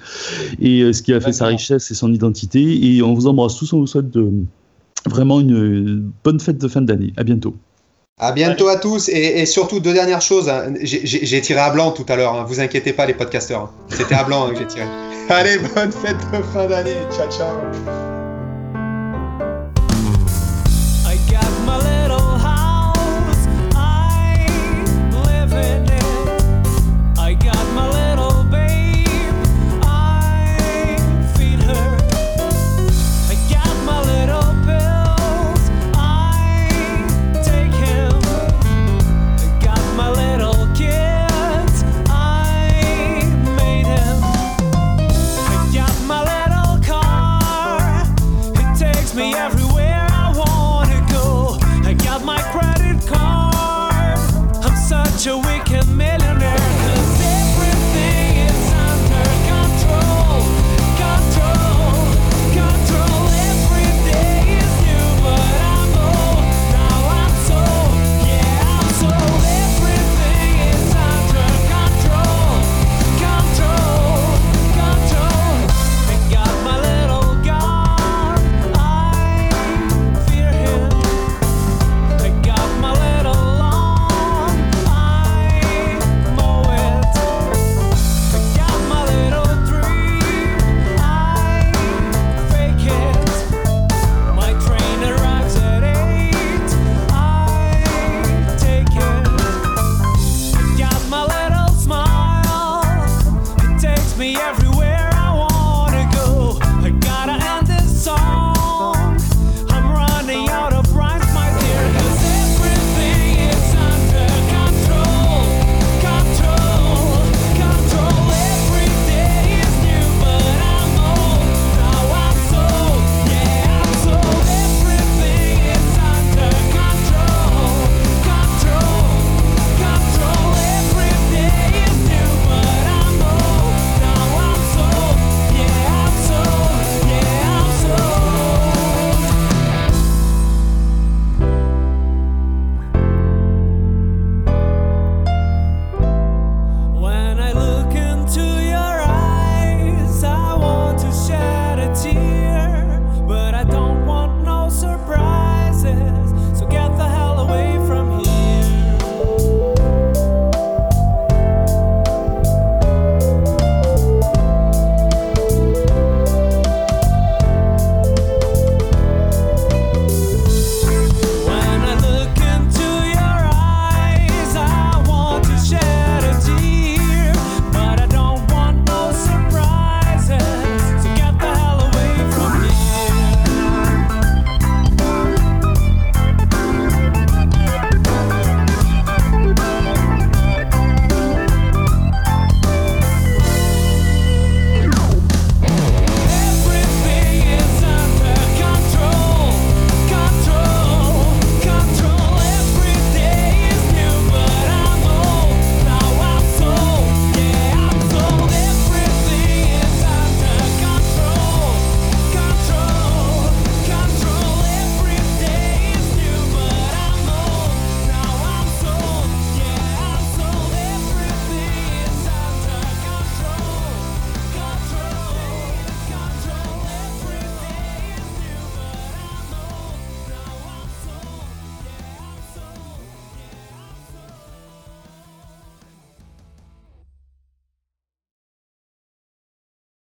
[0.60, 2.60] Et euh, ce qui a fait sa richesse et son identité.
[2.86, 4.32] Et on vous embrasse tous, on vous souhaite de,
[5.06, 7.14] vraiment une bonne fête de fin d'année.
[7.18, 7.56] À bientôt.
[8.22, 10.50] À bientôt à tous et, surtout deux dernières choses.
[10.50, 10.74] Hein.
[10.84, 12.34] J'ai tiré à blanc tout à l'heure.
[12.34, 12.46] Hein.
[12.48, 13.62] Vous inquiétez pas les podcasteurs.
[13.62, 13.72] Hein.
[13.88, 14.86] C'était à blanc que j'ai tiré.
[15.30, 16.98] Allez, bonne fête de fin d'année.
[17.16, 18.09] Ciao ciao.